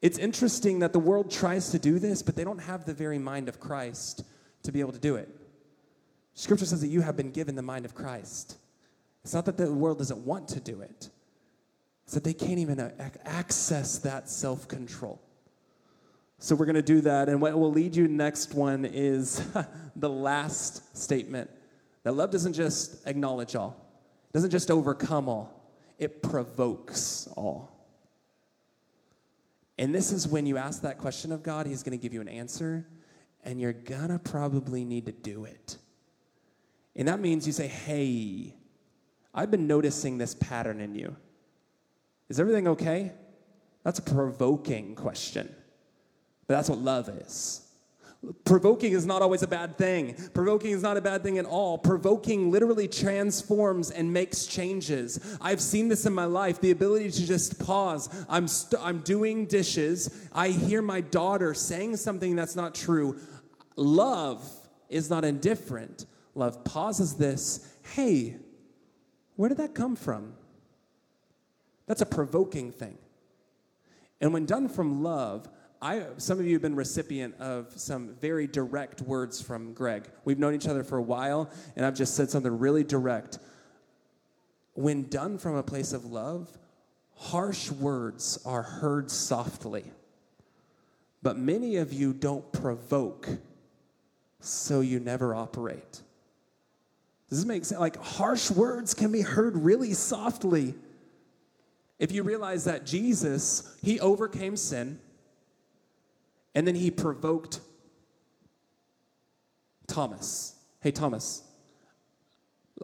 It's 0.00 0.16
interesting 0.16 0.78
that 0.78 0.92
the 0.92 1.00
world 1.00 1.28
tries 1.28 1.70
to 1.70 1.80
do 1.80 1.98
this, 1.98 2.22
but 2.22 2.36
they 2.36 2.44
don't 2.44 2.60
have 2.60 2.84
the 2.84 2.94
very 2.94 3.18
mind 3.18 3.48
of 3.48 3.58
Christ 3.58 4.22
to 4.62 4.70
be 4.70 4.78
able 4.78 4.92
to 4.92 5.00
do 5.00 5.16
it. 5.16 5.28
Scripture 6.34 6.66
says 6.66 6.82
that 6.82 6.88
you 6.88 7.00
have 7.00 7.16
been 7.16 7.32
given 7.32 7.56
the 7.56 7.62
mind 7.62 7.84
of 7.84 7.96
Christ. 7.96 8.58
It's 9.24 9.34
not 9.34 9.44
that 9.46 9.56
the 9.56 9.72
world 9.72 9.98
doesn't 9.98 10.24
want 10.24 10.46
to 10.50 10.60
do 10.60 10.80
it, 10.80 11.08
it's 12.04 12.14
that 12.14 12.22
they 12.22 12.34
can't 12.34 12.60
even 12.60 12.78
uh, 12.78 12.92
access 13.24 13.98
that 13.98 14.30
self 14.30 14.68
control. 14.68 15.20
So 16.38 16.54
we're 16.54 16.66
going 16.66 16.74
to 16.76 16.82
do 16.82 17.00
that. 17.00 17.28
And 17.28 17.40
what 17.40 17.58
will 17.58 17.72
lead 17.72 17.96
you 17.96 18.06
next 18.06 18.54
one 18.54 18.84
is 18.84 19.44
the 19.96 20.10
last 20.10 20.96
statement 20.96 21.50
that 22.04 22.12
love 22.12 22.30
doesn't 22.30 22.52
just 22.52 23.06
acknowledge 23.06 23.56
all, 23.56 23.76
doesn't 24.32 24.50
just 24.50 24.70
overcome 24.70 25.28
all, 25.28 25.68
it 25.98 26.22
provokes 26.22 27.28
all. 27.36 27.70
And 29.78 29.92
this 29.92 30.12
is 30.12 30.28
when 30.28 30.46
you 30.46 30.56
ask 30.56 30.82
that 30.82 30.98
question 30.98 31.32
of 31.32 31.42
God, 31.42 31.66
He's 31.66 31.82
going 31.82 31.98
to 31.98 32.02
give 32.02 32.14
you 32.14 32.20
an 32.20 32.28
answer, 32.28 32.86
and 33.42 33.60
you're 33.60 33.72
going 33.72 34.08
to 34.08 34.18
probably 34.18 34.84
need 34.84 35.06
to 35.06 35.12
do 35.12 35.44
it. 35.44 35.76
And 36.94 37.08
that 37.08 37.20
means 37.20 37.46
you 37.46 37.52
say, 37.52 37.66
Hey, 37.66 38.54
I've 39.34 39.50
been 39.50 39.66
noticing 39.66 40.16
this 40.16 40.34
pattern 40.34 40.80
in 40.80 40.94
you. 40.94 41.16
Is 42.28 42.38
everything 42.38 42.68
okay? 42.68 43.12
That's 43.82 43.98
a 43.98 44.02
provoking 44.02 44.94
question. 44.94 45.52
But 46.46 46.54
that's 46.54 46.68
what 46.68 46.78
love 46.78 47.08
is. 47.08 47.63
Provoking 48.44 48.92
is 48.92 49.06
not 49.06 49.22
always 49.22 49.42
a 49.42 49.46
bad 49.46 49.76
thing. 49.78 50.14
Provoking 50.34 50.72
is 50.72 50.82
not 50.82 50.96
a 50.96 51.00
bad 51.00 51.22
thing 51.22 51.38
at 51.38 51.44
all. 51.44 51.78
Provoking 51.78 52.50
literally 52.50 52.88
transforms 52.88 53.90
and 53.90 54.12
makes 54.12 54.46
changes. 54.46 55.36
I've 55.40 55.60
seen 55.60 55.88
this 55.88 56.06
in 56.06 56.12
my 56.12 56.24
life 56.24 56.60
the 56.60 56.70
ability 56.70 57.10
to 57.10 57.26
just 57.26 57.58
pause. 57.64 58.08
I'm, 58.28 58.48
st- 58.48 58.80
I'm 58.82 59.00
doing 59.00 59.46
dishes. 59.46 60.28
I 60.32 60.48
hear 60.48 60.82
my 60.82 61.00
daughter 61.00 61.54
saying 61.54 61.96
something 61.96 62.36
that's 62.36 62.56
not 62.56 62.74
true. 62.74 63.18
Love 63.76 64.48
is 64.88 65.10
not 65.10 65.24
indifferent. 65.24 66.06
Love 66.34 66.64
pauses 66.64 67.14
this. 67.14 67.72
Hey, 67.94 68.36
where 69.36 69.48
did 69.48 69.58
that 69.58 69.74
come 69.74 69.96
from? 69.96 70.34
That's 71.86 72.00
a 72.00 72.06
provoking 72.06 72.72
thing. 72.72 72.98
And 74.20 74.32
when 74.32 74.46
done 74.46 74.68
from 74.68 75.02
love, 75.02 75.48
I, 75.84 76.02
some 76.16 76.40
of 76.40 76.46
you 76.46 76.54
have 76.54 76.62
been 76.62 76.76
recipient 76.76 77.38
of 77.38 77.70
some 77.78 78.14
very 78.18 78.46
direct 78.46 79.02
words 79.02 79.42
from 79.42 79.74
Greg. 79.74 80.08
We've 80.24 80.38
known 80.38 80.54
each 80.54 80.66
other 80.66 80.82
for 80.82 80.96
a 80.96 81.02
while, 81.02 81.50
and 81.76 81.84
I've 81.84 81.94
just 81.94 82.16
said 82.16 82.30
something 82.30 82.58
really 82.58 82.84
direct. 82.84 83.38
When 84.72 85.10
done 85.10 85.36
from 85.36 85.56
a 85.56 85.62
place 85.62 85.92
of 85.92 86.06
love, 86.06 86.48
harsh 87.16 87.70
words 87.70 88.38
are 88.46 88.62
heard 88.62 89.10
softly. 89.10 89.84
But 91.22 91.36
many 91.36 91.76
of 91.76 91.92
you 91.92 92.14
don't 92.14 92.50
provoke, 92.50 93.28
so 94.40 94.80
you 94.80 95.00
never 95.00 95.34
operate. 95.34 96.00
Does 97.28 97.40
this 97.40 97.44
make 97.44 97.66
sense? 97.66 97.78
Like 97.78 98.02
harsh 98.02 98.50
words 98.50 98.94
can 98.94 99.12
be 99.12 99.20
heard 99.20 99.54
really 99.54 99.92
softly. 99.92 100.76
If 101.98 102.10
you 102.10 102.22
realize 102.22 102.64
that 102.64 102.86
Jesus, 102.86 103.76
he 103.82 104.00
overcame 104.00 104.56
sin 104.56 104.98
and 106.54 106.66
then 106.66 106.74
he 106.74 106.90
provoked 106.90 107.60
Thomas. 109.86 110.54
Hey, 110.80 110.90
Thomas, 110.90 111.42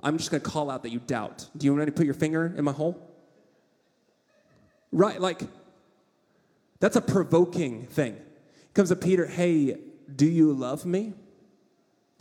I'm 0.03 0.19
just 0.19 0.31
going 0.31 0.43
to 0.43 0.49
call 0.49 0.71
out 0.71 0.83
that 0.83 0.91
you 0.91 1.01
doubt. 1.01 1.49
Do 1.57 1.67
you 1.67 1.73
want 1.73 1.81
me 1.81 1.87
to 1.87 1.93
put 1.93 2.07
your 2.07 2.15
finger 2.15 2.53
in 2.57 2.65
my 2.65 2.73
hole? 2.73 3.07
Right, 4.93 5.21
like, 5.21 5.43
that's 6.81 6.97
a 6.97 7.01
provoking 7.01 7.87
thing. 7.87 8.17
Comes 8.75 8.89
to 8.89 8.97
Peter, 8.97 9.27
hey, 9.27 9.77
do 10.15 10.27
you 10.27 10.53
love 10.53 10.85
me? 10.85 11.13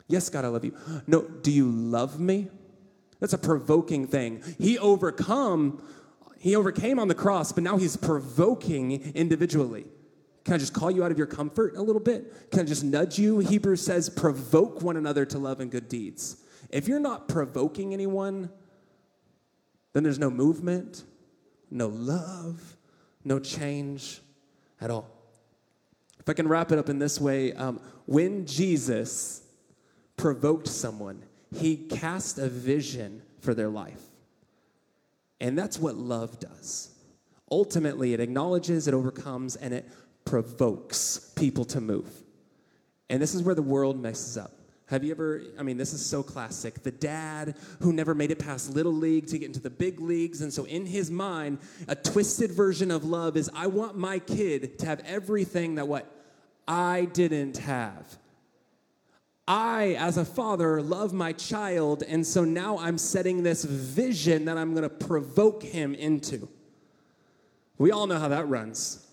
Yes, 0.07 0.29
God, 0.29 0.45
I 0.45 0.47
love 0.49 0.65
you. 0.65 0.75
No, 1.07 1.21
do 1.21 1.51
you 1.51 1.69
love 1.69 2.19
me? 2.19 2.49
That's 3.19 3.33
a 3.33 3.37
provoking 3.37 4.07
thing. 4.07 4.41
He 4.57 4.77
overcome, 4.77 5.83
he 6.39 6.55
overcame 6.55 6.99
on 6.99 7.07
the 7.07 7.15
cross, 7.15 7.51
but 7.51 7.63
now 7.63 7.77
he's 7.77 7.95
provoking 7.95 9.13
individually. 9.13 9.85
Can 10.45 10.53
I 10.53 10.57
just 10.57 10.73
call 10.73 10.89
you 10.89 11.03
out 11.03 11.11
of 11.11 11.17
your 11.17 11.27
comfort 11.27 11.75
a 11.75 11.81
little 11.81 12.01
bit? 12.01 12.51
Can 12.51 12.61
I 12.61 12.63
just 12.63 12.83
nudge 12.83 13.19
you? 13.19 13.39
Hebrews 13.39 13.81
says, 13.81 14.09
provoke 14.09 14.81
one 14.81 14.97
another 14.97 15.25
to 15.25 15.37
love 15.37 15.59
and 15.59 15.69
good 15.69 15.89
deeds. 15.89 16.37
If 16.69 16.87
you're 16.87 16.99
not 16.99 17.27
provoking 17.27 17.93
anyone, 17.93 18.49
then 19.93 20.03
there's 20.03 20.19
no 20.19 20.29
movement, 20.29 21.03
no 21.69 21.87
love, 21.87 22.77
no 23.23 23.39
change 23.39 24.21
at 24.79 24.89
all. 24.89 25.09
If 26.19 26.29
I 26.29 26.33
can 26.33 26.47
wrap 26.47 26.71
it 26.71 26.79
up 26.79 26.89
in 26.89 26.99
this 26.99 27.19
way, 27.19 27.53
um, 27.53 27.79
when 28.05 28.45
Jesus 28.45 29.43
provoked 30.17 30.67
someone, 30.67 31.23
he 31.55 31.75
cast 31.75 32.37
a 32.37 32.49
vision 32.49 33.21
for 33.39 33.53
their 33.53 33.69
life. 33.69 34.01
And 35.39 35.57
that's 35.57 35.79
what 35.79 35.95
love 35.95 36.39
does. 36.39 36.89
Ultimately, 37.51 38.13
it 38.13 38.19
acknowledges, 38.19 38.87
it 38.87 38.93
overcomes, 38.93 39.55
and 39.55 39.73
it 39.73 39.89
provokes 40.29 41.31
people 41.35 41.65
to 41.65 41.81
move. 41.81 42.07
And 43.09 43.19
this 43.19 43.33
is 43.33 43.41
where 43.41 43.55
the 43.55 43.63
world 43.63 43.99
messes 43.99 44.37
up. 44.37 44.51
Have 44.85 45.03
you 45.03 45.11
ever, 45.11 45.41
I 45.57 45.63
mean, 45.63 45.77
this 45.77 45.91
is 45.91 46.05
so 46.05 46.21
classic. 46.21 46.83
The 46.83 46.91
dad 46.91 47.55
who 47.81 47.91
never 47.93 48.13
made 48.13 48.29
it 48.29 48.37
past 48.37 48.71
little 48.71 48.93
league 48.93 49.25
to 49.27 49.39
get 49.39 49.47
into 49.47 49.59
the 49.59 49.71
big 49.71 49.99
leagues. 49.99 50.41
And 50.41 50.53
so, 50.53 50.65
in 50.65 50.85
his 50.85 51.09
mind, 51.09 51.59
a 51.87 51.95
twisted 51.95 52.51
version 52.51 52.91
of 52.91 53.03
love 53.03 53.37
is 53.37 53.49
I 53.55 53.67
want 53.67 53.97
my 53.97 54.19
kid 54.19 54.77
to 54.79 54.85
have 54.85 54.99
everything 55.05 55.75
that 55.75 55.87
what 55.87 56.11
I 56.67 57.05
didn't 57.05 57.57
have. 57.57 58.17
I, 59.47 59.95
as 59.97 60.17
a 60.17 60.25
father, 60.25 60.79
love 60.79 61.11
my 61.11 61.33
child, 61.33 62.03
and 62.07 62.25
so 62.25 62.43
now 62.43 62.77
I'm 62.77 62.99
setting 62.99 63.41
this 63.41 63.63
vision 63.63 64.45
that 64.45 64.59
I'm 64.59 64.75
gonna 64.75 64.89
provoke 64.89 65.63
him 65.63 65.95
into. 65.95 66.47
We 67.79 67.91
all 67.91 68.05
know 68.05 68.19
how 68.19 68.27
that 68.27 68.47
runs. 68.47 69.07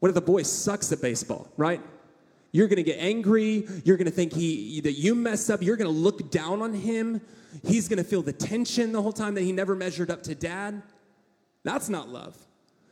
What 0.00 0.08
if 0.08 0.14
the 0.14 0.20
boy 0.20 0.42
sucks 0.42 0.92
at 0.92 1.00
baseball, 1.00 1.50
right? 1.56 1.80
You're 2.52 2.68
gonna 2.68 2.82
get 2.82 2.98
angry, 2.98 3.66
you're 3.84 3.96
gonna 3.96 4.10
think 4.10 4.32
he 4.32 4.80
that 4.80 4.92
you 4.92 5.14
messed 5.14 5.50
up, 5.50 5.62
you're 5.62 5.76
gonna 5.76 5.90
look 5.90 6.30
down 6.30 6.62
on 6.62 6.72
him, 6.72 7.20
he's 7.64 7.88
gonna 7.88 8.04
feel 8.04 8.22
the 8.22 8.32
tension 8.32 8.92
the 8.92 9.02
whole 9.02 9.12
time 9.12 9.34
that 9.34 9.42
he 9.42 9.52
never 9.52 9.74
measured 9.74 10.10
up 10.10 10.22
to 10.24 10.34
dad. 10.34 10.82
That's 11.64 11.88
not 11.88 12.08
love. 12.08 12.36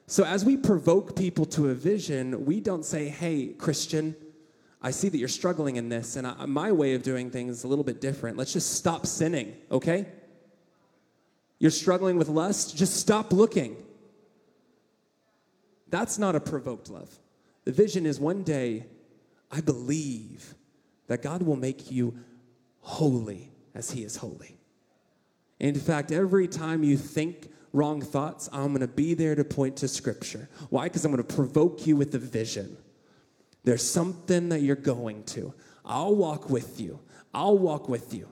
So 0.06 0.24
as 0.24 0.44
we 0.44 0.56
provoke 0.56 1.16
people 1.16 1.46
to 1.46 1.70
a 1.70 1.74
vision, 1.74 2.44
we 2.44 2.60
don't 2.60 2.84
say, 2.84 3.08
hey, 3.08 3.54
Christian, 3.56 4.14
I 4.82 4.90
see 4.90 5.08
that 5.08 5.16
you're 5.16 5.28
struggling 5.28 5.76
in 5.76 5.88
this, 5.88 6.16
and 6.16 6.26
I, 6.26 6.44
my 6.44 6.70
way 6.70 6.94
of 6.94 7.02
doing 7.02 7.30
things 7.30 7.58
is 7.58 7.64
a 7.64 7.68
little 7.68 7.84
bit 7.84 8.02
different. 8.02 8.36
Let's 8.36 8.52
just 8.52 8.74
stop 8.74 9.06
sinning, 9.06 9.54
okay? 9.70 10.06
You're 11.58 11.70
struggling 11.70 12.18
with 12.18 12.28
lust, 12.28 12.76
just 12.76 12.96
stop 12.96 13.32
looking. 13.32 13.76
That's 15.94 16.18
not 16.18 16.34
a 16.34 16.40
provoked 16.40 16.90
love. 16.90 17.20
The 17.62 17.70
vision 17.70 18.04
is 18.04 18.18
one 18.18 18.42
day, 18.42 18.86
I 19.52 19.60
believe 19.60 20.56
that 21.06 21.22
God 21.22 21.40
will 21.42 21.54
make 21.54 21.88
you 21.88 22.18
holy 22.80 23.52
as 23.76 23.92
He 23.92 24.02
is 24.02 24.16
holy. 24.16 24.58
In 25.60 25.76
fact, 25.76 26.10
every 26.10 26.48
time 26.48 26.82
you 26.82 26.96
think 26.96 27.48
wrong 27.72 28.02
thoughts, 28.02 28.48
I'm 28.52 28.70
going 28.70 28.80
to 28.80 28.88
be 28.88 29.14
there 29.14 29.36
to 29.36 29.44
point 29.44 29.76
to 29.76 29.86
Scripture. 29.86 30.48
Why? 30.68 30.86
Because 30.86 31.04
I'm 31.04 31.12
going 31.12 31.24
to 31.24 31.32
provoke 31.32 31.86
you 31.86 31.94
with 31.94 32.10
the 32.10 32.18
vision. 32.18 32.76
There's 33.62 33.88
something 33.88 34.48
that 34.48 34.62
you're 34.62 34.74
going 34.74 35.22
to. 35.26 35.54
I'll 35.84 36.16
walk 36.16 36.50
with 36.50 36.80
you. 36.80 36.98
I'll 37.32 37.56
walk 37.56 37.88
with 37.88 38.12
you. 38.12 38.26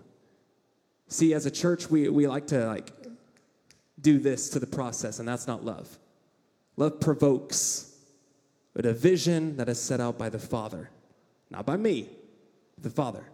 See, 1.07 1.33
as 1.33 1.47
a 1.47 1.51
church, 1.53 1.89
we, 1.89 2.09
we 2.09 2.27
like 2.27 2.49
to 2.49 2.67
like 2.67 2.93
do 4.01 4.19
this 4.19 4.51
to 4.51 4.59
the 4.59 4.67
process, 4.67 5.21
and 5.21 5.29
that's 5.29 5.47
not 5.47 5.65
love. 5.65 5.97
Love 6.77 7.01
provokes, 7.01 7.95
a 8.75 8.93
vision 8.93 9.57
that 9.57 9.69
is 9.69 9.79
set 9.79 10.01
out 10.01 10.19
by 10.19 10.29
the 10.29 10.39
Father, 10.39 10.91
not 11.51 11.67
by 11.67 11.77
me, 11.77 12.09
the 12.79 12.91
Father. 12.91 13.25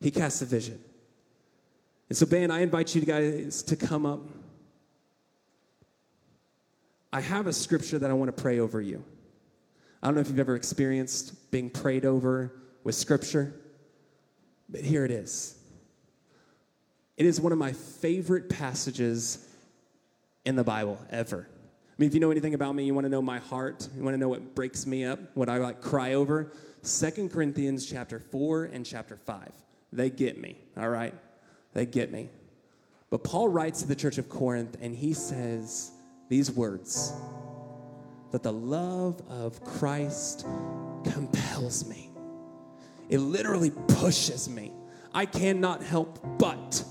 He 0.00 0.10
casts 0.10 0.42
a 0.42 0.46
vision. 0.46 0.78
And 2.08 2.16
so, 2.16 2.26
Ben, 2.26 2.50
I 2.50 2.60
invite 2.60 2.94
you 2.94 3.02
guys 3.02 3.62
to 3.64 3.76
come 3.76 4.06
up. 4.06 4.20
I 7.12 7.20
have 7.20 7.46
a 7.46 7.52
scripture 7.52 7.98
that 7.98 8.10
I 8.10 8.12
want 8.12 8.34
to 8.34 8.42
pray 8.42 8.58
over 8.58 8.80
you. 8.80 9.02
I 10.02 10.06
don't 10.06 10.14
know 10.14 10.20
if 10.20 10.28
you've 10.28 10.38
ever 10.38 10.54
experienced 10.54 11.50
being 11.50 11.70
prayed 11.70 12.04
over 12.04 12.52
with 12.84 12.94
scripture, 12.94 13.54
but 14.68 14.82
here 14.82 15.04
it 15.04 15.10
is. 15.10 15.56
It 17.16 17.26
is 17.26 17.40
one 17.40 17.52
of 17.52 17.58
my 17.58 17.72
favorite 17.72 18.48
passages 18.48 19.46
in 20.44 20.54
the 20.54 20.64
Bible 20.64 20.98
ever. 21.10 21.48
I 21.98 22.02
mean, 22.02 22.08
if 22.08 22.14
you 22.14 22.20
know 22.20 22.30
anything 22.30 22.54
about 22.54 22.76
me, 22.76 22.84
you 22.84 22.94
want 22.94 23.06
to 23.06 23.08
know 23.08 23.20
my 23.20 23.40
heart, 23.40 23.88
you 23.96 24.04
want 24.04 24.14
to 24.14 24.18
know 24.18 24.28
what 24.28 24.54
breaks 24.54 24.86
me 24.86 25.04
up, 25.04 25.18
what 25.34 25.48
I 25.48 25.56
like 25.56 25.80
cry 25.80 26.14
over. 26.14 26.52
Second 26.82 27.32
Corinthians 27.32 27.84
chapter 27.86 28.20
4 28.20 28.66
and 28.66 28.86
chapter 28.86 29.16
5. 29.16 29.50
They 29.92 30.08
get 30.08 30.40
me, 30.40 30.58
all 30.76 30.90
right? 30.90 31.12
They 31.74 31.86
get 31.86 32.12
me. 32.12 32.28
But 33.10 33.24
Paul 33.24 33.48
writes 33.48 33.82
to 33.82 33.88
the 33.88 33.96
church 33.96 34.16
of 34.16 34.28
Corinth 34.28 34.76
and 34.80 34.94
he 34.94 35.12
says 35.12 35.90
these 36.28 36.52
words 36.52 37.12
that 38.30 38.44
the 38.44 38.52
love 38.52 39.20
of 39.28 39.64
Christ 39.64 40.46
compels 41.02 41.84
me. 41.88 42.12
It 43.08 43.18
literally 43.18 43.72
pushes 43.88 44.48
me. 44.48 44.70
I 45.12 45.26
cannot 45.26 45.82
help 45.82 46.20
but. 46.38 46.84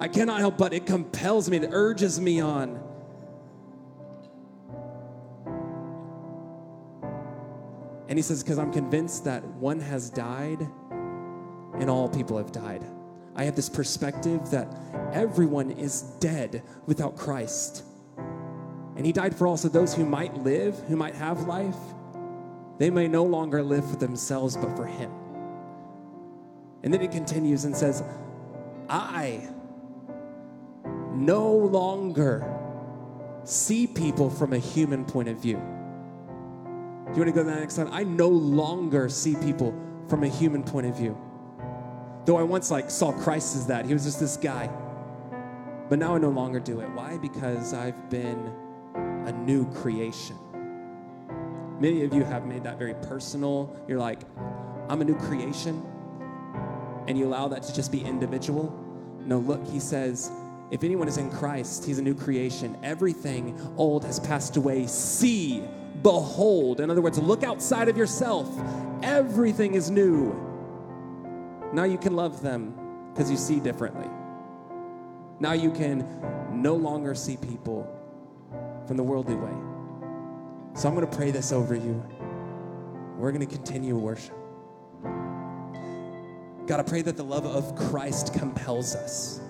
I 0.00 0.08
cannot 0.08 0.40
help 0.40 0.58
but. 0.58 0.72
It 0.72 0.84
compels 0.84 1.48
me, 1.48 1.58
it 1.58 1.68
urges 1.70 2.20
me 2.20 2.40
on. 2.40 2.89
And 8.10 8.18
he 8.18 8.22
says, 8.22 8.42
because 8.42 8.58
I'm 8.58 8.72
convinced 8.72 9.24
that 9.26 9.44
one 9.44 9.78
has 9.78 10.10
died 10.10 10.68
and 11.78 11.88
all 11.88 12.08
people 12.08 12.36
have 12.38 12.50
died. 12.50 12.84
I 13.36 13.44
have 13.44 13.54
this 13.54 13.68
perspective 13.68 14.50
that 14.50 14.66
everyone 15.12 15.70
is 15.70 16.02
dead 16.18 16.64
without 16.86 17.16
Christ. 17.16 17.84
And 18.96 19.06
he 19.06 19.12
died 19.12 19.36
for 19.36 19.46
also 19.46 19.68
those 19.68 19.94
who 19.94 20.04
might 20.04 20.34
live, 20.38 20.76
who 20.88 20.96
might 20.96 21.14
have 21.14 21.46
life. 21.46 21.76
They 22.78 22.90
may 22.90 23.06
no 23.06 23.22
longer 23.22 23.62
live 23.62 23.88
for 23.88 23.96
themselves, 23.96 24.56
but 24.56 24.74
for 24.74 24.86
him. 24.86 25.12
And 26.82 26.92
then 26.92 27.02
it 27.02 27.12
continues 27.12 27.64
and 27.64 27.76
says, 27.76 28.02
I 28.88 29.48
no 31.12 31.48
longer 31.48 32.44
see 33.44 33.86
people 33.86 34.30
from 34.30 34.52
a 34.52 34.58
human 34.58 35.04
point 35.04 35.28
of 35.28 35.38
view. 35.38 35.62
Do 37.10 37.16
you 37.16 37.24
want 37.24 37.34
to 37.34 37.42
go 37.42 37.42
to 37.42 37.54
the 37.54 37.60
next 37.60 37.74
slide? 37.74 37.88
I 37.90 38.04
no 38.04 38.28
longer 38.28 39.08
see 39.08 39.34
people 39.34 39.74
from 40.06 40.22
a 40.22 40.28
human 40.28 40.62
point 40.62 40.86
of 40.86 40.96
view. 40.96 41.18
Though 42.24 42.36
I 42.36 42.44
once 42.44 42.70
like 42.70 42.88
saw 42.88 43.10
Christ 43.10 43.56
as 43.56 43.66
that, 43.66 43.84
he 43.84 43.92
was 43.92 44.04
just 44.04 44.20
this 44.20 44.36
guy. 44.36 44.70
But 45.88 45.98
now 45.98 46.14
I 46.14 46.18
no 46.18 46.28
longer 46.28 46.60
do 46.60 46.78
it. 46.78 46.88
Why? 46.90 47.18
Because 47.18 47.74
I've 47.74 48.10
been 48.10 48.52
a 48.94 49.32
new 49.32 49.68
creation. 49.72 50.36
Many 51.80 52.04
of 52.04 52.14
you 52.14 52.22
have 52.22 52.46
made 52.46 52.62
that 52.62 52.78
very 52.78 52.94
personal. 52.94 53.74
You're 53.88 53.98
like, 53.98 54.20
I'm 54.88 55.00
a 55.00 55.04
new 55.04 55.16
creation. 55.16 55.82
And 57.08 57.18
you 57.18 57.26
allow 57.26 57.48
that 57.48 57.64
to 57.64 57.74
just 57.74 57.90
be 57.90 58.02
individual. 58.04 58.72
No, 59.18 59.38
look, 59.38 59.66
he 59.66 59.80
says, 59.80 60.30
if 60.70 60.84
anyone 60.84 61.08
is 61.08 61.16
in 61.16 61.28
Christ, 61.28 61.84
he's 61.84 61.98
a 61.98 62.02
new 62.02 62.14
creation. 62.14 62.78
Everything 62.84 63.60
old 63.76 64.04
has 64.04 64.20
passed 64.20 64.56
away. 64.56 64.86
See, 64.86 65.64
behold. 66.02 66.80
In 66.80 66.90
other 66.90 67.00
words, 67.00 67.18
look 67.18 67.42
outside 67.42 67.88
of 67.88 67.96
yourself. 67.96 68.48
Everything 69.02 69.74
is 69.74 69.90
new. 69.90 70.34
Now 71.72 71.84
you 71.84 71.98
can 71.98 72.16
love 72.16 72.42
them 72.42 72.74
because 73.12 73.30
you 73.30 73.36
see 73.36 73.60
differently. 73.60 74.08
Now 75.38 75.52
you 75.52 75.70
can 75.70 76.06
no 76.52 76.74
longer 76.74 77.14
see 77.14 77.36
people 77.36 77.88
from 78.86 78.96
the 78.96 79.02
worldly 79.02 79.36
way. 79.36 79.52
So 80.74 80.88
I'm 80.88 80.94
going 80.94 81.08
to 81.08 81.16
pray 81.16 81.30
this 81.30 81.52
over 81.52 81.74
you. 81.74 82.02
We're 83.16 83.32
going 83.32 83.46
to 83.46 83.54
continue 83.54 83.96
worship. 83.96 84.36
God, 86.66 86.80
I 86.80 86.82
pray 86.82 87.02
that 87.02 87.16
the 87.16 87.24
love 87.24 87.46
of 87.46 87.74
Christ 87.74 88.32
compels 88.34 88.94
us 88.94 89.40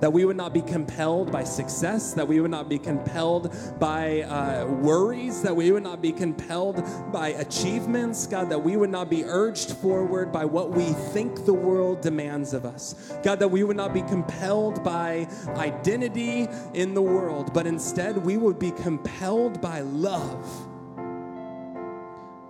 that 0.00 0.12
we 0.12 0.24
would 0.24 0.36
not 0.36 0.52
be 0.52 0.62
compelled 0.62 1.30
by 1.32 1.44
success, 1.44 2.12
that 2.14 2.26
we 2.26 2.40
would 2.40 2.50
not 2.50 2.68
be 2.68 2.78
compelled 2.78 3.54
by 3.78 4.22
uh, 4.22 4.66
worries, 4.66 5.42
that 5.42 5.54
we 5.54 5.70
would 5.72 5.82
not 5.82 6.02
be 6.02 6.12
compelled 6.12 6.82
by 7.12 7.28
achievements, 7.28 8.26
God, 8.26 8.48
that 8.50 8.58
we 8.58 8.76
would 8.76 8.90
not 8.90 9.08
be 9.08 9.24
urged 9.24 9.72
forward 9.76 10.32
by 10.32 10.44
what 10.44 10.70
we 10.70 10.84
think 11.12 11.44
the 11.44 11.54
world 11.54 12.00
demands 12.00 12.52
of 12.52 12.64
us. 12.64 13.12
God, 13.22 13.38
that 13.38 13.48
we 13.48 13.64
would 13.64 13.76
not 13.76 13.94
be 13.94 14.02
compelled 14.02 14.82
by 14.84 15.28
identity 15.56 16.48
in 16.74 16.94
the 16.94 17.02
world, 17.02 17.52
but 17.52 17.66
instead 17.66 18.16
we 18.16 18.36
would 18.36 18.58
be 18.58 18.70
compelled 18.72 19.60
by 19.60 19.80
love. 19.80 20.46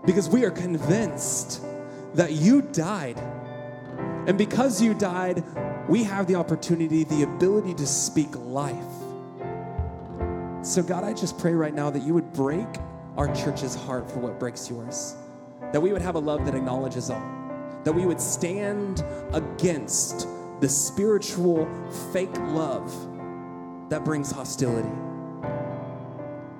Because 0.05 0.29
we 0.29 0.45
are 0.45 0.51
convinced 0.51 1.63
that 2.15 2.33
you 2.33 2.63
died. 2.63 3.21
And 4.27 4.39
because 4.39 4.81
you 4.81 4.95
died, 4.95 5.45
we 5.89 6.03
have 6.05 6.27
the 6.27 6.37
opportunity, 6.37 7.05
the 7.05 7.25
ability 7.25 7.75
to 7.75 7.87
speak 7.87 8.35
life. 8.37 8.75
So, 10.63 10.83
God, 10.83 11.05
I 11.05 11.13
just 11.13 11.39
pray 11.39 11.53
right 11.53 11.75
now 11.75 11.91
that 11.91 12.03
you 12.03 12.15
would 12.15 12.33
break 12.33 12.67
our 13.19 13.33
church's 13.35 13.75
heart 13.75 14.11
for 14.11 14.21
what 14.21 14.41
breaks 14.41 14.71
yours, 14.71 15.17
that 15.73 15.81
we 15.81 15.93
would 15.93 16.01
have 16.01 16.15
a 16.15 16.19
love 16.19 16.47
that 16.47 16.55
acknowledges 16.55 17.11
all, 17.11 17.23
that 17.85 17.93
we 17.93 18.07
would 18.07 18.21
stand 18.21 19.05
against 19.33 20.27
the 20.61 20.69
spiritual 20.69 21.69
fake 22.13 22.35
love 22.39 22.91
that 23.91 24.05
brings 24.05 24.31
hostility. 24.31 24.89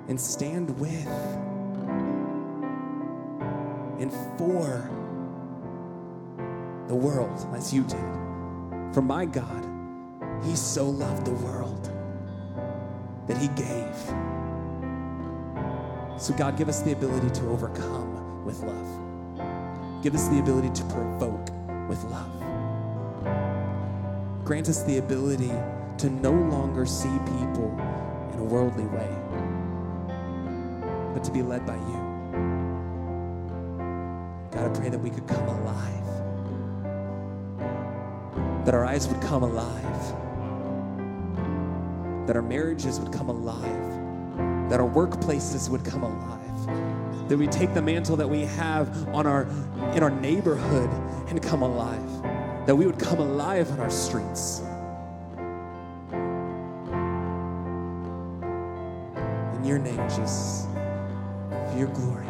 And 0.07 0.21
stand 0.21 0.79
with. 0.79 1.07
And 3.97 4.13
for 4.37 4.87
the 6.87 6.95
world 6.95 7.47
as 7.55 7.73
you 7.73 7.83
did. 7.83 8.93
For 8.93 9.01
my 9.01 9.25
God, 9.25 9.65
He 10.43 10.55
so 10.55 10.87
loved 10.89 11.25
the 11.25 11.33
world 11.33 11.89
that 13.27 13.37
He 13.37 13.47
gave. 13.49 13.95
So, 16.21 16.33
God, 16.33 16.57
give 16.57 16.69
us 16.69 16.81
the 16.81 16.93
ability 16.93 17.29
to 17.41 17.49
overcome 17.49 18.45
with 18.45 18.61
love. 18.61 20.03
Give 20.03 20.15
us 20.15 20.27
the 20.29 20.39
ability 20.39 20.69
to 20.69 20.83
provoke 20.85 21.49
with 21.89 22.03
love. 22.05 22.31
Grant 24.45 24.69
us 24.69 24.83
the 24.83 24.99
ability 24.99 25.51
to 25.97 26.09
no 26.09 26.31
longer 26.31 26.85
see 26.85 27.17
people 27.19 27.75
in 28.33 28.39
a 28.39 28.43
worldly 28.43 28.85
way, 28.85 29.09
but 31.13 31.23
to 31.23 31.31
be 31.31 31.41
led 31.41 31.65
by 31.65 31.75
you. 31.75 32.01
God, 34.51 34.71
I 34.71 34.79
pray 34.79 34.89
that 34.89 34.99
we 34.99 35.09
could 35.09 35.27
come 35.27 35.47
alive 35.47 36.04
that 38.65 38.73
our 38.73 38.83
eyes 38.83 39.07
would 39.07 39.21
come 39.21 39.43
alive, 39.43 39.83
that 42.25 42.35
our 42.35 42.41
marriages 42.41 42.99
would 42.99 43.13
come 43.13 43.29
alive, 43.29 44.69
that 44.69 44.79
our 44.79 44.89
workplaces 44.89 45.69
would 45.69 45.85
come 45.85 46.01
alive, 46.01 47.29
that 47.29 47.37
we 47.37 47.45
take 47.45 47.75
the 47.75 47.81
mantle 47.81 48.15
that 48.15 48.27
we 48.27 48.41
have 48.41 49.07
on 49.09 49.27
our 49.27 49.43
in 49.93 50.01
our 50.01 50.09
neighborhood 50.09 50.89
and 51.29 51.41
come 51.43 51.61
alive, 51.61 52.65
that 52.65 52.75
we 52.75 52.87
would 52.87 52.97
come 52.97 53.19
alive 53.19 53.71
on 53.71 53.79
our 53.79 53.91
streets. 53.91 54.61
In 59.55 59.63
your 59.63 59.77
name, 59.77 60.01
Jesus, 60.09 60.65
for 61.49 61.75
your 61.77 61.89
glory. 61.89 62.25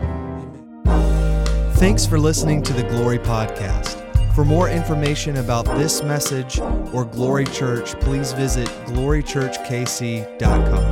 Amen. 0.00 1.72
Thanks 1.74 2.04
for 2.04 2.18
listening 2.18 2.62
to 2.64 2.72
the 2.72 2.82
Glory 2.82 3.18
Podcast. 3.18 4.01
For 4.34 4.44
more 4.46 4.70
information 4.70 5.36
about 5.36 5.66
this 5.76 6.02
message 6.02 6.58
or 6.92 7.04
Glory 7.04 7.44
Church, 7.44 7.92
please 8.00 8.32
visit 8.32 8.66
glorychurchkc.com. 8.86 10.91